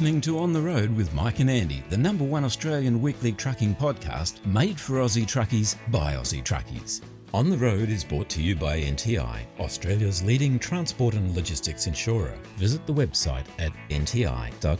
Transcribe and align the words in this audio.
Listening 0.00 0.22
to 0.22 0.38
On 0.38 0.54
the 0.54 0.62
Road 0.62 0.96
with 0.96 1.12
Mike 1.12 1.40
and 1.40 1.50
Andy, 1.50 1.84
the 1.90 1.96
number 1.98 2.24
one 2.24 2.42
Australian 2.42 3.02
weekly 3.02 3.32
trucking 3.32 3.74
podcast 3.74 4.42
made 4.46 4.80
for 4.80 4.94
Aussie 4.94 5.26
truckies 5.26 5.76
by 5.90 6.14
Aussie 6.14 6.42
truckies. 6.42 7.02
On 7.34 7.50
the 7.50 7.58
Road 7.58 7.90
is 7.90 8.02
brought 8.02 8.30
to 8.30 8.40
you 8.40 8.56
by 8.56 8.80
NTI, 8.80 9.40
Australia's 9.58 10.22
leading 10.22 10.58
transport 10.58 11.12
and 11.12 11.36
logistics 11.36 11.86
insurer. 11.86 12.32
Visit 12.56 12.86
the 12.86 12.94
website 12.94 13.44
at 13.58 13.72
nti.com.au. 13.90 14.70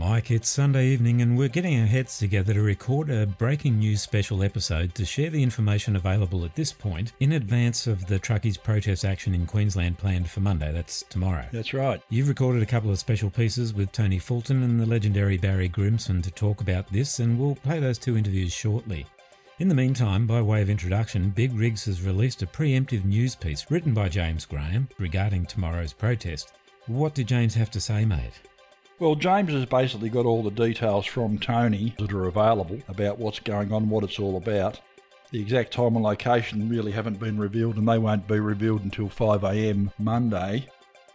Mike. 0.00 0.30
It's 0.30 0.48
Sunday 0.48 0.86
evening, 0.86 1.20
and 1.20 1.36
we're 1.36 1.48
getting 1.48 1.78
our 1.78 1.84
heads 1.84 2.18
together 2.18 2.54
to 2.54 2.62
record 2.62 3.10
a 3.10 3.26
breaking 3.26 3.78
news 3.78 4.00
special 4.00 4.42
episode 4.42 4.94
to 4.94 5.04
share 5.04 5.28
the 5.28 5.42
information 5.42 5.94
available 5.94 6.46
at 6.46 6.54
this 6.54 6.72
point 6.72 7.12
in 7.20 7.32
advance 7.32 7.86
of 7.86 8.06
the 8.06 8.18
truckies' 8.18 8.60
protest 8.60 9.04
action 9.04 9.34
in 9.34 9.44
Queensland 9.44 9.98
planned 9.98 10.30
for 10.30 10.40
Monday. 10.40 10.72
That's 10.72 11.02
tomorrow. 11.02 11.44
That's 11.52 11.74
right. 11.74 12.00
You've 12.08 12.30
recorded 12.30 12.62
a 12.62 12.66
couple 12.66 12.90
of 12.90 12.98
special 12.98 13.28
pieces 13.28 13.74
with 13.74 13.92
Tony 13.92 14.18
Fulton 14.18 14.62
and 14.62 14.80
the 14.80 14.86
legendary 14.86 15.36
Barry 15.36 15.68
Grimson 15.68 16.22
to 16.22 16.30
talk 16.30 16.62
about 16.62 16.90
this, 16.90 17.18
and 17.18 17.38
we'll 17.38 17.56
play 17.56 17.78
those 17.78 17.98
two 17.98 18.16
interviews 18.16 18.54
shortly. 18.54 19.04
In 19.58 19.68
the 19.68 19.74
meantime, 19.74 20.26
by 20.26 20.40
way 20.40 20.62
of 20.62 20.70
introduction, 20.70 21.28
Big 21.28 21.52
Rigs 21.52 21.84
has 21.84 22.00
released 22.00 22.40
a 22.40 22.46
preemptive 22.46 23.04
news 23.04 23.34
piece 23.34 23.70
written 23.70 23.92
by 23.92 24.08
James 24.08 24.46
Graham 24.46 24.88
regarding 24.98 25.44
tomorrow's 25.44 25.92
protest. 25.92 26.54
What 26.86 27.14
did 27.14 27.28
James 27.28 27.54
have 27.54 27.70
to 27.72 27.80
say, 27.82 28.06
mate? 28.06 28.40
Well, 29.00 29.14
James 29.14 29.50
has 29.54 29.64
basically 29.64 30.10
got 30.10 30.26
all 30.26 30.42
the 30.42 30.50
details 30.50 31.06
from 31.06 31.38
Tony 31.38 31.94
that 31.98 32.12
are 32.12 32.26
available 32.26 32.80
about 32.86 33.18
what's 33.18 33.40
going 33.40 33.72
on, 33.72 33.88
what 33.88 34.04
it's 34.04 34.18
all 34.18 34.36
about. 34.36 34.78
The 35.30 35.40
exact 35.40 35.72
time 35.72 35.96
and 35.96 36.04
location 36.04 36.68
really 36.68 36.92
haven't 36.92 37.18
been 37.18 37.38
revealed, 37.38 37.78
and 37.78 37.88
they 37.88 37.96
won't 37.96 38.28
be 38.28 38.38
revealed 38.38 38.82
until 38.82 39.08
5am 39.08 39.92
Monday. 39.98 40.66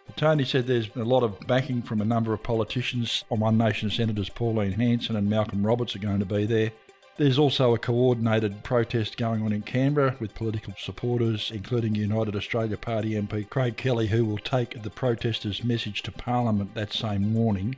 But 0.08 0.18
Tony 0.18 0.46
said 0.46 0.66
there's 0.66 0.90
a 0.96 1.04
lot 1.04 1.22
of 1.22 1.40
backing 1.42 1.84
from 1.84 2.02
a 2.02 2.06
number 2.06 2.34
of 2.34 2.42
politicians. 2.42 3.24
On 3.30 3.40
One 3.40 3.60
Nation 3.60 3.92
Senators 3.92 4.30
Pauline 4.30 4.72
Hanson 4.72 5.16
and 5.16 5.30
Malcolm 5.30 5.64
Roberts 5.64 5.96
are 5.96 6.00
going 6.00 6.20
to 6.20 6.26
be 6.26 6.48
there. 6.48 6.72
There's 7.18 7.40
also 7.40 7.74
a 7.74 7.80
coordinated 7.80 8.62
protest 8.64 9.16
going 9.16 9.42
on 9.42 9.54
in 9.54 9.62
Canberra 9.62 10.18
with 10.20 10.36
political 10.36 10.74
supporters, 10.78 11.50
including 11.50 11.96
United 11.96 12.36
Australia 12.36 12.76
Party 12.76 13.12
MP 13.12 13.50
Craig 13.50 13.78
Kelly, 13.78 14.08
who 14.08 14.26
will 14.26 14.38
take 14.38 14.84
the 14.84 14.90
protesters' 14.90 15.64
message 15.64 16.04
to 16.04 16.12
Parliament 16.12 16.74
that 16.74 16.92
same 16.92 17.32
morning. 17.32 17.78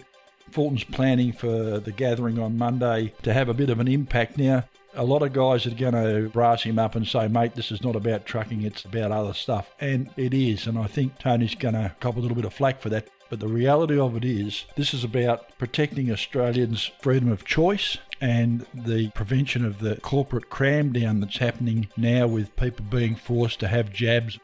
Fulton's 0.49 0.83
planning 0.83 1.33
for 1.33 1.79
the 1.79 1.91
gathering 1.91 2.39
on 2.39 2.57
Monday 2.57 3.13
to 3.21 3.31
have 3.31 3.47
a 3.47 3.53
bit 3.53 3.69
of 3.69 3.79
an 3.79 3.87
impact. 3.87 4.39
Now, 4.39 4.63
a 4.95 5.03
lot 5.03 5.21
of 5.21 5.33
guys 5.33 5.67
are 5.67 5.71
going 5.71 5.93
to 5.93 6.29
brass 6.29 6.63
him 6.63 6.79
up 6.79 6.95
and 6.95 7.07
say, 7.07 7.27
mate, 7.27 7.53
this 7.53 7.71
is 7.71 7.83
not 7.83 7.95
about 7.95 8.25
trucking, 8.25 8.63
it's 8.63 8.85
about 8.85 9.11
other 9.11 9.33
stuff. 9.33 9.69
And 9.79 10.09
it 10.17 10.33
is. 10.33 10.65
And 10.65 10.79
I 10.79 10.87
think 10.87 11.19
Tony's 11.19 11.53
going 11.53 11.75
to 11.75 11.93
cop 11.99 12.15
a 12.15 12.19
little 12.19 12.35
bit 12.35 12.45
of 12.45 12.55
flack 12.55 12.81
for 12.81 12.89
that. 12.89 13.07
But 13.29 13.39
the 13.39 13.47
reality 13.47 13.99
of 13.99 14.15
it 14.15 14.23
is, 14.23 14.65
this 14.75 14.93
is 14.93 15.03
about 15.03 15.57
protecting 15.57 16.11
Australians' 16.11 16.91
freedom 17.01 17.31
of 17.31 17.45
choice 17.45 17.97
and 18.21 18.65
the 18.73 19.09
prevention 19.11 19.65
of 19.65 19.79
the 19.79 19.97
corporate 19.97 20.49
cram 20.49 20.93
down 20.93 21.19
that's 21.19 21.37
happening 21.37 21.87
now 21.97 22.27
with 22.27 22.55
people 22.55 22.85
being 22.89 23.15
forced 23.15 23.59
to 23.59 23.67
have 23.67 23.93
jabs. 23.93 24.39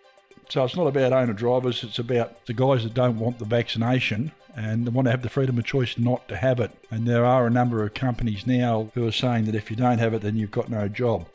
So 0.49 0.63
it's 0.63 0.75
not 0.75 0.87
about 0.87 1.13
owner 1.13 1.33
drivers, 1.33 1.83
it's 1.83 1.99
about 1.99 2.45
the 2.45 2.53
guys 2.53 2.83
that 2.83 2.93
don't 2.93 3.17
want 3.17 3.39
the 3.39 3.45
vaccination 3.45 4.31
and 4.55 4.85
they 4.85 4.91
want 4.91 5.07
to 5.07 5.11
have 5.11 5.23
the 5.23 5.29
freedom 5.29 5.57
of 5.57 5.65
choice 5.65 5.97
not 5.97 6.27
to 6.27 6.37
have 6.37 6.59
it. 6.59 6.71
And 6.91 7.07
there 7.07 7.25
are 7.25 7.47
a 7.47 7.51
number 7.51 7.83
of 7.83 7.93
companies 7.93 8.45
now 8.45 8.91
who 8.93 9.07
are 9.07 9.11
saying 9.11 9.45
that 9.45 9.55
if 9.55 9.71
you 9.71 9.77
don't 9.77 9.97
have 9.97 10.13
it, 10.13 10.21
then 10.21 10.35
you've 10.35 10.51
got 10.51 10.69
no 10.69 10.87
job. 10.87 11.27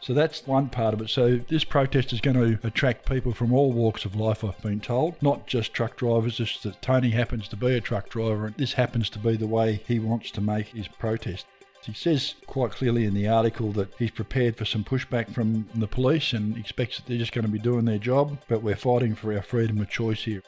So 0.00 0.14
that's 0.14 0.46
one 0.46 0.68
part 0.68 0.94
of 0.94 1.00
it. 1.00 1.10
So 1.10 1.36
this 1.36 1.64
protest 1.64 2.12
is 2.12 2.20
going 2.20 2.36
to 2.36 2.66
attract 2.66 3.08
people 3.08 3.32
from 3.32 3.52
all 3.52 3.72
walks 3.72 4.04
of 4.04 4.14
life, 4.14 4.44
I've 4.44 4.60
been 4.62 4.80
told, 4.80 5.20
not 5.20 5.46
just 5.46 5.72
truck 5.72 5.96
drivers. 5.96 6.36
Just 6.36 6.62
that 6.62 6.80
Tony 6.80 7.10
happens 7.10 7.48
to 7.48 7.56
be 7.56 7.76
a 7.76 7.80
truck 7.80 8.08
driver, 8.08 8.46
and 8.46 8.54
this 8.56 8.74
happens 8.74 9.10
to 9.10 9.18
be 9.18 9.36
the 9.36 9.46
way 9.46 9.82
he 9.86 9.98
wants 9.98 10.30
to 10.32 10.40
make 10.40 10.68
his 10.68 10.88
protest. 10.88 11.46
He 11.84 11.94
says 11.94 12.34
quite 12.46 12.72
clearly 12.72 13.06
in 13.06 13.14
the 13.14 13.28
article 13.28 13.72
that 13.72 13.94
he's 13.98 14.10
prepared 14.10 14.56
for 14.56 14.66
some 14.66 14.84
pushback 14.84 15.32
from 15.32 15.66
the 15.74 15.86
police 15.86 16.34
and 16.34 16.56
expects 16.58 16.96
that 16.96 17.06
they're 17.06 17.18
just 17.18 17.32
going 17.32 17.46
to 17.46 17.50
be 17.50 17.58
doing 17.58 17.86
their 17.86 17.98
job, 17.98 18.38
but 18.46 18.62
we're 18.62 18.76
fighting 18.76 19.14
for 19.14 19.32
our 19.34 19.42
freedom 19.42 19.80
of 19.80 19.88
choice 19.88 20.24
here. 20.24 20.42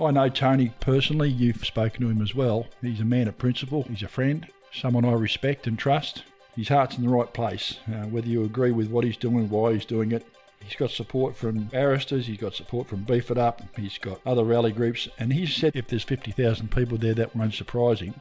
I 0.00 0.12
know 0.12 0.28
Tony 0.28 0.72
personally, 0.80 1.28
you've 1.28 1.66
spoken 1.66 2.00
to 2.00 2.10
him 2.10 2.22
as 2.22 2.34
well. 2.34 2.68
He's 2.80 3.00
a 3.00 3.04
man 3.04 3.28
of 3.28 3.36
principle, 3.36 3.82
he's 3.82 4.02
a 4.02 4.08
friend, 4.08 4.46
someone 4.72 5.04
I 5.04 5.12
respect 5.12 5.66
and 5.66 5.78
trust 5.78 6.22
his 6.58 6.68
heart's 6.68 6.96
in 6.96 7.04
the 7.04 7.08
right 7.08 7.32
place. 7.32 7.78
Uh, 7.86 8.06
whether 8.06 8.28
you 8.28 8.44
agree 8.44 8.72
with 8.72 8.88
what 8.88 9.04
he's 9.04 9.16
doing, 9.16 9.48
why 9.48 9.72
he's 9.72 9.84
doing 9.84 10.12
it, 10.12 10.26
He's 10.64 10.76
got 10.76 10.90
support 10.90 11.36
from 11.36 11.64
barristers, 11.64 12.26
he's 12.26 12.36
got 12.38 12.54
support 12.54 12.88
from 12.88 13.04
Beef 13.04 13.30
It 13.30 13.38
Up, 13.38 13.62
he's 13.76 13.96
got 13.96 14.20
other 14.26 14.44
rally 14.44 14.72
groups, 14.72 15.08
and 15.18 15.32
he 15.32 15.46
said 15.46 15.76
if 15.76 15.86
there's 15.86 16.02
50,000 16.02 16.70
people 16.70 16.98
there, 16.98 17.14
that 17.14 17.34
won't 17.34 17.54
surprise 17.54 18.00
him. 18.00 18.14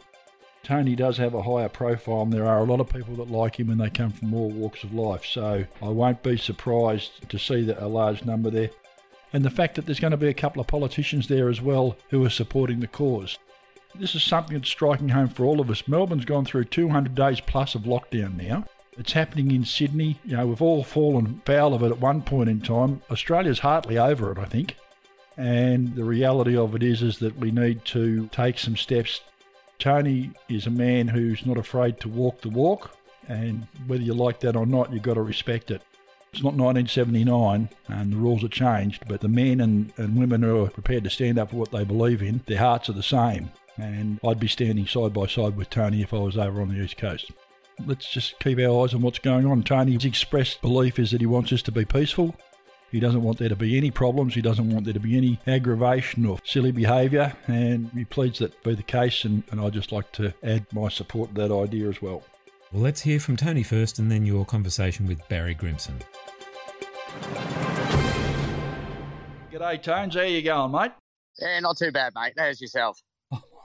Tony 0.63 0.95
does 0.95 1.17
have 1.17 1.33
a 1.33 1.43
higher 1.43 1.69
profile, 1.69 2.21
and 2.21 2.33
there 2.33 2.47
are 2.47 2.59
a 2.59 2.63
lot 2.63 2.79
of 2.79 2.89
people 2.89 3.15
that 3.15 3.31
like 3.31 3.59
him 3.59 3.69
and 3.69 3.79
they 3.79 3.89
come 3.89 4.11
from 4.11 4.33
all 4.33 4.49
walks 4.49 4.83
of 4.83 4.93
life, 4.93 5.25
so 5.25 5.65
I 5.81 5.89
won't 5.89 6.23
be 6.23 6.37
surprised 6.37 7.27
to 7.29 7.39
see 7.39 7.63
that 7.63 7.83
a 7.83 7.87
large 7.87 8.23
number 8.23 8.49
there. 8.49 8.69
And 9.33 9.43
the 9.43 9.49
fact 9.49 9.75
that 9.75 9.85
there's 9.85 9.99
going 9.99 10.11
to 10.11 10.17
be 10.17 10.29
a 10.29 10.33
couple 10.33 10.61
of 10.61 10.67
politicians 10.67 11.27
there 11.27 11.49
as 11.49 11.61
well 11.61 11.97
who 12.09 12.23
are 12.25 12.29
supporting 12.29 12.79
the 12.79 12.87
cause. 12.87 13.37
This 13.95 14.15
is 14.15 14.23
something 14.23 14.55
that's 14.55 14.69
striking 14.69 15.09
home 15.09 15.29
for 15.29 15.45
all 15.45 15.59
of 15.59 15.69
us. 15.69 15.87
Melbourne's 15.87 16.25
gone 16.25 16.45
through 16.45 16.65
200 16.65 17.15
days 17.15 17.39
plus 17.39 17.73
of 17.73 17.83
lockdown 17.83 18.35
now. 18.35 18.65
It's 18.97 19.13
happening 19.13 19.51
in 19.51 19.65
Sydney. 19.65 20.19
You 20.25 20.37
know, 20.37 20.47
we've 20.47 20.61
all 20.61 20.83
fallen 20.83 21.41
foul 21.45 21.73
of 21.73 21.83
it 21.83 21.91
at 21.91 21.99
one 21.99 22.21
point 22.21 22.49
in 22.49 22.61
time. 22.61 23.01
Australia's 23.11 23.59
hardly 23.59 23.97
over 23.97 24.31
it, 24.31 24.39
I 24.39 24.45
think. 24.45 24.75
And 25.37 25.95
the 25.95 26.03
reality 26.03 26.57
of 26.57 26.75
it 26.75 26.81
is, 26.81 27.03
is 27.03 27.19
that 27.19 27.37
we 27.37 27.51
need 27.51 27.85
to 27.85 28.27
take 28.31 28.57
some 28.57 28.75
steps. 28.75 29.21
Tony 29.77 30.31
is 30.49 30.65
a 30.65 30.71
man 30.71 31.07
who's 31.07 31.45
not 31.45 31.57
afraid 31.57 31.99
to 31.99 32.09
walk 32.09 32.41
the 32.41 32.49
walk, 32.49 32.97
and 33.27 33.67
whether 33.85 34.01
you 34.01 34.15
like 34.15 34.39
that 34.39 34.55
or 34.55 34.65
not, 34.65 34.91
you've 34.91 35.03
got 35.03 35.13
to 35.13 35.21
respect 35.21 35.69
it. 35.69 35.83
It's 36.33 36.43
not 36.43 36.55
1979 36.55 37.69
and 37.87 38.13
the 38.13 38.17
rules 38.17 38.41
have 38.41 38.51
changed, 38.51 39.03
but 39.07 39.21
the 39.21 39.27
men 39.27 39.61
and, 39.61 39.93
and 39.97 40.17
women 40.17 40.41
who 40.41 40.65
are 40.65 40.69
prepared 40.69 41.03
to 41.05 41.09
stand 41.09 41.39
up 41.39 41.51
for 41.51 41.55
what 41.55 41.71
they 41.71 41.83
believe 41.83 42.21
in, 42.21 42.41
their 42.47 42.57
hearts 42.57 42.89
are 42.89 42.93
the 42.93 43.03
same 43.03 43.51
and 43.77 44.19
I'd 44.25 44.39
be 44.39 44.47
standing 44.47 44.87
side 44.87 45.13
by 45.13 45.27
side 45.27 45.55
with 45.55 45.69
Tony 45.69 46.01
if 46.01 46.13
I 46.13 46.17
was 46.17 46.37
over 46.37 46.61
on 46.61 46.69
the 46.69 46.81
East 46.81 46.97
Coast. 46.97 47.31
Let's 47.85 48.09
just 48.09 48.39
keep 48.39 48.57
our 48.59 48.83
eyes 48.83 48.93
on 48.93 49.01
what's 49.01 49.19
going 49.19 49.45
on. 49.45 49.63
Tony's 49.63 50.05
expressed 50.05 50.61
belief 50.61 50.97
is 50.97 51.11
that 51.11 51.21
he 51.21 51.27
wants 51.27 51.53
us 51.53 51.61
to 51.63 51.71
be 51.71 51.85
peaceful. 51.85 52.35
He 52.91 52.99
doesn't 52.99 53.21
want 53.21 53.37
there 53.37 53.49
to 53.49 53.55
be 53.55 53.77
any 53.77 53.91
problems. 53.91 54.33
He 54.33 54.41
doesn't 54.41 54.69
want 54.69 54.85
there 54.85 54.93
to 54.93 54.99
be 54.99 55.17
any 55.17 55.39
aggravation 55.45 56.25
or 56.25 56.39
silly 56.43 56.71
behaviour, 56.71 57.35
and 57.47 57.89
he 57.91 58.05
pleads 58.05 58.39
that 58.39 58.63
be 58.63 58.75
the 58.75 58.83
case. 58.83 59.25
And, 59.25 59.43
and 59.51 59.59
I'd 59.59 59.73
just 59.73 59.91
like 59.91 60.11
to 60.13 60.33
add 60.41 60.65
my 60.73 60.89
support 60.89 61.35
to 61.35 61.41
that 61.41 61.53
idea 61.53 61.89
as 61.89 62.01
well. 62.01 62.23
Well, 62.71 62.83
let's 62.83 63.01
hear 63.01 63.19
from 63.19 63.35
Tony 63.35 63.63
first, 63.63 63.99
and 63.99 64.09
then 64.09 64.25
your 64.25 64.45
conversation 64.45 65.05
with 65.05 65.27
Barry 65.27 65.53
Grimson. 65.53 66.01
G'day, 69.51 69.81
Tones. 69.81 70.15
How 70.15 70.21
you 70.21 70.41
going, 70.41 70.71
mate? 70.71 70.91
Yeah, 71.39 71.59
not 71.59 71.77
too 71.77 71.91
bad, 71.91 72.13
mate. 72.15 72.33
How's 72.37 72.61
yourself? 72.61 73.01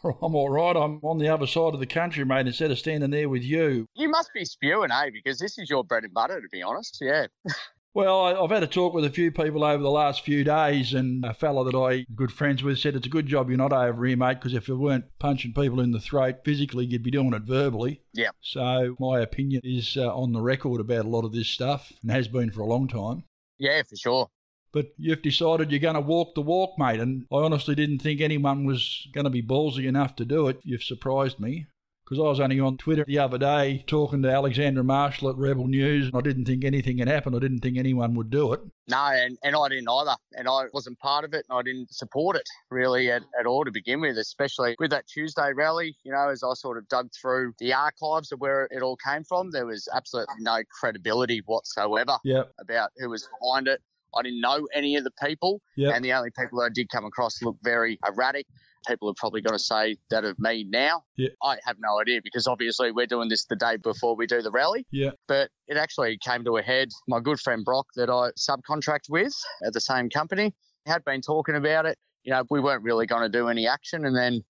I'm 0.22 0.34
all 0.34 0.50
right. 0.50 0.76
I'm 0.76 1.00
on 1.02 1.18
the 1.18 1.28
other 1.28 1.46
side 1.46 1.74
of 1.74 1.80
the 1.80 1.86
country, 1.86 2.24
mate, 2.24 2.46
instead 2.46 2.70
of 2.70 2.78
standing 2.78 3.10
there 3.10 3.28
with 3.28 3.42
you. 3.42 3.86
You 3.94 4.08
must 4.08 4.30
be 4.34 4.44
spewing, 4.44 4.90
eh? 4.90 5.10
Because 5.12 5.38
this 5.38 5.58
is 5.58 5.70
your 5.70 5.84
bread 5.84 6.04
and 6.04 6.14
butter, 6.14 6.40
to 6.40 6.48
be 6.50 6.62
honest. 6.62 6.98
Yeah. 7.00 7.26
Well, 7.94 8.42
I've 8.42 8.50
had 8.50 8.62
a 8.62 8.66
talk 8.66 8.94
with 8.94 9.04
a 9.04 9.10
few 9.10 9.30
people 9.30 9.62
over 9.62 9.82
the 9.82 9.90
last 9.90 10.24
few 10.24 10.44
days, 10.44 10.94
and 10.94 11.26
a 11.26 11.34
fella 11.34 11.70
that 11.70 11.76
I 11.76 12.06
good 12.14 12.32
friends 12.32 12.62
with 12.62 12.78
said 12.78 12.96
it's 12.96 13.06
a 13.06 13.10
good 13.10 13.26
job 13.26 13.50
you're 13.50 13.58
not 13.58 13.74
over 13.74 14.06
here, 14.06 14.16
mate, 14.16 14.36
because 14.36 14.54
if 14.54 14.66
you 14.66 14.78
weren't 14.78 15.04
punching 15.18 15.52
people 15.52 15.78
in 15.78 15.92
the 15.92 16.00
throat 16.00 16.36
physically, 16.42 16.86
you'd 16.86 17.02
be 17.02 17.10
doing 17.10 17.34
it 17.34 17.42
verbally. 17.42 18.00
Yeah. 18.14 18.30
So 18.40 18.96
my 18.98 19.20
opinion 19.20 19.60
is 19.62 19.98
uh, 19.98 20.10
on 20.16 20.32
the 20.32 20.40
record 20.40 20.80
about 20.80 21.04
a 21.04 21.08
lot 21.10 21.26
of 21.26 21.32
this 21.32 21.48
stuff, 21.48 21.92
and 22.00 22.10
has 22.10 22.28
been 22.28 22.50
for 22.50 22.62
a 22.62 22.66
long 22.66 22.88
time. 22.88 23.24
Yeah, 23.58 23.82
for 23.82 23.96
sure 23.96 24.30
but 24.72 24.86
you've 24.96 25.22
decided 25.22 25.70
you're 25.70 25.80
going 25.80 25.94
to 25.94 26.00
walk 26.00 26.34
the 26.34 26.42
walk, 26.42 26.78
mate. 26.78 27.00
And 27.00 27.26
I 27.30 27.36
honestly 27.36 27.74
didn't 27.74 28.00
think 28.00 28.20
anyone 28.20 28.64
was 28.64 29.06
going 29.12 29.24
to 29.24 29.30
be 29.30 29.42
ballsy 29.42 29.86
enough 29.86 30.16
to 30.16 30.24
do 30.24 30.48
it. 30.48 30.60
You've 30.62 30.82
surprised 30.82 31.38
me. 31.38 31.66
Because 32.04 32.18
I 32.18 32.28
was 32.28 32.40
only 32.40 32.60
on 32.60 32.76
Twitter 32.76 33.04
the 33.06 33.20
other 33.20 33.38
day 33.38 33.84
talking 33.86 34.22
to 34.22 34.30
Alexandra 34.30 34.82
Marshall 34.82 35.30
at 35.30 35.36
Rebel 35.36 35.66
News, 35.66 36.06
and 36.08 36.16
I 36.16 36.20
didn't 36.20 36.44
think 36.44 36.62
anything 36.64 36.98
had 36.98 37.08
happened. 37.08 37.36
I 37.36 37.38
didn't 37.38 37.60
think 37.60 37.78
anyone 37.78 38.14
would 38.16 38.28
do 38.28 38.52
it. 38.52 38.60
No, 38.88 38.98
and, 38.98 39.38
and 39.42 39.56
I 39.56 39.68
didn't 39.68 39.88
either. 39.88 40.16
And 40.36 40.48
I 40.48 40.64
wasn't 40.74 40.98
part 40.98 41.24
of 41.24 41.32
it, 41.32 41.46
and 41.48 41.56
I 41.56 41.62
didn't 41.62 41.94
support 41.94 42.36
it 42.36 42.46
really 42.70 43.10
at, 43.10 43.22
at 43.38 43.46
all 43.46 43.64
to 43.64 43.70
begin 43.70 44.00
with, 44.00 44.18
especially 44.18 44.74
with 44.78 44.90
that 44.90 45.06
Tuesday 45.06 45.52
rally. 45.54 45.96
You 46.02 46.12
know, 46.12 46.28
as 46.28 46.42
I 46.42 46.52
sort 46.54 46.76
of 46.76 46.86
dug 46.88 47.08
through 47.18 47.54
the 47.60 47.72
archives 47.72 48.32
of 48.32 48.40
where 48.40 48.68
it 48.70 48.82
all 48.82 48.96
came 48.96 49.24
from, 49.24 49.50
there 49.50 49.64
was 49.64 49.88
absolutely 49.94 50.34
no 50.40 50.58
credibility 50.80 51.40
whatsoever 51.46 52.18
yep. 52.24 52.52
about 52.58 52.90
who 52.98 53.08
was 53.08 53.26
behind 53.40 53.68
it. 53.68 53.80
I 54.14 54.22
didn't 54.22 54.40
know 54.40 54.66
any 54.74 54.96
of 54.96 55.04
the 55.04 55.12
people, 55.24 55.60
yep. 55.76 55.94
and 55.94 56.04
the 56.04 56.12
only 56.12 56.30
people 56.36 56.58
that 56.60 56.66
I 56.66 56.68
did 56.72 56.88
come 56.90 57.04
across 57.04 57.40
looked 57.42 57.62
very 57.64 57.98
erratic. 58.06 58.46
people 58.86 59.08
are 59.08 59.14
probably 59.16 59.40
going 59.40 59.56
to 59.56 59.62
say 59.62 59.96
that 60.10 60.24
of 60.24 60.36
me 60.38 60.64
now. 60.68 61.04
I 61.42 61.58
have 61.64 61.76
no 61.78 62.00
idea 62.00 62.20
because 62.22 62.46
obviously 62.46 62.90
we're 62.90 63.06
doing 63.06 63.28
this 63.28 63.44
the 63.44 63.56
day 63.56 63.76
before 63.76 64.16
we 64.16 64.26
do 64.26 64.42
the 64.42 64.50
rally. 64.50 64.86
Yeah. 64.90 65.10
But 65.28 65.50
it 65.68 65.76
actually 65.76 66.18
came 66.18 66.44
to 66.44 66.56
a 66.56 66.62
head. 66.62 66.88
My 67.06 67.20
good 67.20 67.38
friend 67.38 67.64
Brock, 67.64 67.86
that 67.94 68.10
I 68.10 68.30
subcontract 68.38 69.08
with 69.08 69.32
at 69.64 69.72
the 69.72 69.80
same 69.80 70.10
company, 70.10 70.52
had 70.86 71.04
been 71.04 71.20
talking 71.20 71.54
about 71.54 71.86
it. 71.86 71.96
You 72.24 72.32
know, 72.32 72.42
we 72.50 72.60
weren't 72.60 72.82
really 72.82 73.06
going 73.06 73.22
to 73.22 73.28
do 73.28 73.48
any 73.48 73.66
action. 73.68 74.04
And 74.04 74.16
then 74.16 74.42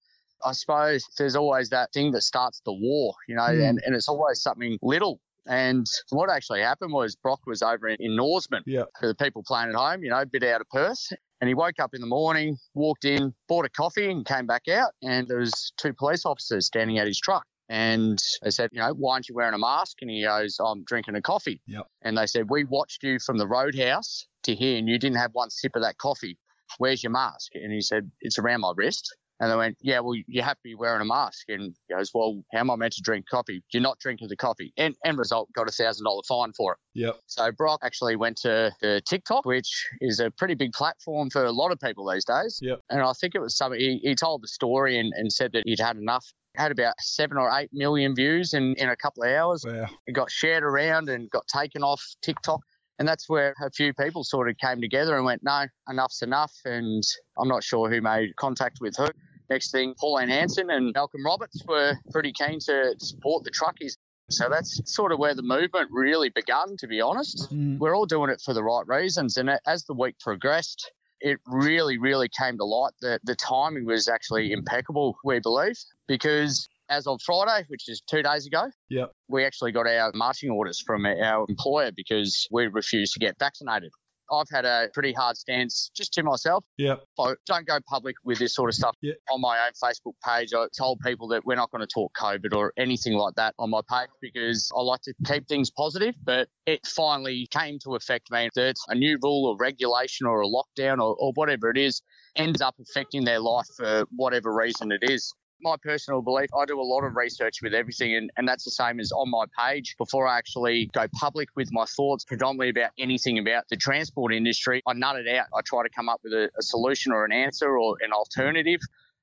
I 0.44 0.53
suppose 0.53 1.05
there's 1.19 1.37
always 1.37 1.69
that 1.70 1.93
thing 1.93 2.12
that 2.12 2.23
starts 2.23 2.62
the 2.65 2.73
war, 2.73 3.15
you 3.29 3.35
know, 3.37 3.43
Mm. 3.43 3.69
and, 3.69 3.82
and 3.85 3.94
it's 3.94 4.08
always 4.08 4.41
something 4.43 4.79
little. 4.82 5.20
And 5.47 5.87
what 6.11 6.31
actually 6.31 6.61
happened 6.61 6.93
was 6.93 7.17
Brock 7.17 7.41
was 7.47 7.62
over 7.62 7.89
in, 7.89 7.97
in 8.00 8.17
Norseman 8.17 8.62
Yeah. 8.67 8.85
for 9.00 9.06
the 9.09 9.15
people 9.15 9.43
playing 9.47 9.71
at 9.71 9.75
home, 9.75 10.03
you 10.03 10.11
know, 10.11 10.21
a 10.21 10.27
bit 10.27 10.43
out 10.44 10.61
of 10.61 10.69
Perth. 10.71 11.00
And 11.41 11.49
he 11.49 11.55
woke 11.55 11.81
up 11.81 11.91
in 11.93 12.00
the 12.00 12.06
morning, 12.06 12.56
walked 12.75 13.05
in, 13.05 13.35
bought 13.49 13.65
a 13.67 13.69
coffee, 13.69 14.09
and 14.11 14.25
came 14.25 14.47
back 14.47 14.69
out. 14.69 14.93
And 15.03 15.27
there 15.27 15.39
was 15.39 15.73
two 15.77 15.93
police 15.93 16.25
officers 16.25 16.67
standing 16.67 16.99
at 16.99 17.06
his 17.09 17.19
truck. 17.19 17.44
And 17.69 18.19
they 18.43 18.50
said, 18.50 18.69
you 18.73 18.81
know, 18.81 18.93
why 18.93 19.15
aren't 19.15 19.29
you 19.29 19.35
wearing 19.35 19.55
a 19.55 19.59
mask? 19.59 19.97
And 20.03 20.11
he 20.11 20.23
goes, 20.25 20.59
I'm 20.65 20.85
drinking 20.85 21.17
a 21.17 21.23
coffee. 21.23 21.61
Yep. 21.67 21.87
And 22.03 22.17
they 22.19 22.27
said, 22.27 22.50
we 22.50 22.65
watched 22.65 23.03
you 23.03 23.19
from 23.19 23.39
the 23.39 23.47
roadhouse 23.49 24.27
to 24.44 24.55
here, 24.55 24.79
and 24.79 24.89
you 24.89 24.99
didn't 24.99 25.17
have 25.17 25.31
one 25.33 25.50
sip 25.50 25.75
of 25.75 25.83
that 25.83 25.99
coffee. 25.99 26.39
Where's 26.79 27.03
your 27.03 27.12
mask? 27.12 27.53
And 27.55 27.73
he 27.73 27.81
said, 27.81 28.11
it's 28.21 28.39
around 28.39 28.61
my 28.61 28.73
wrist. 28.77 29.15
And 29.43 29.50
they 29.50 29.56
went, 29.56 29.77
yeah, 29.81 29.99
well, 29.99 30.15
you 30.15 30.41
have 30.41 30.55
to 30.55 30.62
be 30.62 30.77
wearing 30.77 31.03
a 31.03 31.05
mask. 31.05 31.47
And 31.49 31.75
he 31.89 31.94
goes, 31.94 32.12
well, 32.15 32.44
how 32.53 32.61
am 32.61 32.71
I 32.71 32.77
meant 32.77 32.93
to 32.93 33.03
drink 33.03 33.27
coffee? 33.29 33.61
You're 33.73 33.83
not 33.83 33.99
drinking 33.99 34.29
the 34.29 34.37
coffee. 34.37 34.73
And 34.77 34.94
end 35.05 35.19
result, 35.19 35.53
got 35.53 35.69
a 35.69 35.73
thousand 35.73 36.05
dollar 36.05 36.23
fine 36.29 36.53
for 36.53 36.75
it. 36.75 36.79
Yep. 36.94 37.17
So 37.27 37.50
Brock 37.50 37.81
actually 37.83 38.15
went 38.15 38.37
to 38.43 38.71
the 38.81 39.03
TikTok, 39.05 39.44
which 39.44 39.89
is 40.00 40.21
a 40.21 40.31
pretty 40.31 40.55
big 40.55 40.73
platform 40.73 41.29
for 41.29 41.44
a 41.44 41.50
lot 41.50 41.73
of 41.73 41.81
people 41.81 42.09
these 42.09 42.25
days. 42.25 42.61
Yep. 42.62 42.83
And 42.89 43.03
I 43.03 43.12
think 43.15 43.35
it 43.35 43.41
was 43.41 43.56
something 43.56 43.81
he, 43.81 43.99
he 44.05 44.15
told 44.15 44.44
the 44.44 44.49
story 44.49 44.97
and, 44.97 45.12
and 45.17 45.33
said 45.33 45.50
that 45.55 45.65
he'd 45.67 45.81
had 45.81 45.97
enough. 45.97 46.25
Had 46.55 46.71
about 46.71 46.94
seven 47.00 47.37
or 47.37 47.50
eight 47.59 47.71
million 47.73 48.15
views 48.15 48.55
in, 48.55 48.77
in 48.77 48.91
a 48.91 48.97
couple 48.97 49.25
of 49.25 49.31
hours. 49.31 49.65
Wow. 49.67 49.87
It 50.06 50.12
got 50.12 50.31
shared 50.31 50.62
around 50.62 51.09
and 51.09 51.29
got 51.31 51.49
taken 51.49 51.83
off 51.83 52.05
TikTok. 52.23 52.61
And 53.00 53.09
that's 53.09 53.29
where 53.29 53.56
a 53.61 53.71
few 53.71 53.93
people 53.93 54.23
sort 54.23 54.49
of 54.49 54.56
came 54.59 54.81
together 54.81 55.17
and 55.17 55.25
went, 55.25 55.43
no, 55.43 55.65
enough's 55.91 56.23
enough. 56.23 56.53
And 56.65 57.03
I'm 57.37 57.49
not 57.49 57.65
sure 57.65 57.91
who 57.91 58.00
made 58.00 58.37
contact 58.37 58.79
with 58.81 58.94
who. 58.97 59.09
Next 59.53 59.71
thing, 59.71 59.95
Pauline 60.01 60.31
Hanson 60.31 60.71
and 60.71 60.95
Malcolm 60.95 61.27
Roberts 61.27 61.63
were 61.69 61.95
pretty 62.11 62.33
keen 62.33 62.59
to 62.61 62.95
support 62.99 63.45
the 63.45 63.51
truckies. 63.51 63.99
So 64.31 64.49
that's 64.49 64.81
sort 64.87 65.13
of 65.13 65.19
where 65.19 65.35
the 65.35 65.43
movement 65.43 65.91
really 65.91 66.31
begun, 66.31 66.79
to 66.79 66.87
be 66.87 67.03
honest. 67.03 67.53
Mm. 67.53 67.77
We're 67.79 67.95
all 67.95 68.07
doing 68.07 68.31
it 68.31 68.41
for 68.43 68.55
the 68.55 68.65
right 68.65 68.87
reasons. 68.87 69.37
And 69.37 69.51
as 69.67 69.85
the 69.85 69.93
week 69.93 70.19
progressed, 70.21 70.91
it 71.21 71.39
really, 71.47 71.99
really 71.99 72.31
came 72.31 72.57
to 72.57 72.65
light 72.65 72.95
that 73.03 73.21
the 73.25 73.35
timing 73.37 73.85
was 73.85 74.09
actually 74.09 74.53
impeccable, 74.53 75.17
we 75.23 75.39
believe, 75.39 75.77
because 76.09 76.67
as 76.89 77.07
of 77.07 77.21
Friday, 77.21 77.67
which 77.69 77.91
is 77.91 78.01
two 78.01 78.23
days 78.23 78.47
ago, 78.47 78.71
Yep. 78.89 79.13
we 79.29 79.45
actually 79.45 79.73
got 79.73 79.87
our 79.87 80.13
marching 80.15 80.49
orders 80.49 80.81
from 80.81 81.05
our 81.05 81.45
employer 81.47 81.91
because 81.95 82.49
we 82.51 82.69
refused 82.69 83.13
to 83.13 83.19
get 83.19 83.39
vaccinated. 83.39 83.93
I've 84.32 84.49
had 84.50 84.64
a 84.64 84.88
pretty 84.94 85.12
hard 85.12 85.37
stance 85.37 85.90
just 85.94 86.12
to 86.14 86.23
myself. 86.23 86.64
Yep. 86.79 87.05
I 87.19 87.34
don't 87.46 87.67
go 87.67 87.79
public 87.87 88.17
with 88.25 88.38
this 88.38 88.55
sort 88.55 88.70
of 88.70 88.75
stuff 88.75 88.96
Yeah. 89.02 89.12
on 89.31 89.40
my 89.40 89.58
own 89.67 89.73
Facebook 89.82 90.14
page. 90.25 90.55
I 90.55 90.67
told 90.76 91.00
people 91.05 91.29
that 91.29 91.44
we're 91.44 91.56
not 91.56 91.70
going 91.70 91.81
to 91.82 91.87
talk 91.93 92.12
COVID 92.19 92.55
or 92.55 92.73
anything 92.76 93.12
like 93.14 93.34
that 93.34 93.55
on 93.58 93.70
my 93.70 93.81
page 93.90 94.08
because 94.20 94.70
I 94.76 94.81
like 94.81 95.00
to 95.02 95.14
keep 95.26 95.46
things 95.49 95.70
positive. 95.70 96.14
But 96.25 96.49
it 96.67 96.87
finally 96.87 97.46
came 97.50 97.79
to 97.84 97.94
affect 97.94 98.31
me 98.31 98.49
that 98.55 98.76
a 98.88 98.94
new 98.94 99.19
rule 99.23 99.46
or 99.46 99.56
regulation 99.58 100.26
or 100.26 100.40
a 100.43 100.46
lockdown 100.46 100.99
or, 100.99 101.14
or 101.19 101.32
whatever 101.34 101.70
it 101.70 101.76
is 101.79 102.00
ends 102.37 102.62
up 102.62 102.75
affecting 102.81 103.25
their 103.25 103.40
life 103.40 103.67
for 103.76 104.06
whatever 104.17 104.55
reason 104.55 104.90
it 104.93 105.11
is 105.11 105.32
my 105.62 105.76
personal 105.82 106.23
belief, 106.23 106.50
I 106.59 106.64
do 106.64 106.81
a 106.81 106.82
lot 106.82 107.05
of 107.05 107.17
research 107.17 107.62
with 107.62 107.75
everything, 107.75 108.14
and, 108.14 108.31
and 108.37 108.47
that's 108.47 108.64
the 108.64 108.70
same 108.70 109.00
as 109.00 109.12
on 109.12 109.31
my 109.31 109.44
page. 109.59 109.97
Before 109.97 110.26
I 110.26 110.38
actually 110.38 110.91
go 110.93 111.06
public 111.14 111.49
with 111.56 111.73
my 111.73 111.85
thoughts, 111.85 112.25
predominantly 112.25 112.70
about 112.70 112.91
anything 112.99 113.38
about 113.38 113.69
the 113.69 113.76
transport 113.76 114.32
industry, 114.32 114.82
I 114.87 114.93
nut 114.94 115.17
it 115.17 115.29
out. 115.29 115.47
I 115.55 115.61
try 115.64 115.82
to 115.82 115.88
come 115.88 116.09
up 116.09 116.20
with 116.23 116.32
a, 116.32 116.50
a 116.59 116.62
solution 116.62 117.12
or 117.12 117.25
an 117.25 117.32
answer 117.32 117.79
or 117.79 117.97
an 118.00 118.12
alternative. 118.12 118.81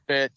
But 0.07 0.31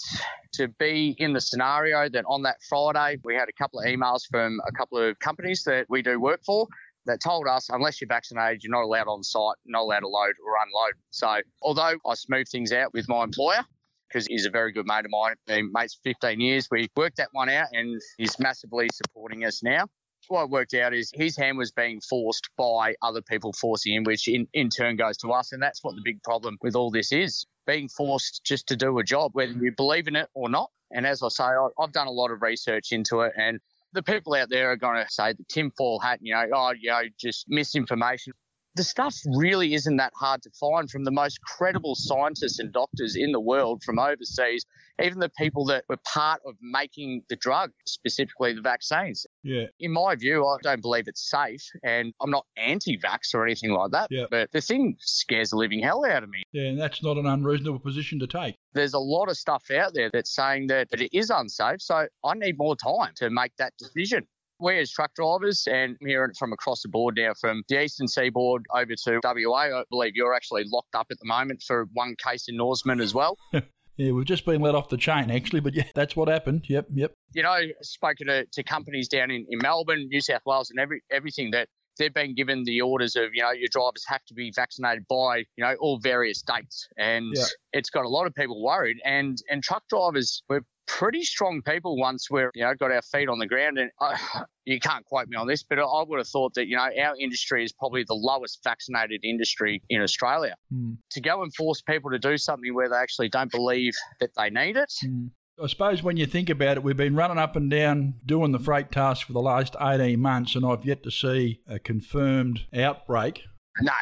to 0.54 0.68
be 0.68 1.16
in 1.18 1.32
the 1.32 1.40
scenario 1.40 2.08
that 2.10 2.24
on 2.28 2.42
that 2.42 2.58
Friday, 2.68 3.18
we 3.24 3.34
had 3.34 3.48
a 3.48 3.52
couple 3.52 3.80
of 3.80 3.86
emails 3.86 4.20
from 4.30 4.60
a 4.66 4.72
couple 4.72 4.98
of 4.98 5.18
companies 5.18 5.62
that 5.64 5.86
we 5.88 6.02
do 6.02 6.20
work 6.20 6.44
for 6.44 6.68
that 7.06 7.20
told 7.20 7.48
us 7.48 7.68
unless 7.70 8.00
you're 8.00 8.08
vaccinated, 8.08 8.62
you're 8.62 8.70
not 8.70 8.84
allowed 8.84 9.08
on 9.08 9.22
site, 9.22 9.56
not 9.64 9.80
allowed 9.80 10.00
to 10.00 10.08
load 10.08 10.34
or 10.44 10.54
unload. 10.62 10.94
So, 11.10 11.40
although 11.62 11.96
I 12.06 12.14
smoothed 12.14 12.50
things 12.50 12.72
out 12.72 12.92
with 12.92 13.08
my 13.08 13.24
employer, 13.24 13.64
because 14.12 14.26
he's 14.26 14.46
a 14.46 14.50
very 14.50 14.72
good 14.72 14.86
mate 14.86 15.04
of 15.04 15.10
mine. 15.10 15.34
Been 15.46 15.70
mates 15.72 15.94
for 15.94 16.10
15 16.10 16.40
years. 16.40 16.68
We 16.70 16.88
worked 16.96 17.16
that 17.16 17.28
one 17.32 17.48
out 17.48 17.68
and 17.72 18.00
he's 18.18 18.38
massively 18.38 18.88
supporting 18.92 19.44
us 19.44 19.62
now. 19.62 19.86
What 20.28 20.50
worked 20.50 20.74
out 20.74 20.94
is 20.94 21.10
his 21.12 21.36
hand 21.36 21.58
was 21.58 21.72
being 21.72 22.00
forced 22.00 22.48
by 22.56 22.94
other 23.02 23.22
people 23.22 23.52
forcing 23.52 23.94
him, 23.94 24.04
which 24.04 24.28
in, 24.28 24.46
in 24.54 24.68
turn 24.68 24.96
goes 24.96 25.16
to 25.18 25.32
us. 25.32 25.52
And 25.52 25.62
that's 25.62 25.82
what 25.82 25.96
the 25.96 26.02
big 26.04 26.22
problem 26.22 26.58
with 26.62 26.76
all 26.76 26.90
this 26.90 27.12
is 27.12 27.44
being 27.66 27.88
forced 27.88 28.42
just 28.44 28.68
to 28.68 28.76
do 28.76 28.98
a 28.98 29.04
job, 29.04 29.32
whether 29.34 29.52
you 29.52 29.72
believe 29.76 30.06
in 30.08 30.16
it 30.16 30.28
or 30.34 30.48
not. 30.48 30.70
And 30.90 31.06
as 31.06 31.22
I 31.22 31.28
say, 31.28 31.44
I, 31.44 31.68
I've 31.78 31.92
done 31.92 32.06
a 32.06 32.12
lot 32.12 32.30
of 32.30 32.42
research 32.42 32.92
into 32.92 33.20
it 33.20 33.32
and 33.36 33.60
the 33.92 34.02
people 34.02 34.34
out 34.34 34.48
there 34.48 34.70
are 34.70 34.76
going 34.76 35.04
to 35.04 35.10
say 35.10 35.34
the 35.34 35.44
tinfoil 35.48 35.98
hat, 35.98 36.20
you 36.22 36.34
know, 36.34 36.44
oh, 36.54 36.72
you 36.78 36.90
know, 36.90 37.02
just 37.20 37.44
misinformation 37.48 38.32
the 38.74 38.84
stuff 38.84 39.16
really 39.26 39.74
isn't 39.74 39.96
that 39.96 40.12
hard 40.16 40.42
to 40.42 40.50
find 40.58 40.90
from 40.90 41.04
the 41.04 41.10
most 41.10 41.40
credible 41.42 41.94
scientists 41.94 42.58
and 42.58 42.72
doctors 42.72 43.16
in 43.16 43.32
the 43.32 43.40
world 43.40 43.82
from 43.84 43.98
overseas, 43.98 44.64
even 45.02 45.18
the 45.18 45.30
people 45.38 45.66
that 45.66 45.84
were 45.88 45.98
part 46.06 46.40
of 46.46 46.54
making 46.60 47.22
the 47.28 47.36
drug, 47.36 47.70
specifically 47.86 48.54
the 48.54 48.62
vaccines. 48.62 49.26
Yeah. 49.42 49.66
In 49.78 49.92
my 49.92 50.14
view, 50.14 50.46
I 50.46 50.56
don't 50.62 50.80
believe 50.80 51.06
it's 51.06 51.28
safe, 51.28 51.62
and 51.82 52.14
I'm 52.20 52.30
not 52.30 52.46
anti 52.56 52.98
vax 52.98 53.34
or 53.34 53.44
anything 53.44 53.70
like 53.70 53.90
that. 53.90 54.08
Yeah. 54.10 54.26
But 54.30 54.52
the 54.52 54.60
thing 54.60 54.96
scares 55.00 55.50
the 55.50 55.56
living 55.56 55.82
hell 55.82 56.04
out 56.04 56.22
of 56.22 56.30
me. 56.30 56.42
Yeah, 56.52 56.68
and 56.68 56.80
that's 56.80 57.02
not 57.02 57.18
an 57.18 57.26
unreasonable 57.26 57.80
position 57.80 58.18
to 58.20 58.26
take. 58.26 58.56
There's 58.72 58.94
a 58.94 58.98
lot 58.98 59.28
of 59.28 59.36
stuff 59.36 59.70
out 59.70 59.92
there 59.94 60.10
that's 60.12 60.34
saying 60.34 60.68
that, 60.68 60.90
that 60.90 61.00
it 61.00 61.16
is 61.16 61.30
unsafe, 61.30 61.82
so 61.82 62.06
I 62.24 62.34
need 62.34 62.56
more 62.56 62.76
time 62.76 63.12
to 63.16 63.28
make 63.28 63.52
that 63.58 63.74
decision 63.78 64.26
we 64.62 64.78
as 64.78 64.90
truck 64.90 65.12
drivers, 65.14 65.66
and 65.70 65.96
hearing 66.00 66.32
from 66.38 66.52
across 66.52 66.82
the 66.82 66.88
board 66.88 67.16
now, 67.16 67.32
from 67.40 67.62
the 67.68 67.82
eastern 67.82 68.08
seaboard 68.08 68.64
over 68.74 68.94
to 69.04 69.20
WA, 69.22 69.80
I 69.80 69.84
believe 69.90 70.12
you're 70.14 70.34
actually 70.34 70.64
locked 70.66 70.94
up 70.94 71.08
at 71.10 71.18
the 71.18 71.26
moment 71.26 71.62
for 71.66 71.88
one 71.92 72.14
case 72.16 72.48
in 72.48 72.56
Norseman 72.56 73.00
as 73.00 73.12
well. 73.12 73.36
yeah, 73.96 74.12
we've 74.12 74.24
just 74.24 74.46
been 74.46 74.60
let 74.60 74.74
off 74.74 74.88
the 74.88 74.96
chain 74.96 75.30
actually, 75.30 75.60
but 75.60 75.74
yeah, 75.74 75.84
that's 75.94 76.16
what 76.16 76.28
happened. 76.28 76.64
Yep, 76.68 76.86
yep. 76.94 77.12
You 77.34 77.42
know, 77.42 77.58
spoken 77.82 78.28
to, 78.28 78.46
to 78.46 78.62
companies 78.62 79.08
down 79.08 79.30
in, 79.30 79.44
in 79.48 79.58
Melbourne, 79.58 80.08
New 80.08 80.20
South 80.20 80.42
Wales, 80.46 80.70
and 80.70 80.78
every 80.78 81.02
everything 81.10 81.50
that 81.50 81.68
they've 81.98 82.14
been 82.14 82.34
given 82.34 82.64
the 82.64 82.80
orders 82.80 83.16
of, 83.16 83.34
you 83.34 83.42
know, 83.42 83.50
your 83.50 83.68
drivers 83.70 84.02
have 84.06 84.24
to 84.24 84.32
be 84.32 84.50
vaccinated 84.54 85.04
by, 85.08 85.38
you 85.56 85.64
know, 85.64 85.74
all 85.80 85.98
various 85.98 86.40
dates. 86.40 86.88
And 86.96 87.34
Yeah. 87.36 87.44
it's 87.74 87.90
got 87.90 88.06
a 88.06 88.08
lot 88.08 88.26
of 88.26 88.34
people 88.34 88.62
worried. 88.62 88.98
And 89.04 89.36
and 89.50 89.62
truck 89.62 89.82
drivers, 89.88 90.42
we're 90.48 90.62
pretty 90.86 91.22
strong 91.22 91.62
people 91.62 91.96
once 91.96 92.30
we're, 92.30 92.50
you 92.54 92.62
know, 92.62 92.74
got 92.74 92.90
our 92.90 93.02
feet 93.02 93.28
on 93.28 93.38
the 93.38 93.46
ground. 93.46 93.78
And 93.78 93.90
uh, 94.00 94.16
you 94.64 94.80
can't 94.80 95.04
quote 95.04 95.28
me 95.28 95.36
on 95.36 95.46
this, 95.46 95.62
but 95.62 95.78
I 95.78 96.04
would 96.06 96.18
have 96.18 96.28
thought 96.28 96.54
that, 96.54 96.66
you 96.66 96.76
know, 96.76 96.88
our 97.02 97.16
industry 97.18 97.64
is 97.64 97.72
probably 97.72 98.04
the 98.04 98.14
lowest 98.14 98.60
vaccinated 98.62 99.24
industry 99.24 99.82
in 99.88 100.02
Australia. 100.02 100.54
Hmm. 100.70 100.94
To 101.12 101.20
go 101.20 101.42
and 101.42 101.54
force 101.54 101.82
people 101.82 102.10
to 102.10 102.18
do 102.18 102.36
something 102.38 102.74
where 102.74 102.88
they 102.88 102.96
actually 102.96 103.28
don't 103.28 103.50
believe 103.50 103.94
that 104.20 104.30
they 104.36 104.50
need 104.50 104.76
it, 104.76 104.92
Hmm. 105.02 105.28
I 105.62 105.66
suppose 105.66 106.02
when 106.02 106.16
you 106.16 106.26
think 106.26 106.48
about 106.48 106.78
it, 106.78 106.82
we've 106.82 106.96
been 106.96 107.14
running 107.14 107.38
up 107.38 107.56
and 107.56 107.70
down 107.70 108.14
doing 108.24 108.52
the 108.52 108.58
freight 108.58 108.90
task 108.90 109.26
for 109.26 109.32
the 109.32 109.40
last 109.40 109.76
18 109.80 110.18
months, 110.18 110.56
and 110.56 110.64
I've 110.64 110.84
yet 110.84 111.02
to 111.02 111.10
see 111.10 111.60
a 111.68 111.78
confirmed 111.78 112.62
outbreak. 112.74 113.42
No, 113.80 113.92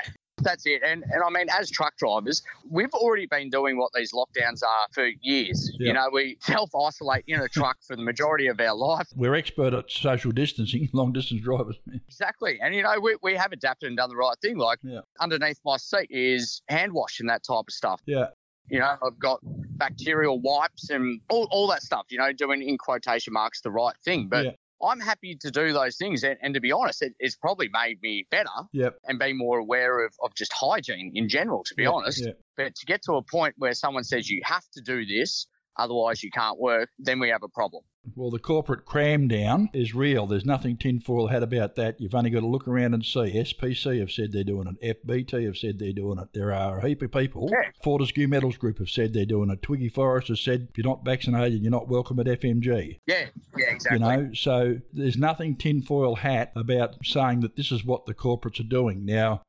that's 0.41 0.67
it. 0.67 0.83
And 0.85 1.05
and 1.11 1.23
I 1.27 1.31
mean, 1.31 1.47
as 1.51 1.71
truck 1.71 1.97
drivers, 1.97 2.43
we've 2.69 2.93
already 2.95 3.27
been 3.27 3.51
doing 3.51 3.77
what 3.79 3.91
these 3.95 4.13
lockdowns 4.13 4.63
are 4.63 4.87
for 4.93 5.07
years. 5.21 5.71
Yeah. 5.79 5.89
You 5.89 5.93
know, 5.95 6.09
we 6.13 6.39
self 6.41 6.71
isolate 6.75 7.25
in 7.27 7.41
a 7.41 7.49
truck 7.57 7.79
for 7.87 7.97
the 7.97 8.03
majority 8.03 8.47
of 8.49 8.61
our 8.61 8.75
life. 8.75 9.09
We're 9.17 9.35
expert 9.35 9.75
at 9.75 9.91
social 9.91 10.33
distancing, 10.33 10.89
long 10.95 11.13
distance 11.13 11.41
drivers. 11.43 11.77
Exactly. 12.09 12.59
And 12.63 12.75
you 12.75 12.83
know, 12.83 12.99
we, 13.01 13.17
we 13.23 13.35
have 13.37 13.53
adapted 13.53 13.89
and 13.89 13.97
done 13.97 14.09
the 14.11 14.17
right 14.17 14.37
thing. 14.43 14.57
Like 14.59 14.79
Yeah. 14.83 15.01
underneath 15.21 15.61
my 15.65 15.77
seat 15.77 16.09
is 16.11 16.63
hand 16.69 16.93
wash 16.93 17.21
and 17.21 17.29
that 17.29 17.43
type 17.45 17.65
of 17.69 17.73
stuff. 17.73 18.01
Yeah, 18.07 18.29
You 18.69 18.79
know, 18.81 18.97
I've 19.05 19.19
got 19.19 19.41
bacterial 19.45 20.41
wipes 20.41 20.91
and 20.91 21.21
all, 21.31 21.49
all 21.51 21.67
that 21.69 21.83
stuff, 21.83 22.07
you 22.11 22.19
know, 22.19 22.33
doing 22.33 22.63
in 22.63 22.79
quotation 22.79 23.33
marks 23.33 23.61
the 23.61 23.71
right 23.71 23.95
thing. 24.05 24.29
But 24.29 24.45
Yeah. 24.45 24.51
I'm 24.83 25.01
happy 25.01 25.37
to 25.41 25.51
do 25.51 25.73
those 25.73 25.97
things. 25.97 26.23
And, 26.23 26.37
and 26.43 26.55
to 26.55 26.61
be 26.61 26.73
honest, 26.73 27.03
it, 27.03 27.13
it's 27.19 27.37
probably 27.37 27.69
made 27.73 28.01
me 28.03 28.27
better 28.31 28.49
yep. 28.73 28.97
and 29.05 29.19
be 29.19 29.33
more 29.33 29.59
aware 29.59 30.05
of, 30.05 30.15
of 30.23 30.35
just 30.35 30.53
hygiene 30.53 31.13
in 31.15 31.29
general, 31.29 31.65
to 31.65 31.75
be 31.75 31.85
yeah, 31.85 31.91
honest. 31.91 32.25
Yeah. 32.25 32.33
But 32.57 32.75
to 32.77 32.87
get 32.87 33.03
to 33.05 33.15
a 33.15 33.23
point 33.23 33.55
where 33.59 33.75
someone 33.75 34.05
says 34.05 34.29
you 34.29 34.41
have 34.45 34.65
to 34.75 34.81
do 34.81 35.05
this, 35.05 35.47
otherwise 35.77 36.23
you 36.23 36.31
can't 36.31 36.59
work, 36.59 36.89
then 36.99 37.21
we 37.21 37.29
have 37.29 37.43
a 37.43 37.49
problem. 37.49 37.83
Well, 38.17 38.31
the 38.31 38.39
corporate 38.39 38.87
cram 38.87 39.29
down 39.29 39.69
is 39.73 39.95
real. 39.95 40.27
There's 40.27 40.45
nothing 40.45 40.77
tinfoil 40.77 41.29
hat 41.29 41.43
about 41.43 41.77
that. 41.77 42.01
You've 42.01 42.15
only 42.15 42.31
got 42.31 42.41
to 42.41 42.47
look 42.47 42.67
around 42.67 42.95
and 42.95 43.05
see. 43.05 43.35
SPC 43.35 44.01
have 44.01 44.11
said 44.11 44.33
they're 44.33 44.43
doing 44.43 44.77
it. 44.81 45.07
FBT 45.07 45.45
have 45.45 45.57
said 45.57 45.79
they're 45.79 45.93
doing 45.93 46.19
it. 46.19 46.29
There 46.33 46.53
are 46.53 46.79
a 46.79 46.89
heap 46.89 47.03
of 47.03 47.13
people. 47.13 47.49
Yeah. 47.53 47.71
Fortescue 47.83 48.27
Metals 48.27 48.57
Group 48.57 48.79
have 48.79 48.89
said 48.89 49.13
they're 49.13 49.27
doing 49.27 49.51
it. 49.51 49.63
Twiggy 49.63 49.89
Forrest 49.89 50.29
has 50.29 50.41
said 50.41 50.69
if 50.71 50.79
you're 50.79 50.87
not 50.87 51.05
vaccinated, 51.05 51.61
you're 51.61 51.71
not 51.71 51.89
welcome 51.89 52.19
at 52.21 52.27
FMG. 52.27 52.99
Yeah, 53.07 53.27
yeah, 53.57 53.71
exactly. 53.71 53.99
You 53.99 54.05
know, 54.05 54.31
so 54.35 54.79
there's 54.93 55.17
nothing 55.17 55.57
tinfoil 55.57 56.17
hat 56.17 56.53
about 56.57 56.97
saying 57.05 57.41
that 57.41 57.57
this 57.57 57.71
is 57.71 57.85
what 57.85 58.07
the 58.07 58.15
corporates 58.15 58.61
are 58.61 58.65
doing. 58.65 59.05
Now, 59.05 59.43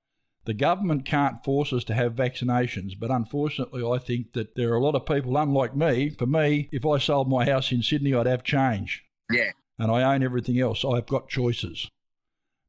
the 0.45 0.53
government 0.53 1.05
can't 1.05 1.43
force 1.43 1.71
us 1.71 1.83
to 1.85 1.93
have 1.93 2.13
vaccinations, 2.13 2.93
but 2.99 3.11
unfortunately, 3.11 3.83
I 3.83 3.99
think 3.99 4.33
that 4.33 4.55
there 4.55 4.71
are 4.71 4.77
a 4.77 4.83
lot 4.83 4.95
of 4.95 5.05
people, 5.05 5.37
unlike 5.37 5.75
me. 5.75 6.09
For 6.09 6.25
me, 6.25 6.69
if 6.71 6.85
I 6.85 6.97
sold 6.97 7.29
my 7.29 7.45
house 7.45 7.71
in 7.71 7.83
Sydney, 7.83 8.13
I'd 8.13 8.25
have 8.25 8.43
change. 8.43 9.03
Yeah. 9.31 9.51
And 9.77 9.91
I 9.91 10.13
own 10.13 10.23
everything 10.23 10.59
else. 10.59 10.83
I've 10.83 11.07
got 11.07 11.29
choices. 11.29 11.89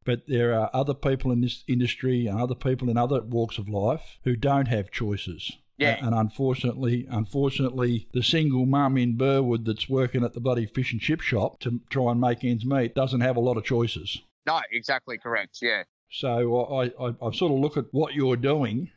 But 0.05 0.27
there 0.27 0.53
are 0.59 0.71
other 0.75 0.95
people 0.95 1.31
in 1.31 1.41
this 1.41 1.65
industry 1.69 2.27
and 2.27 2.41
other 2.41 2.55
people 2.55 2.91
in 2.91 2.97
other 2.97 3.23
walks 3.23 3.59
of 3.59 3.69
life 3.69 4.19
who 4.25 4.37
don't 4.37 4.69
have 4.69 4.91
choices. 4.91 5.53
Yeah. 5.79 6.05
And 6.05 6.15
unfortunately, 6.15 7.07
unfortunately, 7.11 8.09
the 8.13 8.23
single 8.23 8.67
mum 8.67 8.97
in 8.97 9.17
Burwood 9.17 9.65
that's 9.65 9.89
working 9.89 10.25
at 10.25 10.33
the 10.33 10.41
bloody 10.41 10.67
fish 10.67 10.93
and 10.93 11.01
chip 11.01 11.21
shop 11.21 11.61
to 11.61 11.81
try 11.91 12.13
and 12.13 12.21
make 12.21 12.45
ends 12.45 12.65
meet 12.65 12.95
doesn't 12.95 13.21
have 13.21 13.37
a 13.37 13.41
lot 13.41 13.57
of 13.57 13.65
choices. 13.65 14.21
No, 14.47 14.61
exactly 14.71 15.19
correct. 15.19 15.59
Yeah. 15.63 15.85
So 16.13 16.67
I, 16.75 16.85
I, 17.03 17.15
I 17.27 17.31
sort 17.33 17.53
of 17.53 17.59
look 17.59 17.77
at 17.79 17.87
what 17.93 18.13
you're 18.15 18.37
doing, 18.37 18.91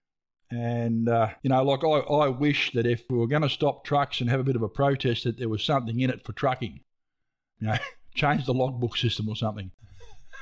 and 0.52 1.08
uh, 1.08 1.30
you 1.44 1.50
know, 1.50 1.64
like 1.64 1.84
I, 1.84 1.88
I 2.14 2.28
wish 2.28 2.72
that 2.74 2.86
if 2.86 3.04
we 3.10 3.18
were 3.18 3.28
going 3.28 3.42
to 3.42 3.50
stop 3.50 3.86
trucks 3.86 4.20
and 4.22 4.30
have 4.30 4.40
a 4.42 4.44
bit 4.44 4.56
of 4.58 4.62
a 4.62 4.68
protest, 4.70 5.24
that 5.24 5.38
there 5.38 5.48
was 5.50 5.64
something 5.64 6.00
in 6.00 6.10
it 6.10 6.26
for 6.26 6.34
trucking. 6.34 6.82
You 7.62 7.68
know, 7.68 7.78
change 8.16 8.46
the 8.46 8.54
logbook 8.54 8.98
system 8.98 9.30
or 9.30 9.36
something. 9.36 9.72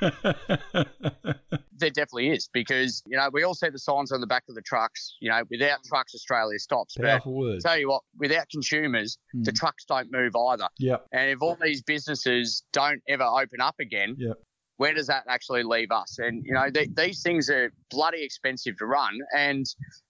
There 1.76 1.90
definitely 1.90 2.30
is 2.30 2.48
because, 2.52 3.02
you 3.06 3.16
know, 3.16 3.28
we 3.32 3.42
all 3.42 3.54
see 3.54 3.68
the 3.68 3.80
signs 3.80 4.12
on 4.12 4.20
the 4.20 4.28
back 4.28 4.44
of 4.48 4.54
the 4.54 4.62
trucks, 4.62 5.16
you 5.20 5.28
know, 5.28 5.42
without 5.50 5.82
trucks, 5.84 6.14
Australia 6.14 6.58
stops. 6.60 6.94
But 6.96 7.06
Powerful 7.06 7.34
words. 7.34 7.64
tell 7.64 7.76
you 7.76 7.88
what, 7.88 8.02
without 8.16 8.48
consumers, 8.48 9.18
the 9.34 9.50
Mm. 9.50 9.56
trucks 9.56 9.84
don't 9.84 10.10
move 10.12 10.36
either. 10.36 10.68
Yep. 10.78 11.06
And 11.12 11.30
if 11.30 11.42
all 11.42 11.56
these 11.60 11.82
businesses 11.82 12.62
don't 12.72 13.02
ever 13.08 13.24
open 13.24 13.60
up 13.60 13.74
again, 13.80 14.14
Yep. 14.18 14.36
Where 14.76 14.92
does 14.94 15.06
that 15.06 15.24
actually 15.28 15.62
leave 15.62 15.90
us? 15.90 16.18
And, 16.18 16.44
you 16.44 16.52
know, 16.54 16.68
th- 16.70 16.90
these 16.96 17.22
things 17.22 17.48
are 17.50 17.70
bloody 17.90 18.22
expensive 18.24 18.76
to 18.78 18.86
run. 18.86 19.18
And 19.36 19.64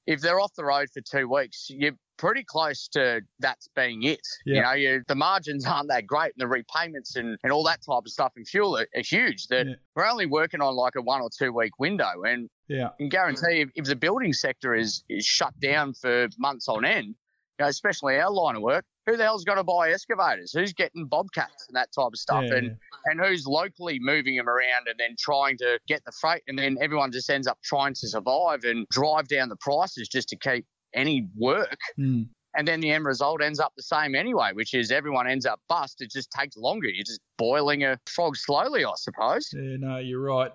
if 0.07 0.21
they're 0.21 0.41
off 0.41 0.55
the 0.55 0.65
road 0.65 0.89
for 0.93 1.01
two 1.03 1.29
weeks, 1.29 1.67
you're 1.69 1.93
pretty 2.17 2.45
close 2.45 2.89
to 2.89 3.21
that's 3.41 3.69
being 3.77 4.05
it. 4.05 4.21
You 4.47 4.63
know, 4.63 4.73
you, 4.73 5.03
the 5.09 5.15
margins 5.17 5.67
aren't 5.67 5.89
that 5.89 6.07
great 6.07 6.33
and 6.37 6.39
the 6.41 6.47
repayments 6.49 7.17
and, 7.17 7.37
and 7.43 7.53
all 7.53 7.65
that 7.65 7.81
type 7.85 8.03
of 8.07 8.09
stuff 8.09 8.33
and 8.37 8.47
fuel 8.49 8.79
are, 8.79 8.87
are 8.97 9.03
huge. 9.03 9.49
That 9.49 9.67
Yeah. 9.67 9.75
we're 9.97 10.07
only 10.07 10.27
working 10.27 10.61
on 10.63 10.75
like 10.77 10.95
a 10.97 11.03
one 11.03 11.21
or 11.21 11.29
two 11.37 11.53
week 11.53 11.79
window. 11.79 12.23
And 12.27 12.49
Yeah. 12.69 12.87
I 12.89 12.97
can 12.97 13.09
guarantee 13.09 13.61
if, 13.63 13.71
if 13.75 13.85
the 13.87 13.97
building 13.97 14.33
sector 14.33 14.75
is, 14.75 15.03
is 15.11 15.27
shut 15.27 15.59
down 15.61 15.93
for 15.95 16.29
months 16.39 16.69
on 16.69 16.85
end, 16.85 17.09
you 17.09 17.15
know, 17.61 17.67
especially 17.67 18.19
our 18.19 18.31
line 18.31 18.57
of 18.57 18.63
work, 18.63 18.85
who 19.07 19.17
the 19.17 19.23
hell's 19.23 19.45
going 19.45 19.59
to 19.59 19.65
buy 19.65 19.91
excavators? 19.91 20.53
Who's 20.53 20.73
getting 20.73 21.07
bobcats 21.07 21.67
and 21.69 21.77
that 21.77 21.91
type 21.93 22.13
of 22.13 22.19
stuff? 22.19 22.45
Yeah, 22.47 22.57
and 22.57 22.77
and 23.07 23.21
who's 23.21 23.47
locally 23.47 23.99
moving 24.01 24.37
them 24.37 24.49
around 24.49 24.87
and 24.89 24.99
then 24.99 25.17
trying 25.19 25.59
to 25.59 25.79
get 25.87 26.05
the 26.05 26.13
freight, 26.21 26.43
and 26.49 26.59
then 26.59 26.77
everyone 26.81 27.13
just 27.13 27.29
ends 27.31 27.47
up 27.47 27.59
trying 27.63 27.95
to 27.95 28.09
survive 28.09 28.65
and 28.65 28.87
drive 28.89 29.29
down 29.29 29.49
the 29.49 29.57
prices 29.57 30.09
just 30.09 30.29
to 30.29 30.37
keep 30.37 30.67
any 30.95 31.29
work. 31.37 31.79
Mm. 31.99 32.29
And 32.57 32.69
then 32.69 32.81
the 32.81 32.93
end 32.93 33.05
result 33.05 33.43
ends 33.43 33.59
up 33.59 33.73
the 33.77 33.83
same 33.83 34.15
anyway, 34.15 34.53
which 34.53 34.75
is 34.75 34.93
everyone 34.93 35.27
ends 35.27 35.45
up 35.45 35.61
bust. 35.69 36.01
It 36.01 36.13
just 36.13 36.31
takes 36.31 36.57
longer. 36.57 36.89
You're 36.89 37.05
just 37.05 37.21
boiling 37.37 37.83
a 37.83 37.99
frog 38.07 38.37
slowly, 38.37 38.85
I 38.85 38.93
suppose. 38.97 39.51
Yeah, 39.53 39.77
no, 39.79 39.99
you're 39.99 40.21
right. 40.21 40.53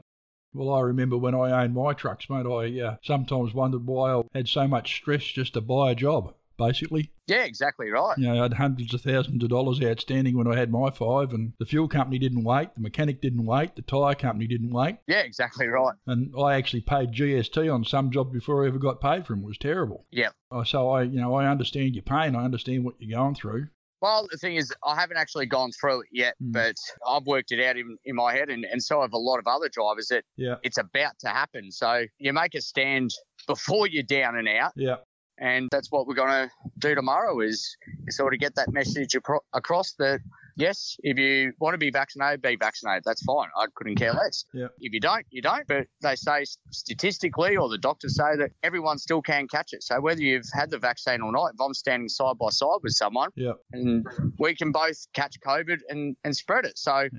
Well, 0.53 0.73
I 0.73 0.81
remember 0.81 1.17
when 1.17 1.35
I 1.35 1.63
owned 1.63 1.75
my 1.75 1.93
trucks, 1.93 2.29
mate, 2.29 2.45
I 2.45 2.81
uh, 2.81 2.95
sometimes 3.03 3.53
wondered 3.53 3.85
why 3.85 4.13
I 4.13 4.23
had 4.33 4.47
so 4.47 4.67
much 4.67 4.95
stress 4.95 5.23
just 5.23 5.53
to 5.53 5.61
buy 5.61 5.91
a 5.91 5.95
job, 5.95 6.33
basically. 6.59 7.09
Yeah, 7.25 7.43
exactly 7.43 7.89
right. 7.89 8.15
You 8.17 8.27
know, 8.27 8.39
I 8.39 8.43
had 8.43 8.53
hundreds 8.53 8.93
of 8.93 9.01
thousands 9.01 9.43
of 9.43 9.49
dollars 9.49 9.81
outstanding 9.81 10.37
when 10.37 10.47
I 10.47 10.55
had 10.55 10.71
my 10.71 10.91
five, 10.91 11.31
and 11.33 11.53
the 11.59 11.65
fuel 11.65 11.87
company 11.87 12.19
didn't 12.19 12.43
wait, 12.43 12.75
the 12.75 12.81
mechanic 12.81 13.21
didn't 13.21 13.45
wait, 13.45 13.75
the 13.75 13.81
tyre 13.81 14.13
company 14.15 14.45
didn't 14.47 14.71
wait, 14.71 14.97
Yeah, 15.07 15.21
exactly 15.21 15.65
right. 15.67 15.95
and 16.05 16.31
I 16.39 16.55
actually 16.55 16.81
paid 16.81 17.13
GST 17.13 17.73
on 17.73 17.83
some 17.85 18.11
job 18.11 18.31
before 18.31 18.63
I 18.63 18.67
ever 18.67 18.77
got 18.77 19.01
paid 19.01 19.25
for 19.25 19.33
them. 19.33 19.43
It 19.43 19.47
was 19.47 19.57
terrible. 19.57 20.05
Yeah. 20.11 20.29
Uh, 20.51 20.63
So 20.63 20.89
I, 20.89 21.03
you 21.03 21.19
know, 21.21 21.33
I 21.35 21.47
understand 21.47 21.95
your 21.95 22.03
pain. 22.03 22.35
I 22.35 22.43
understand 22.45 22.83
what 22.83 22.95
you're 22.99 23.17
going 23.17 23.33
through. 23.35 23.67
Well, 24.01 24.27
the 24.31 24.37
thing 24.37 24.55
is, 24.55 24.73
I 24.85 24.95
haven't 24.95 25.17
actually 25.17 25.45
gone 25.47 25.71
through 25.73 26.01
it 26.03 26.07
yet, 26.13 26.33
Mm. 26.41 26.53
but 26.53 26.75
I've 27.05 27.25
worked 27.27 27.51
it 27.51 27.61
out 27.61 27.75
in, 27.75 27.97
in 28.05 28.15
my 28.15 28.31
head, 28.33 28.49
and, 28.49 28.63
and 28.63 28.81
so 28.81 29.01
have 29.01 29.11
a 29.11 29.17
lot 29.17 29.39
of 29.39 29.45
other 29.47 29.67
drivers 29.67 30.07
that 30.07 30.23
Yeah, 30.37 30.55
it's 30.63 30.77
about 30.77 31.19
to 31.19 31.27
happen. 31.27 31.69
So 31.69 32.05
you 32.17 32.31
make 32.31 32.55
a 32.55 32.61
stand 32.61 33.11
before 33.45 33.87
you're 33.87 34.03
down 34.03 34.37
and 34.37 34.47
out. 34.47 34.71
yeah, 34.77 34.95
and 35.39 35.69
that's 35.71 35.91
what 35.91 36.07
we're 36.07 36.15
going 36.15 36.29
to 36.29 36.51
do 36.77 36.95
tomorrow 36.95 37.39
is, 37.39 37.75
sort 38.09 38.33
of 38.33 38.39
get 38.39 38.55
that 38.55 38.71
message 38.73 39.15
across 39.53 39.93
that 39.99 40.19
yes 40.55 40.97
if 41.03 41.17
you 41.17 41.53
want 41.59 41.75
to 41.75 41.77
be 41.77 41.91
vaccinated 41.91 42.41
be 42.41 42.55
vaccinated. 42.55 43.03
That's 43.05 43.23
fine. 43.23 43.47
I 43.55 43.67
couldn't 43.75 43.95
care 43.95 44.13
less. 44.13 44.45
Yeah. 44.53 44.67
if 44.79 44.93
you 44.93 44.99
don't 44.99 45.25
you 45.29 45.41
don't. 45.41 45.67
But 45.67 45.85
they 46.01 46.15
say 46.15 46.45
statistically 46.71 47.55
or 47.55 47.69
the 47.69 47.77
doctors 47.77 48.15
say 48.15 48.35
that 48.37 48.51
everyone 48.63 48.97
still 48.97 49.21
can 49.21 49.47
catch 49.47 49.73
it. 49.73 49.83
So 49.83 50.01
whether 50.01 50.21
you've 50.21 50.49
had 50.53 50.71
the 50.71 50.79
vaccine 50.79 51.21
or 51.21 51.31
not 51.31 51.51
if 51.53 51.61
i'm 51.61 51.73
standing 51.73 52.09
side 52.09 52.37
by 52.39 52.49
side 52.49 52.79
with 52.81 52.93
someone 52.93 53.29
yeah. 53.35 53.53
and 53.71 54.05
we 54.39 54.55
can 54.55 54.71
both 54.71 55.07
catch 55.13 55.39
covid 55.45 55.77
and, 55.87 56.15
and 56.23 56.35
spread 56.35 56.65
it. 56.65 56.77
So 56.77 57.09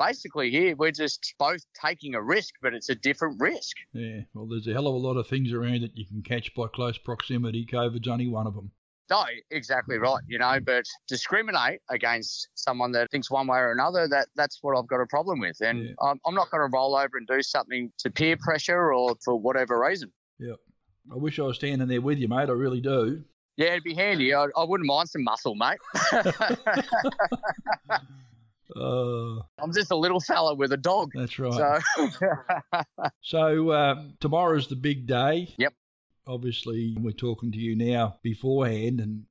basically 0.00 0.50
here 0.50 0.74
we're 0.76 0.90
just 0.90 1.34
both 1.38 1.60
taking 1.80 2.14
a 2.14 2.22
risk 2.22 2.54
but 2.62 2.72
it's 2.72 2.88
a 2.88 2.94
different 2.94 3.38
risk 3.38 3.76
Yeah, 3.92 4.22
well, 4.34 4.46
there's 4.46 4.66
a 4.66 4.72
hell 4.72 4.88
of 4.88 4.94
a 4.94 4.98
lot 4.98 5.16
of 5.16 5.26
things 5.28 5.52
around 5.52 5.82
that 5.82 5.96
you 5.96 6.06
can 6.06 6.22
catch 6.22 6.52
by 6.54 6.66
close 6.74 6.96
proximity. 6.98 7.66
COVID's 7.70 8.08
only 8.08 8.26
one 8.26 8.46
of 8.46 8.54
them. 8.54 8.70
No, 9.10 9.18
oh, 9.18 9.24
exactly 9.50 9.98
right. 9.98 10.22
You 10.28 10.38
know, 10.38 10.58
but 10.64 10.84
discriminate 11.08 11.80
against 11.90 12.48
someone 12.54 12.92
that 12.92 13.10
thinks 13.10 13.30
one 13.30 13.48
way 13.48 13.58
or 13.58 13.72
another, 13.72 14.06
that 14.08 14.28
that's 14.36 14.58
what 14.62 14.78
I've 14.78 14.86
got 14.86 15.00
a 15.00 15.06
problem 15.06 15.40
with. 15.40 15.56
And 15.60 15.84
Yeah. 15.84 15.92
I'm, 16.00 16.20
I'm 16.24 16.34
not 16.34 16.50
going 16.50 16.60
to 16.60 16.72
roll 16.72 16.96
over 16.96 17.16
and 17.16 17.26
do 17.26 17.42
something 17.42 17.92
to 17.98 18.10
peer 18.10 18.36
pressure 18.36 18.92
or 18.94 19.16
for 19.24 19.34
whatever 19.34 19.80
reason. 19.80 20.12
Yeah. 20.38 20.54
I 21.12 21.16
wish 21.16 21.40
I 21.40 21.42
was 21.42 21.56
standing 21.56 21.88
there 21.88 22.00
with 22.00 22.18
you, 22.18 22.28
mate. 22.28 22.48
I 22.48 22.52
really 22.52 22.80
do. 22.80 23.24
Yeah, 23.56 23.70
it'd 23.70 23.82
be 23.82 23.94
handy. 23.94 24.32
I, 24.32 24.46
I 24.56 24.64
wouldn't 24.64 24.86
mind 24.86 25.08
some 25.08 25.24
muscle, 25.24 25.56
mate. 25.56 25.78
Uh, 28.76 29.42
I'm 29.62 29.72
just 29.72 29.90
a 29.90 29.96
little 29.96 30.20
fella 30.20 30.54
with 30.54 30.72
a 30.72 30.76
dog. 30.76 31.12
that's 31.14 31.38
right. 31.38 31.82
So, 31.98 32.08
So 33.22 33.72
um, 33.72 34.14
tomorrow's 34.20 34.68
the 34.68 34.76
big 34.76 35.06
day. 35.06 35.54
Yep. 35.58 35.74
Obviously, 36.26 36.96
we're 37.00 37.12
talking 37.12 37.50
to 37.52 37.58
you 37.58 37.74
now 37.74 38.18
beforehand, 38.22 39.00
and 39.00 39.24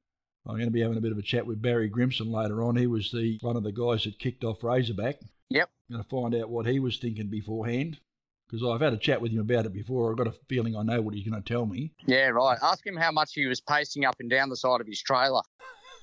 I'm 0.46 0.56
going 0.56 0.66
to 0.66 0.72
be 0.72 0.82
having 0.82 0.98
a 0.98 1.02
bit 1.02 1.12
of 1.12 1.18
a 1.18 1.22
chat 1.24 1.46
with 1.46 1.62
Barry 1.62 1.90
Grimson 1.90 2.32
later 2.32 2.64
on. 2.64 2.76
He 2.76 2.88
was 2.88 3.12
the 3.12 3.38
one 3.42 3.56
of 3.56 3.64
the 3.64 3.72
guys 3.72 4.04
that 4.04 4.20
kicked 4.20 4.44
off 4.44 4.64
Razorback. 4.64 5.20
Yep. 5.50 5.70
Going 5.92 6.04
to 6.04 6.10
find 6.10 6.36
out 6.36 6.50
what 6.50 6.66
he 6.66 6.80
was 6.80 6.98
thinking 6.98 7.28
beforehand, 7.28 8.00
because 8.48 8.68
I've 8.68 8.82
had 8.82 8.94
a 8.94 8.98
chat 8.98 9.22
with 9.22 9.32
him 9.32 9.40
about 9.40 9.66
it 9.66 9.74
before. 9.74 10.12
I've 10.12 10.18
got 10.18 10.28
a 10.28 10.34
feeling 10.50 10.76
I 10.76 10.84
know 10.84 11.02
what 11.02 11.14
he's 11.14 11.28
going 11.28 11.42
to 11.42 11.48
tell 11.54 11.66
me. 11.66 11.94
yeah, 12.06 12.28
right. 12.28 12.58
Ask 12.62 12.86
him 12.86 12.98
how 12.98 13.12
much 13.12 13.34
he 13.34 13.46
was 13.46 13.62
pacing 13.62 14.06
up 14.06 14.16
and 14.20 14.30
down 14.30 14.50
the 14.50 14.58
side 14.58 14.82
of 14.82 14.88
his 14.88 15.02
trailer. 15.02 15.42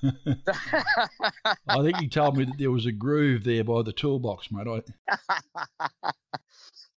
I 1.67 1.81
think 1.81 1.97
he 1.97 2.07
told 2.07 2.37
me 2.37 2.45
that 2.45 2.57
there 2.57 2.71
was 2.71 2.85
a 2.85 2.91
groove 2.91 3.43
there 3.43 3.63
by 3.63 3.81
the 3.81 3.93
toolbox, 3.93 4.49
mate. 4.51 4.67
I, 4.67 5.21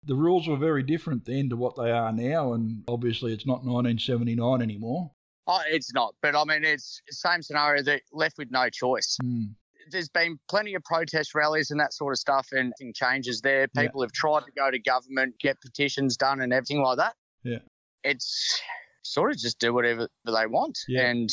the 0.03 0.15
rules 0.15 0.47
were 0.47 0.57
very 0.57 0.83
different 0.83 1.25
then 1.25 1.49
to 1.49 1.55
what 1.55 1.75
they 1.75 1.91
are 1.91 2.11
now, 2.11 2.53
and 2.53 2.83
obviously 2.87 3.33
it's 3.33 3.45
not 3.45 3.63
1979 3.63 4.61
anymore. 4.61 5.11
oh, 5.47 5.61
it's 5.67 5.93
not. 5.93 6.15
But 6.21 6.35
I 6.35 6.43
mean, 6.45 6.63
it's 6.63 7.01
the 7.07 7.15
same 7.15 7.41
scenario 7.41 7.83
that 7.83 8.01
left 8.11 8.37
with 8.37 8.51
no 8.51 8.69
choice. 8.69 9.17
Hmm. 9.21 9.43
there's 9.91 10.09
been 10.09 10.39
plenty 10.49 10.75
of 10.75 10.83
protest 10.83 11.33
rallies 11.33 11.71
and 11.71 11.79
that 11.79 11.93
sort 11.93 12.13
of 12.13 12.19
stuff, 12.19 12.47
and 12.51 12.69
nothing 12.69 12.93
changes 12.93 13.41
there. 13.41 13.67
Yeah. 13.75 13.83
People 13.83 14.01
have 14.01 14.11
tried 14.11 14.41
to 14.41 14.51
go 14.55 14.69
to 14.71 14.79
government, 14.79 15.35
get 15.39 15.59
petitions 15.61 16.17
done, 16.17 16.41
and 16.41 16.53
everything 16.53 16.81
like 16.81 16.97
that. 16.97 17.15
Yeah. 17.43 17.59
It's 18.03 18.61
sort 19.03 19.31
of 19.31 19.37
just 19.37 19.59
do 19.59 19.73
whatever 19.73 20.07
they 20.25 20.45
want. 20.47 20.77
Yeah. 20.87 21.09
And 21.09 21.29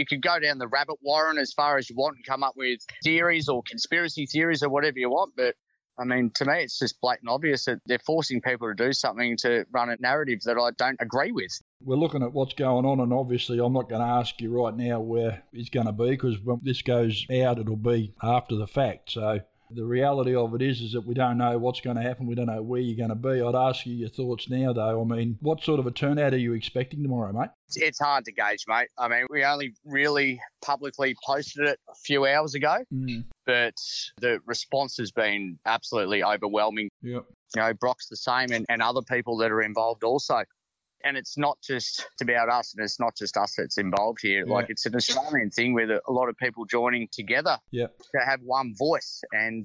you 0.00 0.06
could 0.06 0.22
go 0.22 0.40
down 0.40 0.56
the 0.56 0.66
rabbit 0.66 0.96
warren 1.02 1.36
as 1.38 1.52
far 1.52 1.76
as 1.76 1.90
you 1.90 1.94
want 1.94 2.16
and 2.16 2.24
come 2.24 2.42
up 2.42 2.54
with 2.56 2.80
theories 3.04 3.48
or 3.48 3.62
conspiracy 3.68 4.24
theories 4.24 4.62
or 4.62 4.70
whatever 4.70 4.98
you 4.98 5.10
want. 5.10 5.34
But 5.36 5.54
I 5.98 6.04
mean, 6.04 6.30
to 6.36 6.46
me, 6.46 6.62
it's 6.62 6.78
just 6.78 6.98
blatant 7.02 7.28
obvious 7.28 7.66
that 7.66 7.80
they're 7.84 7.98
forcing 7.98 8.40
people 8.40 8.68
to 8.68 8.74
do 8.74 8.94
something 8.94 9.36
to 9.38 9.66
run 9.70 9.90
a 9.90 9.96
narrative 10.00 10.40
that 10.44 10.56
I 10.56 10.70
don't 10.78 10.96
agree 10.98 11.30
with. 11.30 11.60
We're 11.84 11.96
looking 11.96 12.22
at 12.22 12.32
what's 12.32 12.54
going 12.54 12.86
on, 12.86 13.00
and 13.00 13.12
obviously, 13.12 13.58
I'm 13.58 13.74
not 13.74 13.90
going 13.90 14.00
to 14.00 14.06
ask 14.06 14.40
you 14.40 14.50
right 14.50 14.74
now 14.74 15.00
where 15.00 15.42
it's 15.52 15.68
going 15.68 15.86
to 15.86 15.92
be 15.92 16.10
because 16.10 16.40
when 16.40 16.60
this 16.62 16.80
goes 16.80 17.26
out, 17.30 17.58
it'll 17.58 17.76
be 17.76 18.14
after 18.22 18.56
the 18.56 18.66
fact. 18.66 19.12
So 19.12 19.40
The 19.72 19.84
reality 19.84 20.34
of 20.34 20.54
it 20.54 20.62
is, 20.62 20.80
is 20.80 20.92
that 20.92 21.02
we 21.06 21.14
don't 21.14 21.38
know 21.38 21.56
what's 21.58 21.80
going 21.80 21.96
to 21.96 22.02
happen. 22.02 22.26
We 22.26 22.34
don't 22.34 22.46
know 22.46 22.62
where 22.62 22.80
you're 22.80 22.96
going 22.96 23.10
to 23.10 23.14
be. 23.14 23.40
I'd 23.40 23.54
ask 23.54 23.86
you 23.86 23.94
your 23.94 24.08
thoughts 24.08 24.50
now, 24.50 24.72
though. 24.72 25.00
I 25.00 25.04
mean, 25.04 25.38
what 25.40 25.62
sort 25.62 25.78
of 25.78 25.86
a 25.86 25.90
turnout 25.90 26.34
are 26.34 26.38
you 26.38 26.54
expecting 26.54 27.02
tomorrow, 27.02 27.32
mate? 27.32 27.50
It's 27.76 28.00
hard 28.00 28.24
to 28.24 28.32
gauge, 28.32 28.64
mate. 28.66 28.88
I 28.98 29.08
mean, 29.08 29.26
we 29.30 29.44
only 29.44 29.74
really 29.84 30.40
publicly 30.60 31.14
posted 31.24 31.68
it 31.68 31.78
a 31.88 31.94
few 31.94 32.26
hours 32.26 32.54
ago, 32.54 32.78
Mm. 32.92 33.24
but 33.46 33.74
the 34.20 34.40
response 34.46 34.96
has 34.96 35.12
been 35.12 35.58
absolutely 35.66 36.24
overwhelming. 36.24 36.88
Yep. 37.02 37.24
You 37.56 37.62
know, 37.62 37.72
Brock's 37.74 38.08
the 38.08 38.16
same 38.16 38.50
and, 38.52 38.66
and 38.68 38.82
other 38.82 39.02
people 39.02 39.36
that 39.38 39.50
are 39.52 39.62
involved 39.62 40.02
also. 40.04 40.42
And 41.04 41.16
it's 41.16 41.38
not 41.38 41.58
just 41.62 42.06
about 42.20 42.48
us, 42.48 42.74
and 42.74 42.84
it's 42.84 43.00
not 43.00 43.16
just 43.16 43.36
us 43.36 43.54
that's 43.56 43.78
involved 43.78 44.18
here. 44.22 44.44
Yeah. 44.46 44.52
Like 44.52 44.66
it's 44.68 44.86
an 44.86 44.94
Australian 44.94 45.50
thing 45.50 45.72
with 45.74 45.90
a, 45.90 46.00
a 46.06 46.12
lot 46.12 46.28
of 46.28 46.36
people 46.36 46.64
joining 46.66 47.08
together 47.10 47.58
Yep. 47.70 47.96
to 48.12 48.20
have 48.24 48.40
one 48.42 48.74
voice. 48.76 49.22
And 49.32 49.64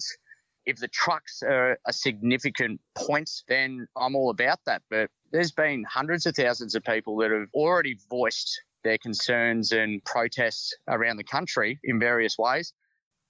if 0.66 0.78
the 0.78 0.88
trucks 0.88 1.44
are 1.44 1.78
a 1.86 1.94
significant 1.94 2.80
point, 2.96 3.30
then 3.48 3.88
I'm 3.98 4.16
all 4.16 4.30
about 4.30 4.60
that. 4.66 4.82
But 4.90 5.10
there's 5.32 5.52
been 5.52 5.84
hundreds 5.84 6.26
of 6.26 6.36
thousands 6.36 6.76
of 6.76 6.84
people 6.84 7.18
that 7.18 7.32
have 7.32 7.48
already 7.54 7.98
voiced 8.10 8.62
their 8.84 8.98
concerns 8.98 9.72
and 9.72 10.04
protests 10.06 10.74
around 10.88 11.18
the 11.18 11.24
country 11.24 11.80
in 11.84 12.00
various 12.00 12.38
ways. 12.38 12.72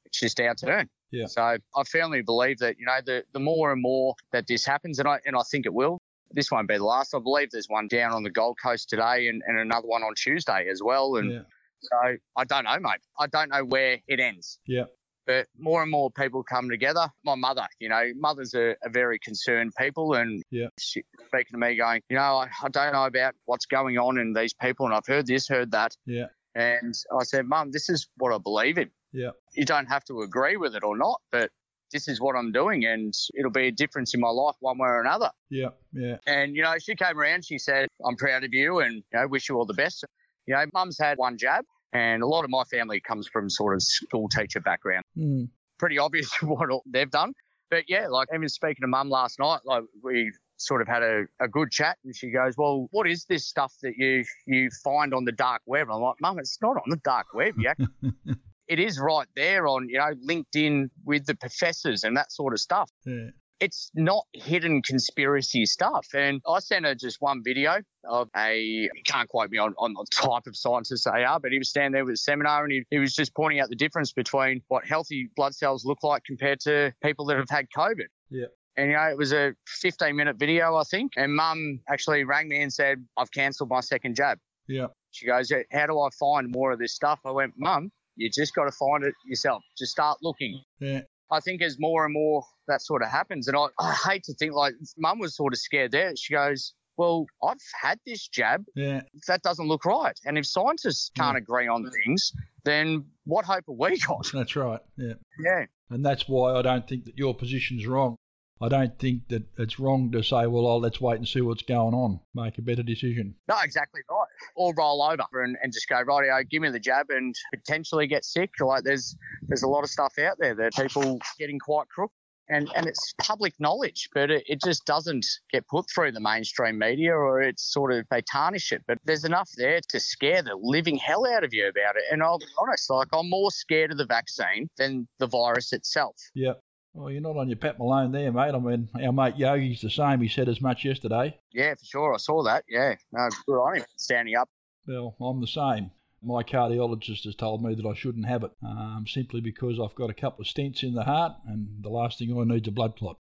It's 0.06 0.20
just 0.20 0.40
our 0.40 0.54
turn. 0.54 0.90
Yeah. 1.12 1.26
So 1.28 1.42
I 1.42 1.84
firmly 1.90 2.22
believe 2.22 2.60
that 2.60 2.78
you 2.78 2.86
know 2.86 3.00
the 3.06 3.24
the 3.34 3.40
more 3.40 3.72
and 3.72 3.82
more 3.82 4.16
that 4.32 4.48
this 4.48 4.66
happens, 4.66 5.00
and 5.00 5.08
I 5.08 5.20
and 5.26 5.36
I 5.36 5.42
think 5.50 5.66
it 5.66 5.74
will. 5.74 5.98
This 6.36 6.52
won't 6.52 6.68
be 6.68 6.78
the 6.78 6.84
last. 6.86 7.16
I 7.16 7.20
believe 7.20 7.50
there's 7.52 7.68
one 7.70 7.88
down 7.88 8.12
on 8.12 8.24
the 8.24 8.30
Gold 8.30 8.58
Coast 8.62 8.90
today, 8.90 9.28
and, 9.30 9.42
and 9.48 9.58
another 9.58 9.88
one 9.88 10.04
on 10.04 10.14
Tuesday 10.16 10.68
as 10.70 10.82
well. 10.84 11.16
And 11.16 11.32
Yeah. 11.32 11.40
so 11.82 12.18
I 12.36 12.44
don't 12.44 12.66
know, 12.66 12.78
mate. 12.80 13.00
I 13.20 13.28
don't 13.28 13.50
know 13.50 13.64
where 13.64 14.00
it 14.08 14.20
ends. 14.20 14.60
Yeah. 14.68 14.86
But 15.26 15.48
more 15.58 15.82
and 15.82 15.90
more 15.90 16.12
people 16.12 16.44
come 16.44 16.70
together. 16.70 17.08
My 17.24 17.34
mother, 17.34 17.66
you 17.80 17.90
know, 17.90 18.12
mothers 18.16 18.54
are, 18.54 18.78
are 18.84 18.92
very 18.92 19.18
concerned 19.18 19.72
people, 19.80 20.14
and 20.14 20.44
Yeah. 20.52 20.68
she 20.80 21.04
speaking 21.28 21.54
to 21.54 21.58
me, 21.58 21.76
going, 21.78 22.02
you 22.10 22.16
know, 22.18 22.22
I, 22.38 22.50
I 22.64 22.70
don't 22.70 22.94
know 22.94 23.06
about 23.06 23.34
what's 23.46 23.66
going 23.66 23.98
on 23.98 24.20
in 24.20 24.34
these 24.34 24.54
people, 24.54 24.86
and 24.86 24.94
I've 24.94 25.08
heard 25.08 25.26
this, 25.26 25.48
heard 25.48 25.72
that. 25.72 25.96
Yeah. 26.06 26.28
And 26.54 26.94
I 27.18 27.24
said, 27.24 27.46
Mum, 27.48 27.72
this 27.72 27.90
is 27.90 28.08
what 28.18 28.34
I 28.34 28.38
believe 28.38 28.78
in. 28.78 28.92
Yeah. 29.12 29.32
You 29.54 29.66
don't 29.66 29.88
have 29.88 30.04
to 30.06 30.22
agree 30.22 30.58
with 30.58 30.76
it 30.76 30.84
or 30.84 30.96
not, 30.98 31.22
but 31.32 31.50
this 31.92 32.08
is 32.08 32.20
what 32.20 32.36
I'm 32.36 32.52
doing, 32.52 32.86
and 32.86 33.14
it'll 33.38 33.52
be 33.52 33.68
a 33.68 33.72
difference 33.72 34.14
in 34.14 34.20
my 34.20 34.30
life 34.30 34.56
one 34.60 34.78
way 34.78 34.88
or 34.88 35.02
another. 35.02 35.32
Yeah. 35.50 35.70
Yeah. 35.94 36.18
And, 36.28 36.56
you 36.56 36.64
know, 36.64 36.76
she 36.80 36.96
came 36.96 37.20
around, 37.20 37.46
she 37.46 37.58
said, 37.58 37.88
I'm 38.06 38.16
proud 38.16 38.44
of 38.44 38.54
you 38.54 38.80
and, 38.80 38.96
you 38.96 39.20
know, 39.20 39.28
wish 39.28 39.50
you 39.50 39.56
all 39.56 39.66
the 39.66 39.74
best. 39.74 40.04
You 40.48 40.56
know, 40.56 40.66
mum's 40.74 40.98
had 41.00 41.18
one 41.18 41.38
jab, 41.38 41.66
and 41.94 42.22
a 42.22 42.28
lot 42.28 42.44
of 42.44 42.50
my 42.50 42.64
family 42.66 43.00
comes 43.00 43.28
from 43.28 43.50
sort 43.50 43.74
of 43.76 43.82
school 43.82 44.28
teacher 44.30 44.60
background. 44.60 45.04
Mm. 45.18 45.50
Pretty 45.80 45.98
obvious 45.98 46.30
what 46.42 46.70
they've 46.86 47.10
done. 47.10 47.34
But 47.72 47.86
yeah, 47.88 48.08
like 48.08 48.28
even 48.34 48.48
speaking 48.48 48.82
to 48.82 48.88
mum 48.88 49.10
last 49.10 49.40
night, 49.40 49.62
like 49.66 49.84
we 50.04 50.32
sort 50.58 50.82
of 50.82 50.88
had 50.88 51.04
a, 51.04 51.24
a 51.40 51.48
good 51.48 51.72
chat 51.72 51.98
and 52.06 52.16
she 52.16 52.30
goes, 52.30 52.56
Well, 52.58 52.88
what 52.92 53.08
is 53.08 53.26
this 53.26 53.46
stuff 53.46 53.74
that 53.82 53.94
you 53.98 54.24
you 54.46 54.70
find 54.84 55.14
on 55.14 55.26
the 55.26 55.32
dark 55.32 55.62
web? 55.66 55.88
And 55.88 55.96
I'm 55.96 56.02
like, 56.02 56.22
Mum, 56.22 56.40
it's 56.40 56.60
not 56.62 56.78
on 56.78 56.90
the 56.90 56.98
dark 56.98 57.34
web, 57.34 57.56
yeah. 57.60 57.74
it 58.68 58.80
is 58.80 59.00
right 59.00 59.28
there 59.36 59.68
on, 59.68 59.88
you 59.90 59.98
know, 59.98 60.14
LinkedIn 60.28 60.90
with 61.06 61.26
the 61.26 61.36
professors 61.36 62.04
and 62.04 62.16
that 62.18 62.32
sort 62.32 62.54
of 62.54 62.60
stuff 62.60 62.90
Yeah. 63.06 63.30
it's 63.62 63.90
not 63.96 64.26
hidden 64.34 64.82
conspiracy 64.82 65.66
stuff. 65.66 66.08
And 66.14 66.42
I 66.48 66.60
sent 66.60 66.86
her 66.86 66.94
just 66.96 67.22
one 67.22 67.42
video 67.44 67.78
of 68.04 68.30
a, 68.36 68.60
you 68.60 68.90
can't 69.06 69.30
quote 69.30 69.50
me 69.50 69.58
on, 69.58 69.74
on 69.78 69.94
the 69.94 70.06
type 70.12 70.46
of 70.48 70.58
scientist 70.58 71.08
they 71.12 71.24
are, 71.24 71.40
but 71.40 71.52
he 71.52 71.58
was 71.58 71.70
standing 71.70 71.94
there 71.94 72.06
with 72.06 72.16
a 72.16 72.18
seminar 72.18 72.64
and 72.64 72.72
he, 72.74 72.84
he 72.90 73.00
was 73.00 73.14
just 73.16 73.34
pointing 73.34 73.60
out 73.62 73.70
the 73.70 73.76
difference 73.76 74.12
between 74.12 74.62
what 74.68 74.86
healthy 74.86 75.30
blood 75.36 75.56
cells 75.56 75.86
look 75.86 76.04
like 76.04 76.24
compared 76.26 76.60
to 76.62 76.94
people 77.02 77.26
that 77.28 77.38
have 77.38 77.50
had 77.50 77.68
COVID. 77.76 78.08
Yeah. 78.30 78.46
And, 78.78 78.90
you 78.90 78.96
know, 78.98 79.04
it 79.04 79.18
was 79.18 79.32
a 79.32 79.54
15 79.68 80.16
minute 80.18 80.36
video, 80.38 80.76
I 80.76 80.84
think. 80.84 81.14
And 81.16 81.34
mum 81.34 81.80
actually 81.90 82.26
rang 82.26 82.50
me 82.50 82.62
and 82.62 82.74
said, 82.74 83.06
I've 83.16 83.32
cancelled 83.32 83.70
my 83.70 83.80
second 83.80 84.16
jab. 84.16 84.38
Yeah. 84.68 84.88
She 85.12 85.28
goes, 85.28 85.50
How 85.72 85.86
do 85.88 85.98
I 86.02 86.10
find 86.20 86.52
more 86.52 86.74
of 86.74 86.80
this 86.80 86.94
stuff? 86.94 87.20
I 87.26 87.32
went, 87.32 87.54
Mum, 87.58 87.90
you 88.16 88.30
just 88.30 88.56
got 88.56 88.66
to 88.66 88.72
find 88.72 89.04
it 89.04 89.14
yourself. 89.26 89.64
Just 89.78 89.92
start 89.92 90.18
looking. 90.22 90.62
Yeah. 90.80 91.02
I 91.32 91.40
think 91.40 91.62
as 91.62 91.78
more 91.80 92.06
and 92.06 92.14
more 92.14 92.44
that 92.68 92.82
sort 92.82 93.02
of 93.02 93.10
happens, 93.10 93.48
and 93.48 93.58
I, 93.58 93.66
I 93.80 93.94
hate 93.94 94.24
to 94.24 94.34
think 94.34 94.54
like 94.54 94.74
mum 94.98 95.20
was 95.20 95.36
sort 95.36 95.54
of 95.54 95.60
scared 95.60 95.92
there. 95.92 96.16
She 96.16 96.34
goes, 96.34 96.74
Well, 96.98 97.26
I've 97.44 97.58
had 97.82 98.00
this 98.06 98.28
jab. 98.28 98.64
Yeah. 98.76 99.02
That 99.28 99.42
doesn't 99.42 99.68
look 99.68 99.86
right. 99.86 100.18
And 100.26 100.38
if 100.38 100.46
scientists 100.46 101.12
can't 101.16 101.38
agree 101.38 101.68
on 101.68 101.90
things, 101.90 102.32
then 102.64 103.06
what 103.26 103.46
hope 103.46 103.64
have 103.68 103.76
we 103.78 104.00
got? 104.00 104.28
That's 104.34 104.56
right. 104.56 104.82
Yeah. 104.98 105.14
Yeah. 105.44 105.66
And 105.90 106.06
that's 106.06 106.28
why 106.28 106.54
I 106.54 106.62
don't 106.62 106.88
think 106.88 107.06
that 107.06 107.18
your 107.18 107.34
position's 107.36 107.86
wrong. 107.86 108.16
I 108.62 108.70
don't 108.70 108.98
think 108.98 109.28
that 109.30 109.44
it's 109.58 109.80
wrong 109.80 110.12
to 110.12 110.24
say, 110.24 110.48
well, 110.48 110.66
oh, 110.66 110.78
let's 110.78 111.02
wait 111.02 111.18
and 111.18 111.28
see 111.28 111.42
what's 111.42 111.64
going 111.64 111.94
on. 111.94 112.22
Make 112.34 112.58
a 112.58 112.62
better 112.62 112.84
decision. 112.84 113.36
No, 113.50 113.56
exactly 113.62 114.02
right. 114.10 114.28
Or 114.56 114.74
roll 114.78 115.04
over 115.04 115.44
and, 115.44 115.58
and 115.62 115.74
just 115.74 115.90
go, 115.90 115.96
rightio, 116.04 116.50
give 116.50 116.62
me 116.62 116.70
the 116.70 116.80
jab 116.80 117.08
and 117.10 117.36
potentially 117.54 118.08
get 118.08 118.24
sick. 118.24 118.52
Like 118.60 118.84
there's 118.84 119.16
there's 119.44 119.64
a 119.64 119.68
lot 119.68 119.84
of 119.84 119.90
stuff 119.90 120.14
out 120.20 120.38
there 120.40 120.56
that 120.56 120.74
people 120.74 121.20
getting 121.38 121.60
quite 121.60 121.90
crook. 121.90 122.12
And, 122.48 122.70
and 122.76 122.86
it's 122.86 123.16
public 123.20 123.56
knowledge, 123.60 124.08
but 124.14 124.30
it, 124.30 124.44
it 124.48 124.62
just 124.64 124.86
doesn't 124.86 125.26
get 125.52 125.68
put 125.68 125.90
through 125.90 126.12
the 126.12 126.20
mainstream 126.20 126.78
media 126.78 127.12
or 127.12 127.42
it's 127.42 127.74
sort 127.74 127.92
of, 127.92 128.06
they 128.12 128.22
tarnish 128.22 128.72
it. 128.72 128.84
But 128.88 129.00
there's 129.04 129.26
enough 129.26 129.50
there 129.58 129.80
to 129.90 130.00
scare 130.00 130.44
the 130.44 130.56
living 130.56 130.96
hell 130.96 131.26
out 131.26 131.44
of 131.44 131.56
you 131.56 131.68
about 131.68 131.96
it. 131.96 132.04
And 132.12 132.22
I'll 132.22 132.38
be 132.38 132.46
honest, 132.60 132.88
like 132.92 133.08
I'm 133.14 133.32
more 133.32 133.50
scared 133.50 133.92
of 133.92 133.98
the 133.98 134.06
vaccine 134.06 134.70
than 134.78 135.08
the 135.18 135.26
virus 135.26 135.74
itself. 135.74 136.18
Yep. 136.36 136.62
Well, 136.96 137.12
you're 137.12 137.22
not 137.22 137.36
on 137.36 137.50
your 137.50 137.58
Pat 137.58 137.78
Malone 137.78 138.14
there, 138.14 138.32
mate. 138.32 138.56
I 138.56 138.58
mean, 138.58 138.88
our 139.04 139.12
mate 139.12 139.36
Yogi's 139.36 139.82
the 139.82 139.90
same. 139.90 140.22
He 140.22 140.30
said 140.30 140.48
as 140.48 140.62
much 140.62 140.86
yesterday. 140.86 141.38
Yeah, 141.52 141.76
for 141.76 141.84
sure. 141.84 142.14
I 142.14 142.18
saw 142.18 142.42
that. 142.44 142.64
Yeah. 142.70 142.96
No, 143.12 143.28
good 143.46 143.60
on 143.60 143.76
him. 143.76 143.86
Standing 143.98 144.36
up. 144.38 144.48
Well, 144.88 145.14
I'm 145.20 145.42
the 145.42 145.48
same. 145.48 145.92
My 146.24 146.42
cardiologist 146.42 147.26
has 147.26 147.36
told 147.36 147.62
me 147.62 147.76
that 147.76 147.86
I 147.86 147.94
shouldn't 147.94 148.26
have 148.28 148.46
it 148.46 148.52
um, 148.66 149.06
simply 149.08 149.42
because 149.42 149.78
I've 149.78 149.94
got 149.96 150.10
a 150.10 150.14
couple 150.14 150.42
of 150.42 150.48
stents 150.48 150.84
in 150.84 150.94
the 150.94 151.04
heart 151.04 151.34
and 151.48 151.68
the 151.82 151.90
last 151.90 152.18
thing 152.18 152.32
I 152.32 152.46
need 152.46 152.64
is 152.64 152.70
a 152.70 152.72
blood 152.72 152.96
clot. 152.96 153.18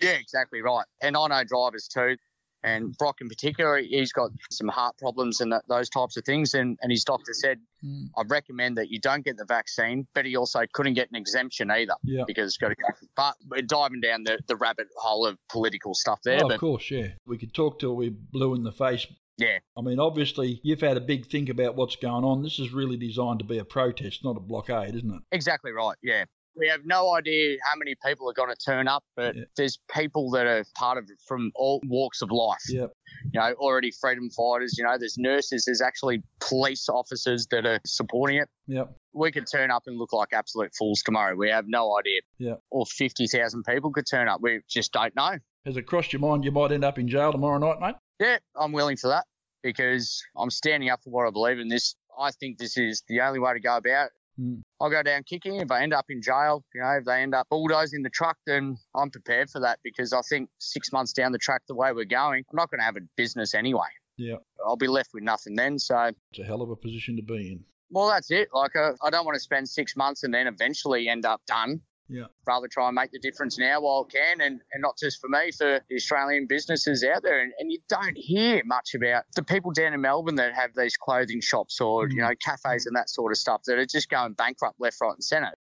Yeah, 0.00 0.12
exactly 0.12 0.62
right. 0.62 0.86
And 1.02 1.16
I 1.16 1.26
know 1.26 1.42
drivers 1.42 1.88
too. 1.88 2.16
And 2.66 2.96
Brock 2.98 3.20
in 3.20 3.28
particular, 3.28 3.78
he's 3.78 4.12
got 4.12 4.30
some 4.50 4.68
heart 4.68 4.98
problems 4.98 5.40
and 5.40 5.52
that, 5.52 5.62
those 5.68 5.88
types 5.88 6.16
of 6.16 6.24
things. 6.24 6.52
And, 6.52 6.76
and 6.82 6.90
his 6.90 7.04
doctor 7.04 7.32
said, 7.32 7.58
Mm. 7.84 8.06
I 8.16 8.22
recommend 8.26 8.78
that 8.78 8.90
you 8.90 8.98
don't 8.98 9.22
get 9.22 9.36
the 9.36 9.44
vaccine, 9.44 10.06
but 10.14 10.24
he 10.24 10.34
also 10.34 10.60
couldn't 10.72 10.94
get 10.94 11.10
an 11.10 11.14
exemption 11.16 11.70
either 11.70 11.92
Yeah. 12.04 12.24
because 12.26 12.46
it's 12.48 12.56
got 12.56 12.68
to 12.70 12.74
go. 12.74 12.86
But 13.14 13.34
we're 13.50 13.60
diving 13.60 14.00
down 14.00 14.24
the, 14.24 14.38
the 14.48 14.56
rabbit 14.56 14.88
hole 14.96 15.26
of 15.26 15.36
political 15.50 15.92
stuff 15.94 16.20
there. 16.24 16.38
oh, 16.42 16.48
but 16.48 16.54
of 16.54 16.60
course, 16.60 16.90
yeah. 16.90 17.08
We 17.26 17.36
could 17.36 17.52
talk 17.52 17.78
till 17.78 17.94
we 17.94 18.08
blew 18.08 18.54
in 18.54 18.62
the 18.64 18.72
face. 18.72 19.06
yeah, 19.36 19.58
I 19.76 19.82
mean, 19.82 20.00
obviously, 20.00 20.58
you've 20.64 20.80
had 20.80 20.96
a 20.96 21.00
big 21.02 21.26
think 21.26 21.50
about 21.50 21.76
what's 21.76 21.96
going 21.96 22.24
on. 22.24 22.42
This 22.42 22.58
is 22.58 22.72
really 22.72 22.96
designed 22.96 23.40
to 23.40 23.44
be 23.44 23.58
a 23.58 23.64
protest, 23.64 24.24
not 24.24 24.38
a 24.38 24.40
blockade, 24.40 24.94
isn't 24.96 25.14
it? 25.14 25.22
exactly 25.30 25.70
right. 25.70 25.96
Yeah. 26.02 26.24
We 26.56 26.68
have 26.68 26.80
no 26.86 27.14
idea 27.14 27.58
how 27.70 27.76
many 27.76 27.94
people 28.04 28.28
are 28.30 28.32
going 28.32 28.48
to 28.48 28.56
turn 28.56 28.88
up, 28.88 29.04
but 29.14 29.36
Yeah. 29.36 29.44
there's 29.56 29.78
people 29.94 30.30
that 30.30 30.46
are 30.46 30.64
part 30.74 30.96
of 30.98 31.04
it 31.10 31.18
from 31.26 31.52
all 31.54 31.80
walks 31.86 32.22
of 32.22 32.30
life. 32.30 32.62
Yep. 32.68 32.92
you 33.32 33.40
know, 33.40 33.52
already 33.54 33.90
freedom 33.90 34.28
fighters, 34.30 34.76
you 34.78 34.84
know, 34.84 34.96
there's 34.98 35.16
nurses, 35.18 35.64
there's 35.64 35.80
actually 35.80 36.22
police 36.40 36.88
officers 36.88 37.46
that 37.50 37.64
are 37.66 37.80
supporting 37.86 38.38
it. 38.38 38.48
Yep. 38.66 38.94
We 39.12 39.32
could 39.32 39.46
turn 39.50 39.70
up 39.70 39.84
and 39.86 39.96
look 39.98 40.12
like 40.12 40.28
absolute 40.32 40.72
fools 40.78 41.02
tomorrow. 41.02 41.34
We 41.34 41.50
have 41.50 41.66
no 41.66 41.98
idea. 41.98 42.20
Yeah. 42.38 42.54
Or 42.70 42.84
50,000 42.86 43.64
people 43.64 43.90
could 43.92 44.06
turn 44.10 44.28
up. 44.28 44.40
We 44.42 44.60
just 44.68 44.92
don't 44.92 45.14
know. 45.16 45.38
Has 45.64 45.76
it 45.76 45.82
crossed 45.86 46.12
your 46.12 46.20
mind 46.20 46.44
you 46.44 46.52
might 46.52 46.72
end 46.72 46.84
up 46.84 46.98
in 46.98 47.08
jail 47.08 47.32
tomorrow 47.32 47.58
night, 47.58 47.80
mate? 47.80 47.94
Yeah, 48.20 48.38
I'm 48.54 48.72
willing 48.72 48.96
for 48.96 49.08
that 49.08 49.24
because 49.62 50.22
I'm 50.36 50.50
standing 50.50 50.90
up 50.90 51.02
for 51.02 51.10
what 51.10 51.26
I 51.26 51.30
believe 51.30 51.58
in 51.58 51.68
this. 51.68 51.96
I 52.18 52.30
think 52.30 52.58
this 52.58 52.76
is 52.78 53.02
the 53.08 53.20
only 53.20 53.38
way 53.40 53.52
to 53.52 53.60
go 53.60 53.76
about 53.76 54.06
it. 54.06 54.12
Mm. 54.40 54.62
I'll 54.80 54.90
go 54.90 55.02
down 55.02 55.22
kicking. 55.22 55.56
If 55.56 55.70
I 55.70 55.82
end 55.82 55.94
up 55.94 56.06
in 56.10 56.20
jail, 56.20 56.64
you 56.74 56.82
know, 56.82 56.90
if 56.98 57.04
they 57.04 57.22
end 57.22 57.34
up 57.34 57.48
bulldozing 57.48 58.02
the 58.02 58.10
truck, 58.10 58.36
then 58.46 58.76
I'm 58.94 59.10
prepared 59.10 59.50
for 59.50 59.60
that 59.60 59.78
because 59.82 60.12
I 60.12 60.20
think 60.28 60.50
six 60.58 60.92
months 60.92 61.12
down 61.12 61.32
the 61.32 61.38
track, 61.38 61.62
the 61.68 61.74
way 61.74 61.92
we're 61.92 62.04
going, 62.04 62.44
I'm 62.50 62.56
not 62.56 62.70
going 62.70 62.80
to 62.80 62.84
have 62.84 62.96
a 62.96 63.00
business 63.16 63.54
anyway. 63.54 63.88
Yeah. 64.18 64.36
I'll 64.66 64.76
be 64.76 64.88
left 64.88 65.10
with 65.14 65.22
nothing 65.22 65.54
then. 65.56 65.78
So, 65.78 66.10
It's 66.30 66.40
a 66.40 66.44
hell 66.44 66.62
of 66.62 66.70
a 66.70 66.76
position 66.76 67.16
to 67.16 67.22
be 67.22 67.52
in. 67.52 67.64
well, 67.90 68.08
that's 68.08 68.30
it. 68.30 68.48
Like, 68.52 68.76
uh, 68.76 68.92
I 69.02 69.10
don't 69.10 69.24
want 69.24 69.36
to 69.36 69.40
spend 69.40 69.68
six 69.68 69.96
months 69.96 70.22
and 70.22 70.32
then 70.32 70.46
eventually 70.46 71.08
end 71.08 71.24
up 71.24 71.40
done. 71.46 71.80
Yeah. 72.08 72.26
Rather 72.46 72.68
try 72.68 72.86
and 72.86 72.94
make 72.94 73.10
the 73.10 73.18
difference 73.18 73.58
now 73.58 73.80
while 73.80 74.06
I 74.08 74.12
can, 74.12 74.40
and, 74.40 74.60
and 74.72 74.80
not 74.80 74.96
just 74.98 75.20
for 75.20 75.28
me, 75.28 75.50
for 75.50 75.80
the 75.88 75.96
Australian 75.96 76.46
businesses 76.48 77.04
out 77.04 77.22
there. 77.22 77.40
And, 77.40 77.52
and 77.58 77.72
you 77.72 77.78
don't 77.88 78.16
hear 78.16 78.62
much 78.64 78.94
about 78.94 79.24
the 79.34 79.42
people 79.42 79.72
down 79.72 79.92
in 79.92 80.00
Melbourne 80.00 80.36
that 80.36 80.54
have 80.54 80.70
these 80.76 80.96
clothing 80.96 81.40
shops 81.40 81.80
or, 81.80 82.08
you 82.08 82.22
mm. 82.22 82.28
know, 82.28 82.34
cafes 82.40 82.86
and 82.86 82.94
that 82.96 83.10
sort 83.10 83.32
of 83.32 83.38
stuff 83.38 83.62
that 83.66 83.78
are 83.78 83.86
just 83.86 84.08
going 84.08 84.34
bankrupt 84.34 84.80
left, 84.80 84.98
right, 85.00 85.14
and 85.14 85.24
centre. 85.24 85.52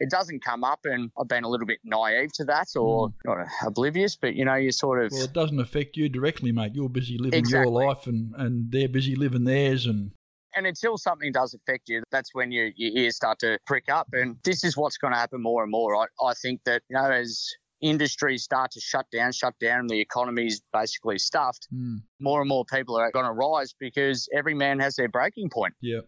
It 0.00 0.10
doesn't 0.10 0.42
come 0.42 0.64
up, 0.64 0.80
and 0.84 1.10
I've 1.18 1.28
been 1.28 1.44
a 1.44 1.48
little 1.48 1.66
bit 1.66 1.78
naive 1.84 2.32
to 2.34 2.44
that 2.44 2.68
or 2.76 3.08
mm. 3.08 3.12
not 3.24 3.46
oblivious, 3.64 4.16
but, 4.16 4.34
you 4.34 4.44
know, 4.44 4.54
you 4.54 4.72
sort 4.72 5.04
of. 5.04 5.12
Well, 5.12 5.24
it 5.24 5.32
doesn't 5.32 5.60
affect 5.60 5.96
you 5.96 6.08
directly, 6.08 6.52
mate. 6.52 6.72
You're 6.74 6.88
busy 6.88 7.18
living 7.18 7.38
Exactly. 7.38 7.72
your 7.72 7.86
life 7.86 8.06
and, 8.06 8.34
and 8.36 8.70
they're 8.70 8.88
busy 8.88 9.14
living 9.14 9.44
theirs. 9.44 9.86
And 9.86 10.12
And 10.56 10.66
until 10.66 10.96
something 10.96 11.32
does 11.32 11.54
affect 11.54 11.88
you, 11.88 12.02
that's 12.10 12.30
when 12.34 12.50
you, 12.50 12.72
your 12.76 12.92
ears 13.04 13.16
start 13.16 13.38
to 13.40 13.58
prick 13.66 13.84
up. 13.90 14.08
And 14.12 14.36
this 14.42 14.64
is 14.64 14.76
what's 14.76 14.96
going 14.96 15.12
to 15.12 15.18
happen 15.18 15.42
more 15.42 15.62
and 15.62 15.70
more. 15.70 15.94
I, 15.94 16.06
I 16.24 16.32
think 16.34 16.62
that, 16.64 16.82
you 16.88 16.96
know, 16.96 17.10
as 17.10 17.46
industries 17.82 18.42
start 18.42 18.70
to 18.72 18.80
shut 18.80 19.06
down, 19.12 19.32
shut 19.32 19.54
down, 19.60 19.80
and 19.80 19.90
the 19.90 20.00
economy's 20.00 20.62
basically 20.72 21.18
stuffed, 21.18 21.68
Mm. 21.74 21.98
more 22.20 22.40
and 22.40 22.48
more 22.48 22.64
people 22.64 22.96
are 22.96 23.10
going 23.12 23.26
to 23.26 23.32
rise 23.32 23.74
because 23.78 24.28
every 24.34 24.54
man 24.54 24.78
has 24.80 24.96
their 24.96 25.08
breaking 25.10 25.50
point. 25.50 25.74
Yeah, 25.82 26.00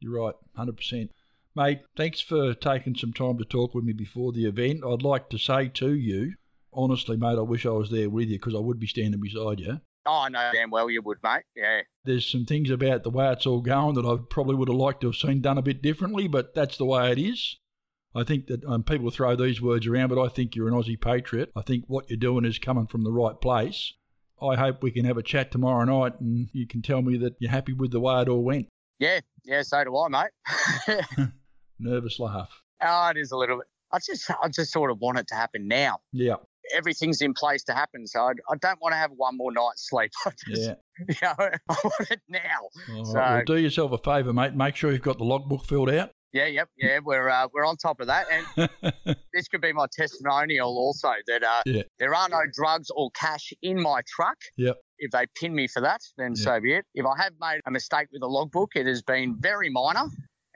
you're 0.00 0.18
right, 0.18 0.34
100%. 0.58 1.10
Mate, 1.54 1.80
thanks 1.96 2.20
for 2.20 2.54
taking 2.54 2.96
some 2.96 3.12
time 3.12 3.38
to 3.38 3.44
talk 3.44 3.74
with 3.74 3.84
me 3.84 3.92
before 3.92 4.32
the 4.32 4.46
event. 4.46 4.82
I'd 4.84 5.02
like 5.02 5.28
to 5.28 5.38
say 5.38 5.68
to 5.68 5.94
you, 5.94 6.34
honestly, 6.72 7.16
mate, 7.16 7.38
I 7.38 7.42
wish 7.42 7.66
I 7.66 7.70
was 7.70 7.90
there 7.90 8.08
with 8.10 8.28
you 8.28 8.38
because 8.38 8.54
I 8.54 8.58
would 8.60 8.80
be 8.80 8.86
standing 8.86 9.20
beside 9.20 9.60
you. 9.60 9.80
Oh, 10.06 10.20
I 10.20 10.28
know 10.28 10.50
damn 10.52 10.70
well 10.70 10.90
you 10.90 11.00
would, 11.02 11.18
mate. 11.22 11.44
Yeah. 11.56 11.80
There's 12.04 12.26
some 12.26 12.44
things 12.44 12.70
about 12.70 13.02
the 13.02 13.10
way 13.10 13.30
it's 13.32 13.46
all 13.46 13.60
going 13.60 13.94
that 13.94 14.04
I 14.04 14.16
probably 14.28 14.54
would 14.54 14.68
have 14.68 14.76
liked 14.76 15.00
to 15.00 15.08
have 15.08 15.16
seen 15.16 15.40
done 15.40 15.58
a 15.58 15.62
bit 15.62 15.82
differently, 15.82 16.28
but 16.28 16.54
that's 16.54 16.76
the 16.76 16.84
way 16.84 17.10
it 17.10 17.18
is. 17.18 17.58
I 18.14 18.22
think 18.22 18.46
that 18.46 18.64
um, 18.64 18.84
people 18.84 19.10
throw 19.10 19.34
these 19.34 19.60
words 19.60 19.86
around, 19.86 20.08
but 20.10 20.22
I 20.22 20.28
think 20.28 20.54
you're 20.54 20.68
an 20.68 20.74
Aussie 20.74 21.00
patriot. 21.00 21.50
I 21.56 21.62
think 21.62 21.84
what 21.88 22.08
you're 22.08 22.16
doing 22.16 22.44
is 22.44 22.58
coming 22.58 22.86
from 22.86 23.02
the 23.02 23.10
right 23.12 23.40
place. 23.40 23.94
I 24.40 24.56
hope 24.56 24.82
we 24.82 24.90
can 24.90 25.04
have 25.04 25.16
a 25.16 25.22
chat 25.22 25.50
tomorrow 25.50 25.84
night 25.84 26.20
and 26.20 26.48
you 26.52 26.66
can 26.66 26.82
tell 26.82 27.02
me 27.02 27.16
that 27.18 27.36
you're 27.38 27.50
happy 27.50 27.72
with 27.72 27.90
the 27.90 28.00
way 28.00 28.20
it 28.20 28.28
all 28.28 28.44
went. 28.44 28.68
Yeah, 28.98 29.20
yeah, 29.44 29.62
so 29.62 29.82
do 29.82 29.96
I, 29.96 30.08
mate. 30.08 31.00
Nervous 31.78 32.18
laugh. 32.20 32.50
oh, 32.82 33.08
it 33.08 33.16
is 33.16 33.32
a 33.32 33.36
little 33.36 33.56
bit. 33.56 33.66
I 33.90 33.98
just, 33.98 34.30
I 34.30 34.48
just 34.48 34.72
sort 34.72 34.90
of 34.90 34.98
want 35.00 35.18
it 35.18 35.26
to 35.28 35.34
happen 35.34 35.66
now. 35.66 35.98
Yeah, 36.12 36.36
Everything's 36.74 37.20
in 37.22 37.32
place 37.34 37.62
to 37.64 37.72
happen, 37.72 38.06
so 38.06 38.20
I, 38.20 38.32
I 38.50 38.56
don't 38.60 38.80
want 38.82 38.92
to 38.92 38.96
have 38.96 39.10
one 39.16 39.36
more 39.36 39.52
night's 39.52 39.88
sleep. 39.88 40.10
I 40.26 40.30
just, 40.48 40.62
yeah. 40.62 40.74
you 41.08 41.14
know, 41.22 41.34
I 41.68 41.76
want 41.84 42.10
it 42.10 42.20
now. 42.28 42.40
All 42.96 43.04
So- 43.04 43.14
right, 43.14 43.34
well, 43.36 43.56
do 43.56 43.56
yourself 43.62 43.92
a 43.92 43.98
favour, 43.98 44.32
mate. 44.32 44.54
Make 44.54 44.76
sure 44.76 44.92
you've 44.92 45.02
got 45.02 45.18
the 45.18 45.24
logbook 45.24 45.64
filled 45.64 45.90
out. 45.90 46.10
Yeah, 46.32 46.46
yep, 46.46 46.68
yeah, 46.76 46.98
we're 47.04 47.28
uh, 47.28 47.46
we're 47.54 47.64
on 47.64 47.76
top 47.76 48.00
of 48.00 48.08
that, 48.08 48.26
and 48.28 48.68
this 49.32 49.46
could 49.46 49.60
be 49.60 49.72
my 49.72 49.86
testimonial 49.96 50.66
also 50.76 51.12
that 51.28 51.44
uh, 51.44 51.62
Yeah. 51.64 51.82
there 52.00 52.12
are 52.12 52.28
no 52.28 52.40
drugs 52.52 52.88
or 52.96 53.10
cash 53.12 53.52
in 53.62 53.80
my 53.80 54.00
truck. 54.08 54.36
Yep. 54.56 54.76
If 54.98 55.12
they 55.12 55.26
pin 55.38 55.54
me 55.54 55.68
for 55.68 55.80
that, 55.82 56.00
then 56.18 56.32
Yeah. 56.36 56.42
so 56.42 56.60
be 56.60 56.74
it. 56.74 56.84
If 56.94 57.06
I 57.06 57.22
have 57.22 57.34
made 57.40 57.60
a 57.66 57.70
mistake 57.70 58.08
with 58.12 58.20
the 58.20 58.26
logbook, 58.28 58.70
it 58.74 58.86
has 58.86 59.00
been 59.02 59.36
very 59.38 59.70
minor, 59.70 60.06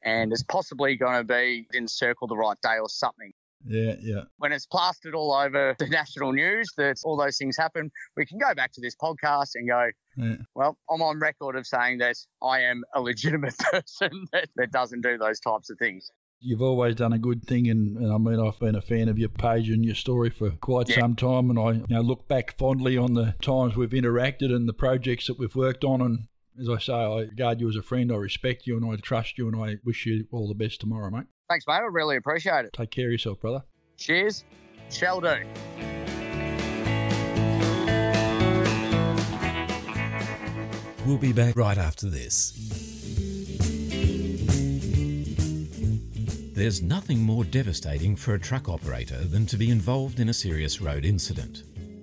and 0.03 0.33
it's 0.33 0.43
possibly 0.43 0.97
going 0.97 1.19
to 1.19 1.23
be 1.25 1.69
didn't 1.71 1.93
circle 1.93 2.27
the 2.27 2.37
right 2.37 2.57
day 2.61 2.79
or 2.83 2.89
something. 2.89 3.31
Yeah, 3.67 3.95
yeah. 4.01 4.21
When 4.39 4.53
it's 4.53 4.67
plastered 4.67 5.15
all 5.15 5.33
over 5.33 5.75
the 5.79 5.87
national 5.89 6.33
news 6.33 6.69
that 6.77 6.97
all 7.05 7.17
those 7.17 7.37
things 7.37 7.57
happen, 7.57 7.91
we 8.17 8.25
can 8.27 8.39
go 8.39 8.55
back 8.55 8.73
to 8.73 8.81
this 8.81 8.95
podcast 8.97 9.51
and 9.55 9.69
go, 9.69 9.89
Yeah. 10.17 10.37
well, 10.55 10.79
I'm 10.91 11.03
on 11.03 11.19
record 11.19 11.57
of 11.57 11.67
saying 11.67 11.99
that 11.99 12.17
I 12.43 12.61
am 12.61 12.83
a 12.95 13.01
legitimate 13.01 13.57
person 13.73 14.27
that, 14.33 14.49
that 14.57 14.71
doesn't 14.73 15.01
do 15.03 15.19
those 15.19 15.41
types 15.41 15.71
of 15.71 15.79
things. 15.79 16.11
You've 16.41 16.63
always 16.63 16.95
done 16.95 17.13
a 17.13 17.19
good 17.19 17.43
thing, 17.43 17.69
and, 17.69 17.97
and 17.97 18.13
I 18.13 18.17
mean, 18.19 18.39
I've 18.39 18.61
been 18.61 18.77
a 18.77 18.81
fan 18.81 19.09
of 19.09 19.19
your 19.19 19.29
page 19.29 19.69
and 19.71 19.85
your 19.85 19.97
story 19.97 20.31
for 20.31 20.51
quite 20.51 20.89
Yeah. 20.89 21.01
some 21.01 21.17
time, 21.17 21.51
and 21.51 21.59
I 21.59 21.73
you 21.73 21.85
know, 21.89 22.01
look 22.01 22.29
back 22.29 22.57
fondly 22.57 22.97
on 22.97 23.15
the 23.15 23.35
times 23.43 23.77
we've 23.77 23.91
interacted 23.91 24.55
and 24.55 24.69
the 24.69 24.73
projects 24.73 25.27
that 25.27 25.37
we've 25.37 25.57
worked 25.57 25.83
on. 25.83 26.01
And 26.01 26.29
as 26.61 26.69
I 26.69 26.79
say, 26.79 26.93
I 26.93 27.19
regard 27.23 27.61
you 27.61 27.69
as 27.69 27.75
a 27.75 27.83
friend, 27.83 28.13
I 28.13 28.17
respect 28.17 28.69
you, 28.69 28.77
and 28.77 28.89
I 28.89 28.95
trust 29.03 29.37
you, 29.37 29.49
and 29.49 29.61
I 29.61 29.79
wish 29.85 30.07
you 30.07 30.29
all 30.31 30.47
the 30.47 30.55
best 30.55 30.81
tomorrow, 30.81 31.11
mate. 31.11 31.27
Thanks, 31.49 31.67
mate. 31.67 31.75
I 31.75 31.81
really 31.81 32.17
appreciate 32.17 32.67
it. 32.67 32.73
Take 32.73 32.91
care 32.91 33.07
of 33.07 33.13
yourself, 33.13 33.41
brother. 33.41 33.63
Cheers. 33.97 34.45
Shall 34.91 35.21
do. 35.21 35.37
We'll 41.07 41.17
be 41.17 41.33
back 41.33 41.57
right 41.57 41.79
after 41.79 42.11
this. 42.11 42.53
There's 46.55 46.83
nothing 46.83 47.23
more 47.23 47.45
devastating 47.45 48.17
for 48.17 48.35
a 48.35 48.39
truck 48.39 48.69
operator 48.69 49.19
than 49.25 49.47
to 49.47 49.57
be 49.57 49.71
involved 49.71 50.21
in 50.21 50.29
a 50.29 50.35
serious 50.35 50.81
road 50.83 51.05
incident. 51.05 51.63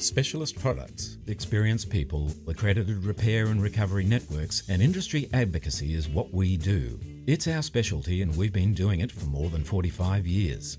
Specialist 0.00 0.56
products, 0.60 1.18
experienced 1.26 1.90
people, 1.90 2.30
accredited 2.46 3.04
repair 3.04 3.46
and 3.46 3.60
recovery 3.60 4.04
networks, 4.04 4.62
and 4.68 4.80
industry 4.80 5.28
advocacy 5.32 5.92
is 5.92 6.08
what 6.08 6.32
we 6.32 6.56
do. 6.56 7.00
It's 7.26 7.48
our 7.48 7.62
specialty, 7.62 8.22
and 8.22 8.36
we've 8.36 8.52
been 8.52 8.74
doing 8.74 9.00
it 9.00 9.10
for 9.10 9.26
more 9.26 9.50
than 9.50 9.64
45 9.64 10.24
years. 10.24 10.78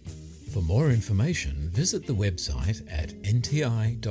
For 0.53 0.61
more 0.61 0.89
information, 0.89 1.69
visit 1.69 2.07
the 2.07 2.13
website 2.13 2.81
at 2.89 3.09
nti.com.au 3.23 4.05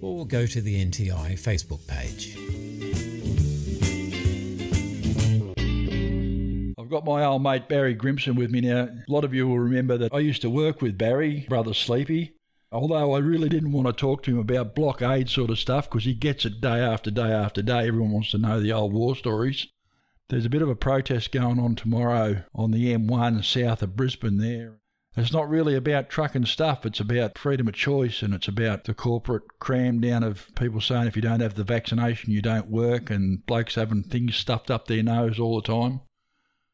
or 0.00 0.26
go 0.28 0.46
to 0.46 0.60
the 0.60 0.84
NTI 0.84 1.32
Facebook 1.32 1.84
page. 1.88 2.36
I've 6.78 6.88
got 6.88 7.04
my 7.04 7.24
old 7.24 7.42
mate 7.42 7.68
Barry 7.68 7.96
Grimson 7.96 8.36
with 8.36 8.52
me 8.52 8.60
now. 8.60 8.84
A 8.84 9.04
lot 9.08 9.24
of 9.24 9.34
you 9.34 9.48
will 9.48 9.58
remember 9.58 9.98
that 9.98 10.14
I 10.14 10.20
used 10.20 10.42
to 10.42 10.50
work 10.50 10.80
with 10.80 10.96
Barry, 10.96 11.46
brother 11.48 11.74
Sleepy. 11.74 12.36
Although 12.72 13.14
I 13.14 13.18
really 13.18 13.48
didn't 13.48 13.72
want 13.72 13.88
to 13.88 13.92
talk 13.92 14.22
to 14.22 14.30
him 14.30 14.38
about 14.38 14.76
blockade 14.76 15.28
sort 15.28 15.50
of 15.50 15.58
stuff 15.58 15.88
because 15.88 16.04
he 16.04 16.14
gets 16.14 16.44
it 16.44 16.60
day 16.60 16.78
after 16.78 17.10
day 17.10 17.32
after 17.32 17.62
day. 17.62 17.88
Everyone 17.88 18.12
wants 18.12 18.30
to 18.30 18.38
know 18.38 18.60
the 18.60 18.72
old 18.72 18.92
war 18.92 19.16
stories. 19.16 19.66
There's 20.28 20.46
a 20.46 20.50
bit 20.50 20.62
of 20.62 20.68
a 20.68 20.76
protest 20.76 21.32
going 21.32 21.58
on 21.58 21.74
tomorrow 21.74 22.44
on 22.54 22.70
the 22.70 22.94
M1 22.94 23.44
south 23.44 23.82
of 23.82 23.96
Brisbane 23.96 24.38
there. 24.38 24.78
It's 25.16 25.32
not 25.32 25.50
really 25.50 25.74
about 25.74 26.08
trucking 26.08 26.46
stuff, 26.46 26.86
it's 26.86 27.00
about 27.00 27.36
freedom 27.36 27.66
of 27.66 27.74
choice 27.74 28.22
and 28.22 28.32
it's 28.32 28.46
about 28.46 28.84
the 28.84 28.94
corporate 28.94 29.42
cram 29.58 30.00
down 30.00 30.22
of 30.22 30.46
people 30.54 30.80
saying 30.80 31.08
if 31.08 31.16
you 31.16 31.22
don't 31.22 31.40
have 31.40 31.54
the 31.54 31.64
vaccination 31.64 32.30
you 32.30 32.40
don't 32.40 32.70
work 32.70 33.10
and 33.10 33.44
blokes 33.44 33.74
having 33.74 34.04
things 34.04 34.36
stuffed 34.36 34.70
up 34.70 34.86
their 34.86 35.02
nose 35.02 35.40
all 35.40 35.60
the 35.60 35.66
time. 35.66 36.02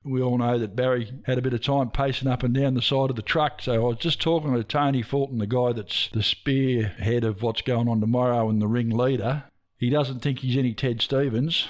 We 0.07 0.23
all 0.23 0.39
know 0.39 0.57
that 0.59 0.77
Barry 0.77 1.11
had 1.25 1.37
a 1.37 1.43
bit 1.43 1.53
of 1.53 1.63
time 1.63 1.91
pacing 1.91 2.29
up 2.29 2.43
and 2.45 2.55
down 2.55 2.75
the 2.75 2.83
side 2.83 3.11
of 3.11 3.17
the 3.17 3.23
truck. 3.23 3.61
So 3.61 3.75
I 3.75 3.79
was 3.89 3.99
just 3.99 4.21
talking 4.21 4.55
to 4.55 4.63
Tony 4.63 5.03
Fulton, 5.03 5.39
the 5.39 5.47
guy 5.47 5.73
that's 5.73 6.09
the 6.13 6.23
spearhead 6.23 7.25
of 7.25 7.43
what's 7.43 7.63
going 7.63 7.89
on 7.89 8.01
tomorrow 8.01 8.49
and 8.49 8.63
the 8.63 8.69
ringleader. 8.69 9.45
He 9.79 9.91
doesn't 9.91 10.21
think 10.21 10.39
he's 10.39 10.57
any 10.57 10.75
Ted 10.75 11.03
Stevens. 11.03 11.67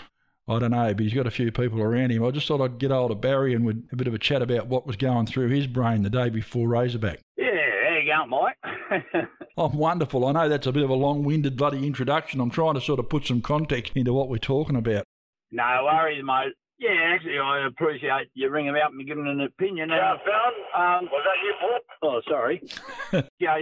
I 0.49 0.59
don't 0.61 0.71
know, 0.71 0.95
but 0.95 1.01
he's 1.01 1.15
got 1.15 1.27
a 1.27 1.31
few 1.33 1.51
people 1.51 1.81
around 1.81 2.13
him. 2.13 2.25
I 2.25 2.31
just 2.31 2.47
thought 2.47 2.61
I'd 2.61 2.79
get 2.79 2.93
hold 2.93 3.11
of 3.11 3.21
Barry 3.21 3.53
and 3.55 3.65
we'd 3.65 3.83
a 3.91 3.97
bit 3.97 4.07
of 4.07 4.15
a 4.15 4.19
chat 4.19 4.43
about 4.43 4.69
what 4.69 4.87
was 4.87 4.97
going 4.97 5.27
through 5.27 5.49
his 5.49 5.67
brain 5.67 6.03
the 6.03 6.11
day 6.11 6.29
before 6.29 6.69
Razorback. 6.69 7.19
Yeah, 7.37 7.47
how 7.89 7.97
you 7.97 8.13
going, 8.13 8.31
Mike? 8.31 9.05
Oh, 9.57 9.69
wonderful. 9.75 10.25
I 10.27 10.33
know 10.33 10.49
that's 10.49 10.69
a 10.69 10.73
bit 10.73 10.85
of 10.85 10.91
a 10.91 10.95
long 10.95 11.25
winded 11.25 11.57
bloody 11.57 11.85
introduction. 11.85 12.41
I'm 12.41 12.51
trying 12.51 12.75
to 12.75 12.81
sort 12.81 13.01
of 13.01 13.09
put 13.09 13.27
some 13.27 13.41
context 13.43 13.93
into 13.97 14.13
what 14.13 14.29
we're 14.29 14.39
talking 14.39 14.77
about. 14.77 15.05
no 15.51 15.81
worries, 15.85 16.23
mate. 16.23 16.53
Yeah, 16.79 16.91
actually, 17.15 17.39
I 17.39 17.67
appreciate 17.67 18.29
you 18.35 18.51
ringing 18.51 18.75
me 18.75 18.81
up 18.81 18.91
and 18.93 19.07
giving 19.07 19.27
an 19.27 19.41
opinion. 19.41 19.89
Yeah, 19.89 20.13
And, 20.13 20.21
Phil. 20.23 20.81
um, 20.83 21.05
Was 21.11 21.25
that 21.25 21.41
you, 21.43 21.55
Paul? 21.61 21.81
oh, 22.03 22.21
sorry. 22.29 22.63
yeah, 23.39 23.57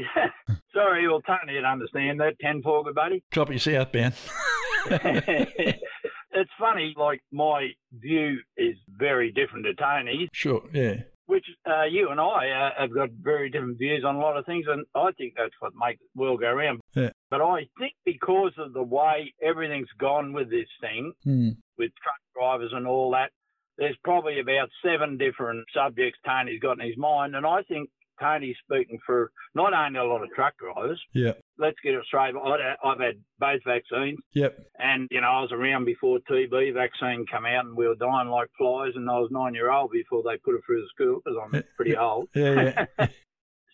sorry. 0.75 1.07
Well, 1.07 1.21
Tony 1.23 1.55
you'd 1.55 1.65
understand 1.65 2.19
that. 2.21 2.39
Ten 2.41 2.61
four, 2.63 2.83
good 2.85 2.95
buddy. 2.97 3.23
Drop 3.31 3.51
your 3.51 3.59
southbound. 3.61 4.15
it's 4.91 6.51
funny. 6.59 6.95
Like 6.97 7.23
my 7.33 7.69
view 7.93 8.39
is 8.57 8.77
very 8.99 9.31
different 9.33 9.67
to 9.67 9.75
Tony's, 9.75 10.29
Sure, 10.33 10.63
yeah. 10.73 11.03
Which 11.27 11.45
uh, 11.69 11.85
you 11.85 12.11
and 12.11 12.21
I 12.21 12.51
uh, 12.51 12.81
have 12.83 12.95
got 12.95 13.11
very 13.11 13.51
different 13.51 13.79
views 13.79 14.05
on 14.05 14.17
a 14.17 14.21
lot 14.21 14.37
of 14.37 14.47
things, 14.47 14.67
and 14.69 14.85
I 14.95 15.11
think 15.13 15.35
that's 15.37 15.55
what 15.61 15.73
makes 15.79 16.01
the 16.15 16.21
world 16.21 16.41
go 16.41 16.53
round. 16.53 16.81
Yeah. 16.95 17.11
But 17.31 17.41
I 17.41 17.67
think 17.79 17.95
because 18.05 18.53
of 18.59 18.73
the 18.73 18.83
way 18.83 19.33
everything's 19.43 19.89
gone 19.99 20.33
with 20.33 20.51
this 20.51 20.69
thing, 20.81 21.13
Hmm. 21.25 21.51
with 21.79 21.91
truck 22.03 22.21
drivers 22.35 22.73
and 22.73 22.87
all 22.87 23.11
that. 23.13 23.31
There's 23.77 23.97
probably 24.05 24.39
about 24.39 24.69
seven 24.85 25.19
different 25.19 25.65
subjects 25.75 26.19
Tony's 26.25 26.61
got 26.61 26.79
in 26.79 26.87
his 26.87 26.97
mind, 26.97 27.35
and 27.35 27.45
I 27.45 27.63
think 27.63 27.91
Tony's 28.21 28.57
speaking 28.65 29.01
for 29.05 29.33
not 29.57 29.75
only 29.75 29.99
a 29.99 30.05
lot 30.05 30.23
of 30.23 30.31
truck 30.33 30.55
drivers. 30.59 31.03
Yeah. 31.13 31.33
Let's 31.59 31.79
get 31.85 31.95
it 31.95 32.05
straight. 32.05 32.35
I'd- 32.35 32.77
I've 32.83 32.99
had 33.01 33.17
both 33.39 33.63
vaccines, 33.65 34.19
Yep. 34.35 34.59
and 34.79 35.09
you 35.11 35.21
know 35.21 35.29
I 35.29 35.41
was 35.43 35.53
around 35.53 35.85
before 35.85 36.19
TB 36.29 36.73
vaccine 36.75 37.25
come 37.31 37.47
out, 37.47 37.65
and 37.67 37.77
we 37.77 37.87
were 37.87 37.95
dying 37.95 38.29
like 38.29 38.49
flies. 38.59 38.93
And 38.97 39.09
I 39.09 39.19
was 39.19 39.31
nine 39.31 39.55
year 39.55 39.71
old 39.71 39.91
before 39.93 40.23
they 40.25 40.37
put 40.39 40.57
it 40.57 40.63
through 40.67 40.83
the 40.83 40.89
school 40.89 41.21
because 41.25 41.39
I'm 41.55 41.63
pretty 41.77 41.97
old. 41.97 42.29
Yeah, 42.35 42.85
yeah. 42.99 43.07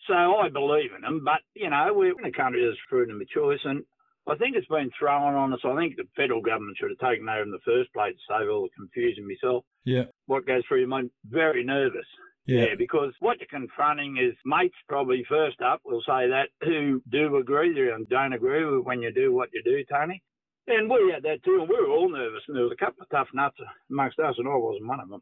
So 0.07 0.13
I 0.15 0.49
believe 0.49 0.91
in 0.95 1.01
them, 1.01 1.21
but 1.23 1.41
you 1.53 1.69
know 1.69 1.93
we're 1.93 2.17
in 2.17 2.25
a 2.25 2.31
country 2.31 2.65
that's 2.65 2.77
freedom 2.89 3.21
of 3.21 3.27
choice, 3.29 3.59
and 3.63 3.83
I 4.27 4.35
think 4.35 4.55
it's 4.55 4.67
been 4.67 4.89
thrown 4.97 5.35
on 5.35 5.53
us. 5.53 5.59
I 5.63 5.75
think 5.75 5.95
the 5.95 6.07
federal 6.15 6.41
government 6.41 6.77
should 6.77 6.89
have 6.89 7.09
taken 7.09 7.29
over 7.29 7.43
in 7.43 7.51
the 7.51 7.59
first 7.65 7.93
place 7.93 8.15
to 8.15 8.21
save 8.39 8.49
all 8.49 8.63
the 8.63 8.69
confusion 8.75 9.27
myself. 9.27 9.63
Yeah. 9.85 10.05
What 10.25 10.45
goes 10.47 10.63
through 10.67 10.79
your 10.79 10.87
mind? 10.87 11.11
Very 11.29 11.63
nervous. 11.63 12.05
Yeah. 12.47 12.61
Yeah, 12.65 12.75
because 12.77 13.13
what 13.19 13.37
you're 13.39 13.47
confronting 13.59 14.17
is 14.17 14.33
mates 14.45 14.75
probably 14.89 15.23
first 15.29 15.61
up 15.61 15.81
will 15.85 16.01
say 16.01 16.27
that 16.29 16.49
who 16.63 17.01
do 17.11 17.37
agree 17.37 17.69
with 17.69 17.77
you 17.77 17.93
and 17.93 18.09
don't 18.09 18.33
agree 18.33 18.65
with 18.65 18.83
when 18.85 19.01
you 19.01 19.13
do 19.13 19.31
what 19.33 19.49
you 19.53 19.61
do, 19.63 19.83
Tony. 19.91 20.21
And 20.67 20.89
we 20.89 21.11
had 21.13 21.23
that 21.23 21.43
too, 21.43 21.59
and 21.61 21.69
we 21.69 21.75
were 21.75 21.89
all 21.89 22.09
nervous. 22.09 22.43
And 22.47 22.55
there 22.55 22.63
was 22.63 22.71
a 22.73 22.83
couple 22.85 23.01
of 23.03 23.09
tough 23.09 23.27
nuts 23.33 23.57
amongst 23.89 24.19
us, 24.19 24.35
and 24.37 24.47
I 24.47 24.55
wasn't 24.55 24.87
one 24.87 24.99
of 24.99 25.09
them. 25.09 25.21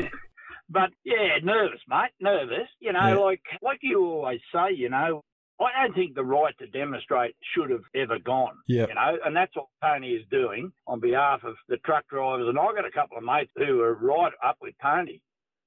but 0.68 0.90
yeah, 1.04 1.38
nervous, 1.42 1.80
mate, 1.88 2.10
nervous. 2.20 2.68
You 2.80 2.92
know, 2.92 3.08
Yeah. 3.08 3.14
like 3.16 3.42
like 3.62 3.78
you 3.82 4.04
always 4.04 4.40
say, 4.52 4.74
you 4.74 4.90
know, 4.90 5.22
I 5.60 5.86
don't 5.86 5.94
think 5.94 6.14
the 6.14 6.24
right 6.24 6.54
to 6.58 6.66
demonstrate 6.66 7.34
should 7.54 7.70
have 7.70 7.84
ever 7.94 8.18
gone. 8.18 8.56
Yeah. 8.68 8.86
You 8.88 8.94
know, 8.94 9.16
and 9.24 9.34
that's 9.34 9.54
what 9.56 9.66
Tony 9.82 10.10
is 10.10 10.24
doing 10.30 10.70
on 10.86 11.00
behalf 11.00 11.44
of 11.44 11.54
the 11.68 11.78
truck 11.78 12.06
drivers. 12.08 12.48
And 12.48 12.58
I've 12.58 12.74
got 12.76 12.84
a 12.84 12.90
couple 12.90 13.16
of 13.16 13.24
mates 13.24 13.52
who 13.56 13.80
are 13.80 13.94
right 13.94 14.32
up 14.44 14.56
with 14.60 14.74
Tony. 14.82 15.22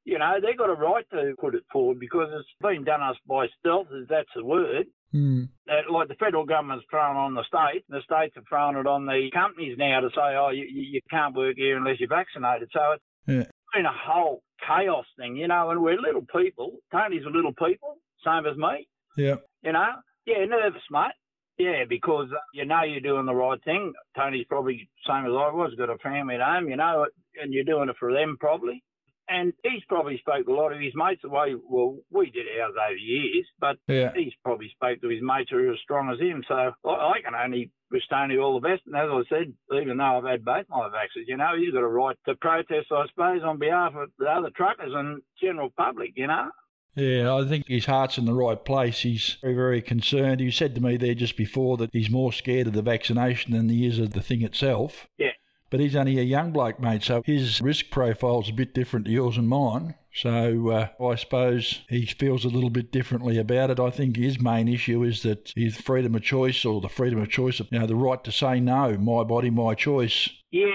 You 0.06 0.18
know, 0.20 0.36
they've 0.42 0.58
got 0.58 0.70
a 0.70 0.74
right 0.74 1.06
to 1.12 1.34
put 1.40 1.56
it 1.56 1.64
forward 1.72 2.00
because 2.00 2.30
it's 2.32 2.48
been 2.62 2.84
done 2.84 3.02
us 3.02 3.18
by 3.28 3.48
stealth, 3.60 3.88
as 4.00 4.08
that's 4.10 4.30
the 4.36 4.46
word. 4.46 4.86
Hmm. 5.12 5.44
Uh, 5.68 5.92
like 5.92 6.08
the 6.08 6.16
federal 6.16 6.46
government's 6.46 6.86
thrown 6.90 7.16
on 7.16 7.34
the 7.34 7.44
state, 7.44 7.84
the 7.90 8.02
states 8.04 8.34
have 8.36 8.44
thrown 8.48 8.76
it 8.76 8.86
on 8.86 9.08
the 9.08 9.30
companies 9.34 9.76
now 9.78 10.02
to 10.02 10.10
say, 10.10 10.36
oh, 10.38 10.50
you, 10.50 10.66
you 10.70 10.82
you 10.84 11.02
can't 11.10 11.36
work 11.36 11.56
here 11.58 11.78
unless 11.78 12.00
you're 12.00 12.10
vaccinated. 12.10 12.70
So 12.72 12.92
it's 12.94 13.04
Yeah. 13.28 13.44
been 13.74 13.86
a 13.88 13.92
whole 13.92 14.44
chaos 14.68 15.06
thing, 15.18 15.36
you 15.36 15.48
know, 15.48 15.72
and 15.72 15.82
we're 15.82 16.00
little 16.00 16.26
people. 16.36 16.78
Tony's 16.92 17.26
a 17.26 17.30
little 17.30 17.54
people, 17.54 17.98
same 18.24 18.46
as 18.46 18.56
me. 18.56 18.88
Yeah. 19.18 19.36
You 19.64 19.74
know, 19.74 19.88
yeah, 20.26 20.46
nervous, 20.46 20.82
mate. 20.92 21.12
Yeah, 21.58 21.84
because 21.90 22.30
uh, 22.32 22.40
you 22.54 22.66
know 22.66 22.84
you're 22.84 23.02
doing 23.02 23.26
the 23.26 23.36
right 23.36 23.62
thing. 23.64 23.92
Tony's 24.16 24.46
probably 24.48 24.90
same 25.06 25.26
as 25.26 25.32
I 25.32 25.52
was, 25.52 25.74
got 25.78 25.90
a 25.90 25.98
family 25.98 26.36
at 26.36 26.42
home, 26.42 26.70
you 26.70 26.78
know, 26.78 27.06
and 27.42 27.54
you're 27.54 27.66
doing 27.66 27.90
it 27.90 27.98
for 28.00 28.14
them 28.14 28.38
probably. 28.40 28.82
And 29.28 29.54
he's 29.64 29.84
probably 29.88 30.18
spoke 30.18 30.46
to 30.48 30.52
a 30.52 30.56
lot 30.56 30.72
of 30.74 30.80
his 30.80 30.94
mates 30.96 31.22
the 31.22 31.30
way, 31.30 31.54
well, 31.70 31.98
we 32.10 32.32
did 32.32 32.48
ours 32.60 32.74
over 32.84 32.96
years, 32.96 33.46
but 33.60 33.78
Yeah. 33.88 34.12
he's 34.16 34.34
probably 34.44 34.70
spoke 34.70 35.02
to 35.02 35.10
his 35.10 35.22
mates 35.22 35.52
who 35.52 35.58
are 35.58 35.74
as 35.74 35.80
strong 35.84 36.10
as 36.10 36.20
him. 36.20 36.44
So 36.48 36.56
I, 36.86 36.90
I 36.90 37.22
can 37.24 37.36
only 37.36 37.70
wish 37.92 38.08
Tony 38.10 38.38
all 38.40 38.60
the 38.60 38.68
best. 38.68 38.82
And 38.88 38.96
as 38.96 39.10
I 39.12 39.22
said, 39.30 39.54
even 39.72 39.98
though 39.98 40.18
I've 40.18 40.24
had 40.24 40.44
both 40.46 40.66
my 40.70 40.90
vaccines, 40.90 41.28
you 41.28 41.38
know, 41.38 41.52
he's 41.56 41.74
got 41.74 41.84
a 41.84 41.88
right 41.88 42.18
to 42.26 42.36
protest, 42.38 42.88
I 42.92 43.06
suppose, 43.08 43.44
on 43.44 43.60
behalf 43.60 43.94
of 43.96 44.10
the 44.18 44.26
other 44.26 44.50
truckers 44.56 44.94
and 44.96 45.22
general 45.40 45.70
public, 45.78 46.14
you 46.16 46.26
know. 46.26 46.50
Yeah, 46.96 47.34
I 47.34 47.48
think 47.48 47.68
his 47.68 47.86
heart's 47.86 48.18
in 48.18 48.26
the 48.26 48.34
right 48.34 48.64
place. 48.64 49.02
He's 49.02 49.38
very, 49.42 49.56
very 49.56 49.82
concerned. 49.82 50.42
You 50.42 50.52
said 50.52 50.76
to 50.76 50.82
me 50.82 50.98
there 50.98 51.14
just 51.14 51.38
before 51.38 51.78
that 51.78 51.92
he's 51.94 52.10
more 52.10 52.34
scared 52.34 52.68
of 52.68 52.74
the 52.74 52.82
vaccination 52.82 53.54
than 53.54 53.70
he 53.70 53.86
is 53.86 54.00
of 54.00 54.14
the 54.14 54.22
thing 54.22 54.42
itself. 54.42 55.08
Yeah. 55.18 55.32
But 55.70 55.80
he's 55.80 55.96
only 55.96 56.18
a 56.18 56.24
young 56.24 56.52
bloke, 56.52 56.80
mate, 56.80 57.04
so 57.04 57.22
his 57.26 57.62
risk 57.62 57.92
profile's 57.92 58.50
a 58.50 58.54
bit 58.54 58.74
different 58.74 59.06
to 59.06 59.12
yours 59.12 59.38
and 59.38 59.48
mine. 59.48 59.94
So 60.12 60.70
uh, 60.70 60.88
I 61.04 61.16
suppose 61.16 61.84
he 61.88 62.08
feels 62.08 62.44
a 62.44 62.50
little 62.50 62.72
bit 62.72 62.92
differently 62.92 63.38
about 63.38 63.70
it. 63.70 63.80
I 63.80 63.92
think 63.92 64.18
his 64.18 64.42
main 64.42 64.68
issue 64.68 65.04
is 65.04 65.22
that 65.22 65.54
his 65.56 65.78
freedom 65.78 66.16
of 66.16 66.24
choice, 66.24 66.66
or 66.66 66.82
the 66.82 66.90
freedom 66.90 67.22
of 67.22 67.30
choice, 67.30 67.60
of, 67.60 67.68
you 67.72 67.80
know, 67.80 67.86
the 67.86 67.96
right 67.96 68.24
to 68.24 68.32
say 68.32 68.60
no, 68.60 68.98
my 68.98 69.24
body, 69.24 69.52
my 69.52 69.76
choice. 69.76 70.30
Yeah, 70.50 70.72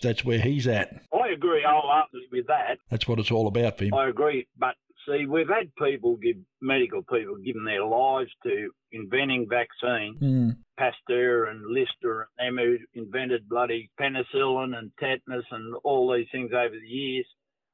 That's 0.00 0.24
where 0.24 0.40
he's 0.40 0.66
at. 0.66 1.02
I 1.12 1.28
agree 1.28 1.62
wholeheartedly 1.68 2.28
with 2.32 2.46
that. 2.46 2.78
That's 2.90 3.06
what 3.06 3.18
it's 3.18 3.30
all 3.30 3.46
about 3.46 3.76
for 3.76 3.84
him. 3.84 3.92
I 3.92 4.08
agree. 4.08 4.48
But 4.58 4.76
see, 5.08 5.26
we've 5.26 5.48
had 5.48 5.74
people 5.76 6.16
give, 6.16 6.36
medical 6.60 7.02
people, 7.02 7.36
giving 7.44 7.64
their 7.64 7.84
lives 7.84 8.30
to 8.44 8.70
inventing 8.92 9.48
vaccines. 9.48 10.18
Mm. 10.20 10.56
Pasteur 10.78 11.46
and 11.46 11.66
Lister 11.66 12.28
and 12.38 12.56
them 12.56 12.64
who 12.64 12.76
invented 13.00 13.48
bloody 13.48 13.90
penicillin 14.00 14.76
and 14.76 14.92
tetanus 15.00 15.44
and 15.50 15.74
all 15.82 16.12
these 16.12 16.28
things 16.30 16.52
over 16.52 16.74
the 16.74 16.86
years. 16.86 17.26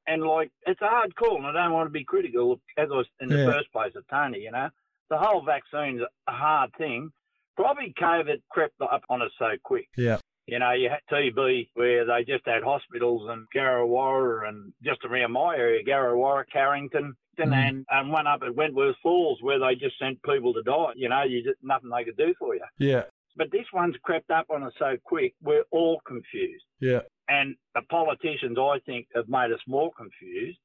And 0.07 0.23
like, 0.23 0.51
it's 0.65 0.81
a 0.81 0.87
hard 0.87 1.15
call, 1.15 1.37
and 1.37 1.45
I 1.45 1.51
don't 1.65 1.73
want 1.73 1.87
to 1.87 1.91
be 1.91 2.03
critical, 2.03 2.53
of- 2.53 2.61
as 2.77 2.89
I 2.91 2.95
was 2.95 3.07
in 3.19 3.29
the 3.29 3.37
Yeah. 3.37 3.51
first 3.51 3.71
place 3.71 3.93
of 3.95 4.05
Tony, 4.07 4.39
you 4.39 4.51
know. 4.51 4.69
The 5.09 5.17
whole 5.19 5.43
vaccine's 5.43 6.01
a 6.27 6.31
hard 6.31 6.71
thing. 6.77 7.11
Probably 7.55 7.93
COVID 7.99 8.41
crept 8.49 8.75
up 8.81 9.03
on 9.09 9.21
us 9.21 9.31
so 9.37 9.51
quick. 9.63 9.87
Yeah. 9.95 10.17
You 10.47 10.59
know, 10.59 10.71
you 10.71 10.89
had 10.89 10.99
TB 11.11 11.69
where 11.73 12.05
they 12.05 12.23
just 12.23 12.45
had 12.45 12.61
hospitals 12.63 13.29
in 13.31 13.47
Garrawarra 13.55 14.47
and 14.47 14.71
just 14.83 15.03
around 15.03 15.31
my 15.31 15.55
area, 15.55 15.83
Garrawarra, 15.83 16.43
Carrington, 16.51 17.15
Mm. 17.37 17.53
and, 17.53 17.85
and 17.91 18.09
one 18.11 18.27
up 18.27 18.43
at 18.43 18.55
Wentworth 18.55 18.95
Falls 19.03 19.39
where 19.41 19.59
they 19.59 19.75
just 19.75 19.99
sent 19.99 20.23
people 20.23 20.53
to 20.53 20.63
die. 20.63 20.93
You 20.95 21.09
know, 21.09 21.23
you 21.23 21.43
just 21.43 21.57
nothing 21.61 21.89
they 21.89 22.05
could 22.05 22.15
do 22.15 22.33
for 22.39 22.55
you. 22.55 22.61
Yeah. 22.79 23.03
But 23.35 23.51
this 23.51 23.65
one's 23.73 23.97
crept 24.03 24.31
up 24.31 24.45
on 24.49 24.63
us 24.63 24.71
so 24.79 24.95
quick, 25.03 25.33
we're 25.41 25.65
all 25.71 25.99
confused. 26.07 26.63
Yeah. 26.79 27.01
And 27.27 27.55
the 27.73 27.81
politicians, 27.89 28.57
I 28.57 28.79
think, 28.85 29.07
have 29.15 29.27
made 29.27 29.51
us 29.51 29.59
more 29.67 29.91
confused. 29.97 30.59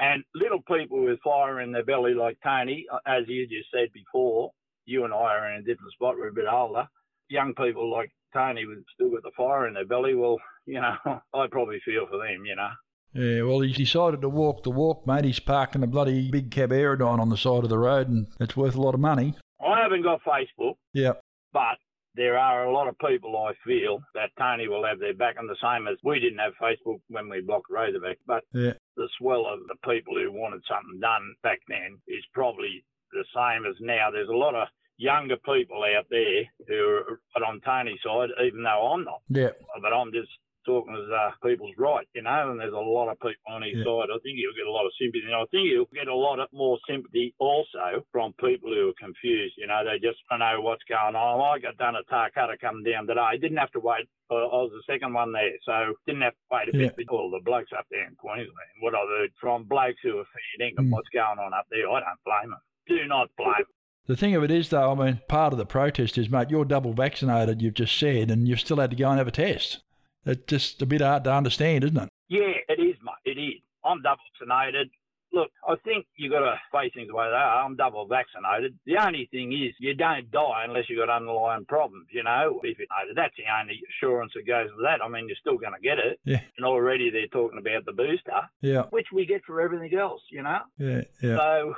And 0.00 0.24
little 0.34 0.62
people 0.62 1.04
with 1.04 1.20
fire 1.22 1.60
in 1.60 1.70
their 1.70 1.84
belly, 1.84 2.14
like 2.14 2.38
Tony, 2.42 2.86
uh, 2.92 2.98
as 3.06 3.28
you 3.28 3.46
just 3.46 3.70
said 3.72 3.92
before, 3.92 4.50
you 4.86 5.04
and 5.04 5.14
I 5.14 5.16
are 5.16 5.52
in 5.52 5.60
a 5.60 5.62
different 5.62 5.92
spot, 5.92 6.16
we're 6.16 6.30
a 6.30 6.32
bit 6.32 6.46
older. 6.50 6.88
Young 7.30 7.54
people 7.54 7.90
like 7.90 8.10
Tony 8.34 8.66
with 8.66 8.84
still 8.94 9.10
got 9.10 9.22
the 9.22 9.30
fire 9.36 9.66
in 9.66 9.74
their 9.74 9.86
belly, 9.86 10.14
well, 10.14 10.38
you 10.66 10.80
know, 10.80 10.94
I 11.34 11.46
probably 11.50 11.80
feel 11.84 12.06
for 12.08 12.18
them, 12.18 12.44
you 12.44 12.56
know. 12.56 12.70
Yeah, 13.12 13.42
well, 13.42 13.60
he's 13.60 13.76
decided 13.76 14.20
to 14.20 14.28
walk 14.28 14.62
the 14.62 14.70
walk, 14.70 15.06
mate. 15.06 15.24
He's 15.24 15.40
parking 15.40 15.82
a 15.82 15.86
bloody 15.86 16.30
big 16.30 16.50
cab 16.50 16.70
Aerodyne 16.70 17.18
on 17.18 17.28
the 17.28 17.36
side 17.36 17.64
of 17.64 17.70
the 17.70 17.78
road, 17.78 18.08
and 18.08 18.28
it's 18.38 18.56
worth 18.56 18.76
a 18.76 18.80
lot 18.80 18.94
of 18.94 19.00
money. 19.00 19.34
I 19.64 19.80
haven't 19.80 20.02
got 20.02 20.20
Facebook, 20.22 20.74
Yeah, 20.94 21.14
but 21.52 21.78
there 22.14 22.38
are 22.38 22.64
a 22.64 22.72
lot 22.72 22.88
of 22.88 22.98
people 22.98 23.36
I 23.36 23.52
feel 23.66 24.00
that 24.14 24.30
Tony 24.38 24.68
will 24.68 24.84
have 24.84 25.00
their 25.00 25.14
back, 25.14 25.36
and 25.38 25.48
the 25.48 25.56
same 25.60 25.88
as 25.88 25.98
we 26.04 26.20
didn't 26.20 26.38
have 26.38 26.52
Facebook 26.62 27.00
when 27.08 27.28
we 27.28 27.40
blocked 27.40 27.70
Razorback, 27.70 28.18
but 28.26 28.44
yeah, 28.52 28.74
the 28.96 29.08
swell 29.18 29.44
of 29.46 29.60
the 29.66 29.76
people 29.92 30.14
who 30.14 30.30
wanted 30.30 30.62
something 30.68 31.00
done 31.00 31.34
back 31.42 31.58
then 31.68 31.98
is 32.06 32.24
probably 32.32 32.84
the 33.12 33.24
same 33.34 33.66
as 33.66 33.76
now. 33.80 34.10
There's 34.10 34.28
a 34.28 34.32
lot 34.32 34.54
of 34.54 34.68
younger 35.00 35.36
people 35.38 35.80
out 35.96 36.04
there 36.10 36.44
who 36.68 37.16
are 37.36 37.44
on 37.44 37.60
Tony's 37.64 37.98
side, 38.04 38.28
even 38.44 38.62
though 38.62 38.92
I'm 38.92 39.04
not. 39.04 39.22
yeah, 39.30 39.48
But 39.80 39.92
I'm 39.96 40.12
just 40.12 40.28
talking 40.66 40.92
as 40.92 41.08
uh, 41.08 41.30
people's 41.42 41.72
right, 41.78 42.06
you 42.12 42.20
know, 42.20 42.50
and 42.52 42.60
there's 42.60 42.76
a 42.76 42.76
lot 42.76 43.08
of 43.08 43.16
people 43.18 43.48
on 43.48 43.62
his 43.62 43.80
Yeah. 43.80 43.84
side. 43.88 44.12
I 44.12 44.20
think 44.20 44.36
he'll 44.36 44.52
get 44.52 44.68
a 44.68 44.70
lot 44.70 44.84
of 44.84 44.92
sympathy. 45.00 45.24
And 45.24 45.34
I 45.34 45.46
think 45.48 45.72
he'll 45.72 45.88
get 45.96 46.06
a 46.06 46.14
lot 46.14 46.38
of 46.38 46.52
more 46.52 46.76
sympathy 46.86 47.32
also 47.40 48.04
from 48.12 48.34
people 48.34 48.68
who 48.68 48.90
are 48.92 49.00
confused. 49.00 49.54
You 49.56 49.68
know, 49.68 49.80
they 49.82 49.98
just 49.98 50.20
don't 50.28 50.40
know 50.44 50.60
what's 50.60 50.84
going 50.84 51.16
on. 51.16 51.40
I 51.40 51.58
got 51.64 51.78
done 51.78 51.96
at 51.96 52.04
Tarcutta 52.12 52.60
coming 52.60 52.84
down 52.84 53.06
today. 53.08 53.38
Didn't 53.40 53.56
have 53.56 53.72
to 53.72 53.80
wait. 53.80 54.04
I 54.30 54.34
I 54.36 54.60
was 54.68 54.70
the 54.76 54.84
second 54.92 55.14
one 55.14 55.32
there, 55.32 55.56
so 55.64 55.94
didn't 56.06 56.22
have 56.28 56.34
to 56.36 56.46
wait 56.52 56.68
a 56.68 56.72
bit 56.76 57.08
all 57.08 57.30
the 57.32 57.40
blokes 57.42 57.72
up 57.72 57.86
there 57.90 58.04
in 58.06 58.14
Queensland. 58.16 58.52
What 58.80 58.94
I've 58.94 59.08
heard 59.08 59.32
from 59.40 59.64
blokes 59.64 59.98
who 60.04 60.18
are 60.20 60.28
dinkum 60.60 60.86
Mm. 60.86 60.90
what's 60.92 61.08
going 61.08 61.38
on 61.40 61.54
up 61.54 61.66
there, 61.70 61.88
I 61.90 62.00
don't 62.00 62.22
blame 62.28 62.50
them. 62.50 62.60
Do 62.86 63.06
not 63.08 63.30
blame. 63.40 63.64
The 64.06 64.16
thing 64.16 64.34
of 64.34 64.42
it 64.42 64.50
is, 64.50 64.70
though, 64.70 64.92
I 64.92 64.94
mean, 64.94 65.20
part 65.28 65.52
of 65.52 65.58
the 65.58 65.66
protest 65.66 66.18
is, 66.18 66.28
mate, 66.30 66.50
you're 66.50 66.64
double 66.64 66.92
vaccinated, 66.94 67.62
you've 67.62 67.74
just 67.74 67.96
said, 67.98 68.30
and 68.30 68.48
you've 68.48 68.60
still 68.60 68.78
had 68.78 68.90
to 68.90 68.96
go 68.96 69.08
and 69.08 69.18
have 69.18 69.28
a 69.28 69.32
test. 69.32 69.80
It's 70.26 70.42
just 70.46 70.82
a 70.82 70.86
bit 70.86 71.00
hard 71.00 71.24
to 71.24 71.32
understand, 71.32 71.84
isn't 71.84 71.96
it? 71.96 72.08
Yeah, 72.28 72.52
it 72.68 72.80
is, 72.80 72.96
mate. 73.02 73.24
It 73.36 73.38
is. 73.40 73.60
I'm 73.84 74.02
double 74.02 74.18
vaccinated. 74.38 74.90
Look, 75.32 75.48
I 75.66 75.76
think 75.84 76.06
you've 76.16 76.32
got 76.32 76.40
to 76.40 76.56
face 76.72 76.90
things 76.92 77.06
the 77.06 77.14
way 77.14 77.26
they 77.28 77.36
are. 77.36 77.64
I'm 77.64 77.76
double 77.76 78.04
vaccinated. 78.06 78.76
The 78.84 78.96
only 78.98 79.28
thing 79.30 79.52
is, 79.52 79.72
you 79.78 79.94
don't 79.94 80.28
die 80.32 80.64
unless 80.66 80.90
you've 80.90 80.98
got 80.98 81.08
underlying 81.14 81.64
problems, 81.66 82.08
you 82.10 82.24
know, 82.24 82.60
if 82.64 82.78
you're 82.78 82.88
vaccinated. 82.88 83.16
That's 83.16 83.36
the 83.36 83.44
only 83.60 83.80
assurance 83.88 84.32
that 84.34 84.44
goes 84.46 84.70
with 84.76 84.84
that. 84.84 85.00
I 85.04 85.08
mean, 85.08 85.28
you're 85.28 85.36
still 85.40 85.56
going 85.56 85.72
to 85.74 85.80
get 85.80 85.98
it. 85.98 86.18
Yeah. 86.24 86.40
And 86.56 86.66
already 86.66 87.10
they're 87.10 87.28
talking 87.28 87.60
about 87.60 87.84
the 87.86 87.92
booster, 87.92 88.42
Yeah, 88.60 88.82
which 88.90 89.06
we 89.14 89.24
get 89.24 89.44
for 89.44 89.60
everything 89.60 89.96
else, 89.96 90.20
you 90.30 90.42
know. 90.42 90.58
yeah, 90.78 91.02
yeah. 91.22 91.36
So, 91.36 91.74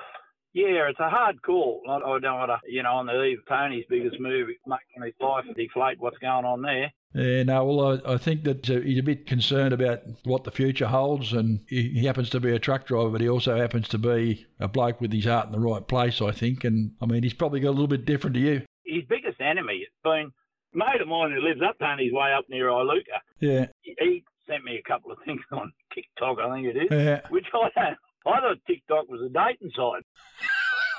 yeah, 0.54 0.88
it's 0.88 1.00
a 1.00 1.08
hard 1.08 1.40
call. 1.42 1.82
I, 1.88 1.94
I 1.96 2.18
don't 2.18 2.38
want 2.38 2.50
to, 2.50 2.58
you 2.70 2.82
know, 2.82 2.92
on 2.94 3.06
the 3.06 3.22
eve 3.22 3.38
of 3.38 3.46
Tony's 3.46 3.84
biggest 3.88 4.20
move, 4.20 4.48
making 4.66 5.02
his 5.04 5.14
life 5.20 5.44
deflate 5.56 5.98
what's 6.00 6.18
going 6.18 6.44
on 6.44 6.62
there. 6.62 6.92
Yeah, 7.14 7.42
no, 7.42 7.64
well, 7.66 8.00
I, 8.06 8.14
I 8.14 8.16
think 8.16 8.44
that 8.44 8.70
uh, 8.70 8.80
he's 8.80 8.98
a 8.98 9.02
bit 9.02 9.26
concerned 9.26 9.74
about 9.74 10.00
what 10.24 10.44
the 10.44 10.50
future 10.50 10.86
holds, 10.86 11.32
and 11.34 11.60
he, 11.68 11.90
he 11.90 12.06
happens 12.06 12.30
to 12.30 12.40
be 12.40 12.52
a 12.52 12.58
truck 12.58 12.86
driver, 12.86 13.10
but 13.10 13.20
he 13.20 13.28
also 13.28 13.56
happens 13.56 13.86
to 13.88 13.98
be 13.98 14.46
a 14.60 14.66
bloke 14.68 15.00
with 15.00 15.12
his 15.12 15.26
heart 15.26 15.46
in 15.46 15.52
the 15.52 15.58
right 15.60 15.86
place, 15.86 16.22
I 16.22 16.30
think. 16.32 16.64
And 16.64 16.92
I 17.02 17.06
mean, 17.06 17.22
he's 17.22 17.34
probably 17.34 17.60
got 17.60 17.68
a 17.68 17.72
little 17.72 17.86
bit 17.86 18.06
different 18.06 18.34
to 18.34 18.40
you. 18.40 18.62
His 18.86 19.04
biggest 19.08 19.40
enemy 19.40 19.84
has 19.86 19.92
been 20.02 20.32
a 20.74 20.76
mate 20.76 21.00
of 21.02 21.08
mine 21.08 21.32
who 21.32 21.40
lives 21.46 21.60
up 21.66 21.78
Tony's 21.78 22.12
way 22.12 22.32
up 22.32 22.44
near 22.48 22.66
Iluka. 22.68 23.20
Yeah, 23.40 23.66
He- 23.82 23.94
He 24.00 24.24
sent 24.48 24.64
me 24.64 24.76
a 24.78 24.82
couple 24.88 25.12
of 25.12 25.18
things 25.24 25.40
on 25.52 25.70
TikTok, 25.94 26.38
I 26.38 26.54
think 26.54 26.66
it 26.66 26.76
is, 26.76 26.88
yeah, 26.90 27.20
which 27.28 27.46
I 27.54 27.68
don't. 27.78 27.98
I 28.26 28.40
thought 28.40 28.58
TikTok 28.66 29.08
was 29.08 29.20
a 29.22 29.28
dating 29.28 29.72
site. 29.74 30.04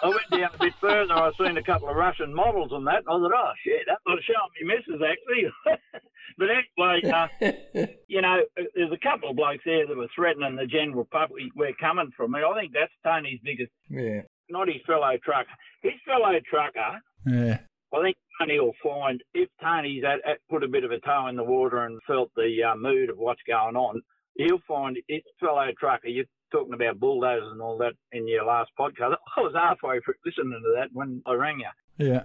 I 0.03 0.07
went 0.07 0.29
down 0.31 0.49
a 0.53 0.57
bit 0.57 0.73
further. 0.81 1.13
I 1.13 1.31
seen 1.39 1.57
a 1.57 1.63
couple 1.63 1.87
of 1.87 1.95
Russian 1.95 2.33
models 2.33 2.71
and 2.73 2.85
that. 2.87 3.03
And 3.07 3.07
I 3.07 3.11
thought, 3.11 3.31
oh 3.33 3.51
shit, 3.63 3.83
that 3.87 3.99
was 4.05 4.19
showing 4.25 4.51
me 4.59 4.75
missus 4.75 5.01
actually. 5.01 5.89
but 6.37 6.47
anyway, 6.49 7.09
uh, 7.09 7.87
you 8.07 8.21
know, 8.21 8.41
there's 8.75 8.91
a 8.91 8.97
couple 8.97 9.29
of 9.29 9.37
blokes 9.37 9.63
there 9.65 9.87
that 9.87 9.95
were 9.95 10.09
threatening 10.13 10.57
the 10.57 10.65
general 10.65 11.07
public. 11.09 11.43
We're 11.55 11.73
coming 11.79 12.11
from. 12.17 12.35
And 12.35 12.43
I 12.43 12.59
think 12.59 12.73
that's 12.73 12.91
Tony's 13.05 13.39
biggest, 13.43 13.71
yeah, 13.89 14.21
not 14.49 14.67
his 14.67 14.81
fellow 14.85 15.15
trucker. 15.23 15.55
His 15.81 15.93
fellow 16.05 16.37
trucker 16.49 16.99
yeah, 17.25 17.59
I 17.93 18.01
think 18.01 18.17
Tony 18.39 18.59
will 18.59 18.75
find 18.83 19.21
if 19.33 19.49
Tony's 19.61 20.03
at, 20.03 20.27
at 20.29 20.39
put 20.49 20.63
a 20.63 20.67
bit 20.67 20.83
of 20.83 20.91
a 20.91 20.99
toe 20.99 21.27
in 21.27 21.35
the 21.35 21.43
water 21.43 21.85
and 21.85 21.99
felt 22.07 22.31
the 22.35 22.63
uh, 22.63 22.75
mood 22.75 23.09
of 23.09 23.17
what's 23.17 23.41
going 23.47 23.75
on, 23.75 24.01
he'll 24.35 24.61
find 24.67 24.97
his 25.07 25.21
fellow 25.39 25.67
trucker. 25.79 26.07
You're 26.07 26.25
talking 26.53 26.73
about 26.73 26.99
bulldozers 26.99 27.51
and 27.51 27.61
all 27.61 27.77
that 27.79 27.93
in 28.13 28.27
your 28.27 28.45
last 28.45 28.71
podcast. 28.79 29.15
I 29.37 29.41
was 29.41 29.53
halfway 29.55 29.99
through 29.99 30.13
listening 30.25 30.61
to 30.63 30.73
that 30.77 30.89
when 30.93 31.21
I 31.25 31.33
rang 31.33 31.59
you. 31.59 32.05
Yeah. 32.05 32.23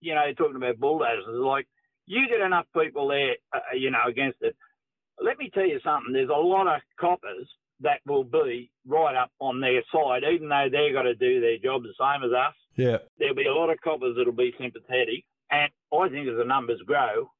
You 0.00 0.14
know, 0.14 0.32
talking 0.38 0.56
about 0.56 0.78
bulldozers, 0.78 1.26
like 1.28 1.66
you 2.06 2.28
get 2.28 2.40
enough 2.40 2.66
people 2.74 3.08
there, 3.08 3.34
uh, 3.52 3.74
you 3.74 3.90
know, 3.90 4.06
against 4.08 4.38
it. 4.40 4.56
Let 5.20 5.38
me 5.38 5.50
tell 5.52 5.66
you 5.66 5.80
something. 5.82 6.12
There's 6.12 6.28
a 6.28 6.32
lot 6.32 6.68
of 6.68 6.80
coppers 7.00 7.48
that 7.80 8.00
will 8.06 8.24
be 8.24 8.70
right 8.86 9.16
up 9.16 9.30
on 9.40 9.60
their 9.60 9.82
side, 9.92 10.22
even 10.32 10.48
though 10.48 10.68
they've 10.70 10.94
got 10.94 11.02
to 11.02 11.14
do 11.14 11.40
their 11.40 11.58
job 11.58 11.82
the 11.82 11.92
same 11.98 12.24
as 12.24 12.32
us. 12.32 12.54
Yeah. 12.76 12.98
There'll 13.18 13.34
be 13.34 13.46
a 13.46 13.54
lot 13.54 13.70
of 13.70 13.80
coppers 13.82 14.14
that'll 14.16 14.32
be 14.32 14.54
sympathetic. 14.58 15.24
And 15.50 15.70
I 15.92 16.08
think 16.08 16.28
as 16.28 16.36
the 16.36 16.44
numbers 16.44 16.80
grow, 16.86 17.30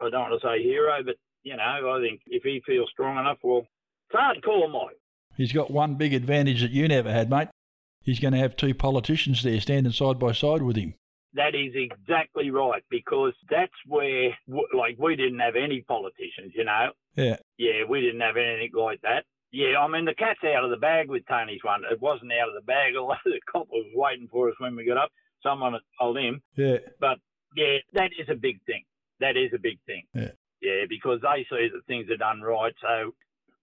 I 0.00 0.10
don't 0.10 0.30
want 0.30 0.40
to 0.40 0.46
say 0.46 0.62
hero, 0.62 1.02
but, 1.04 1.16
you 1.42 1.56
know, 1.56 1.62
I 1.62 2.00
think 2.00 2.20
if 2.26 2.42
he 2.42 2.62
feels 2.66 2.90
strong 2.90 3.18
enough, 3.18 3.38
well, 3.42 3.66
it's 4.08 4.18
hard 4.18 4.36
to 4.36 4.42
call 4.42 4.64
him 4.64 4.72
Mike. 4.72 4.96
He's 5.36 5.52
got 5.52 5.70
one 5.70 5.94
big 5.94 6.14
advantage 6.14 6.60
that 6.62 6.70
you 6.70 6.88
never 6.88 7.10
had, 7.10 7.30
mate. 7.30 7.48
He's 8.02 8.20
going 8.20 8.32
to 8.32 8.38
have 8.38 8.56
two 8.56 8.74
politicians 8.74 9.42
there 9.42 9.60
standing 9.60 9.92
side 9.92 10.18
by 10.18 10.32
side 10.32 10.62
with 10.62 10.76
him. 10.76 10.94
That 11.34 11.54
is 11.54 11.72
exactly 11.74 12.50
right 12.50 12.82
because 12.90 13.32
that's 13.48 13.72
where, 13.86 14.36
like, 14.76 14.96
we 14.98 15.16
didn't 15.16 15.38
have 15.38 15.56
any 15.56 15.80
politicians, 15.82 16.52
you 16.54 16.64
know. 16.64 16.90
Yeah. 17.16 17.36
Yeah, 17.56 17.84
we 17.88 18.00
didn't 18.02 18.20
have 18.20 18.36
anything 18.36 18.72
like 18.74 19.00
that. 19.02 19.24
Yeah, 19.50 19.78
I 19.78 19.88
mean, 19.88 20.04
the 20.04 20.14
cat's 20.14 20.40
out 20.44 20.64
of 20.64 20.70
the 20.70 20.76
bag 20.76 21.08
with 21.08 21.26
Tony's 21.28 21.62
one. 21.62 21.82
It 21.90 22.00
wasn't 22.00 22.32
out 22.32 22.48
of 22.48 22.54
the 22.54 22.66
bag, 22.66 22.94
although 22.98 23.16
the 23.24 23.40
cop 23.50 23.68
was 23.70 23.86
waiting 23.94 24.28
for 24.30 24.48
us 24.48 24.54
when 24.58 24.76
we 24.76 24.86
got 24.86 24.98
up. 24.98 25.10
Someone 25.42 25.74
told 25.98 26.18
him. 26.18 26.42
Yeah. 26.56 26.78
But, 27.00 27.18
yeah, 27.56 27.78
that 27.94 28.10
is 28.18 28.28
a 28.30 28.34
big 28.34 28.62
thing. 28.64 28.84
That 29.20 29.36
is 29.36 29.52
a 29.54 29.58
big 29.58 29.78
thing. 29.86 30.04
Yeah. 30.14 30.32
Yeah, 30.60 30.84
because 30.88 31.20
they 31.22 31.46
see 31.50 31.68
that 31.72 31.86
things 31.86 32.08
are 32.10 32.16
done 32.16 32.40
right. 32.40 32.74
So, 32.80 33.14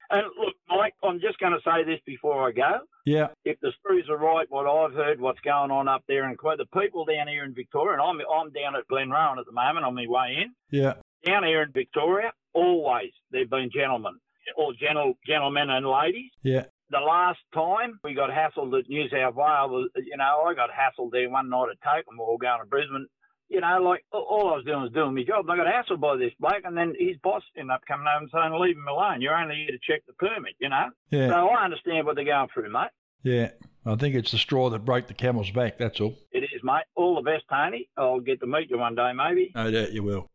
and 0.09 0.25
look, 0.39 0.55
Mike, 0.67 0.93
I'm 1.03 1.19
just 1.19 1.39
going 1.39 1.53
to 1.53 1.59
say 1.63 1.83
this 1.83 1.99
before 2.05 2.47
I 2.47 2.51
go. 2.51 2.79
Yeah. 3.05 3.27
If 3.45 3.59
the 3.61 3.71
screws 3.79 4.07
are 4.09 4.17
right, 4.17 4.47
what 4.49 4.67
I've 4.67 4.93
heard, 4.93 5.19
what's 5.19 5.39
going 5.41 5.71
on 5.71 5.87
up 5.87 6.03
there, 6.07 6.25
and 6.25 6.37
the 6.37 6.65
people 6.79 7.05
down 7.05 7.27
here 7.27 7.43
in 7.43 7.53
Victoria, 7.53 7.93
and 7.93 8.01
I'm 8.01 8.19
I'm 8.31 8.51
down 8.51 8.75
at 8.75 8.87
Glenrowan 8.91 9.39
at 9.39 9.45
the 9.45 9.51
moment 9.51 9.85
on 9.85 9.95
my 9.95 10.05
way 10.07 10.37
in. 10.43 10.53
Yeah. 10.71 10.93
Down 11.25 11.43
here 11.43 11.61
in 11.61 11.71
Victoria, 11.71 12.31
always 12.53 13.11
they've 13.31 13.49
been 13.49 13.69
gentlemen 13.73 14.19
or 14.55 14.73
gentle 14.73 15.13
gentlemen 15.25 15.69
and 15.69 15.85
ladies. 15.85 16.31
Yeah. 16.43 16.65
The 16.91 16.99
last 16.99 17.39
time 17.53 17.99
we 18.03 18.15
got 18.15 18.31
hassled 18.31 18.77
at 18.79 18.89
New 18.89 19.07
South 19.09 19.35
Wales, 19.35 19.89
you 19.95 20.17
know, 20.17 20.43
I 20.47 20.53
got 20.55 20.69
hassled 20.71 21.11
there 21.11 21.29
one 21.29 21.49
night 21.49 21.67
at. 21.71 22.05
We 22.09 22.17
were 22.17 22.37
going 22.37 22.61
to 22.61 22.65
Brisbane. 22.65 23.07
You 23.49 23.61
know, 23.61 23.79
like 23.81 24.05
all 24.11 24.53
I 24.53 24.57
was 24.57 24.65
doing 24.65 24.81
was 24.81 24.91
doing 24.91 25.15
my 25.15 25.23
job. 25.23 25.49
And 25.49 25.59
I 25.59 25.63
got 25.63 25.73
hassled 25.73 25.99
by 25.99 26.17
this 26.17 26.31
bloke, 26.39 26.63
and 26.63 26.77
then 26.77 26.93
his 26.97 27.17
boss 27.23 27.43
ended 27.57 27.71
up 27.71 27.81
coming 27.87 28.07
over 28.07 28.23
and 28.23 28.29
saying, 28.31 28.53
"Leave 28.53 28.77
him 28.77 28.87
alone. 28.87 29.21
You're 29.21 29.35
only 29.35 29.55
here 29.55 29.75
to 29.75 29.79
check 29.81 30.05
the 30.05 30.13
permit." 30.13 30.53
You 30.59 30.69
know. 30.69 30.89
Yeah. 31.09 31.29
So 31.29 31.49
I 31.49 31.65
understand 31.65 32.05
what 32.05 32.15
they're 32.15 32.25
going 32.25 32.49
through, 32.53 32.71
mate. 32.71 32.91
Yeah. 33.23 33.49
I 33.85 33.95
think 33.95 34.13
it's 34.15 34.31
the 34.31 34.37
straw 34.37 34.69
that 34.69 34.85
broke 34.85 35.07
the 35.07 35.13
camel's 35.13 35.51
back. 35.51 35.77
That's 35.77 35.99
all. 35.99 36.15
It 36.31 36.43
is, 36.43 36.61
mate. 36.63 36.83
All 36.95 37.15
the 37.15 37.21
best, 37.21 37.45
Tony. 37.49 37.89
I'll 37.97 38.19
get 38.19 38.39
to 38.41 38.47
meet 38.47 38.69
you 38.69 38.77
one 38.77 38.95
day, 38.95 39.11
maybe. 39.13 39.51
No 39.55 39.71
doubt 39.71 39.93
you 39.93 40.03
will. 40.03 40.29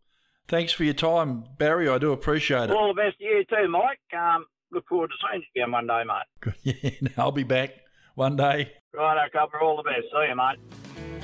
Thanks 0.48 0.72
for 0.72 0.85
your 0.85 0.94
time, 0.94 1.44
Barry. 1.59 1.88
I 1.88 1.98
do 1.98 2.12
appreciate 2.12 2.64
it. 2.64 2.70
All 2.70 2.88
the 2.88 3.00
best 3.00 3.18
to 3.18 3.24
you 3.24 3.44
too, 3.48 3.68
Mike. 3.68 4.00
Um, 4.18 4.46
look 4.72 4.87
forward 4.88 5.11
to 5.11 5.14
seeing 5.31 5.42
you 5.55 5.62
again 5.62 5.72
one 5.72 5.87
day, 5.87 6.03
mate. 6.05 7.00
yeah, 7.03 7.09
I'll 7.16 7.33
be 7.33 7.44
back 7.44 7.70
one 8.14 8.37
day. 8.37 8.72
Right, 8.92 9.18
I 9.18 9.29
cover 9.31 9.61
all 9.61 9.77
the 9.77 9.83
best. 9.83 10.05
See 10.12 10.29
you, 10.29 10.37
mate. 10.37 11.23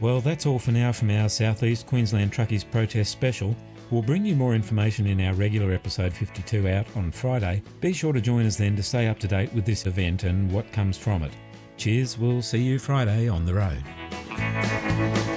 Well, 0.00 0.22
that's 0.22 0.46
all 0.46 0.58
for 0.58 0.72
now 0.72 0.92
from 0.92 1.10
our 1.10 1.28
Southeast 1.28 1.86
Queensland 1.86 2.32
Truckies 2.32 2.68
Protest 2.70 3.12
Special. 3.12 3.54
We'll 3.90 4.00
bring 4.00 4.24
you 4.24 4.34
more 4.34 4.54
information 4.54 5.06
in 5.06 5.20
our 5.20 5.34
regular 5.34 5.74
episode 5.74 6.14
52 6.14 6.68
out 6.68 6.86
on 6.96 7.10
Friday. 7.10 7.62
Be 7.80 7.92
sure 7.92 8.14
to 8.14 8.20
join 8.20 8.46
us 8.46 8.56
then 8.56 8.76
to 8.76 8.82
stay 8.82 9.08
up 9.08 9.18
to 9.18 9.28
date 9.28 9.52
with 9.52 9.66
this 9.66 9.84
event 9.84 10.24
and 10.24 10.50
what 10.50 10.72
comes 10.72 10.96
from 10.96 11.22
it. 11.22 11.32
Cheers, 11.76 12.16
we'll 12.16 12.40
see 12.40 12.62
you 12.62 12.78
Friday 12.78 13.28
on 13.28 13.44
the 13.44 13.52
road. 13.52 15.29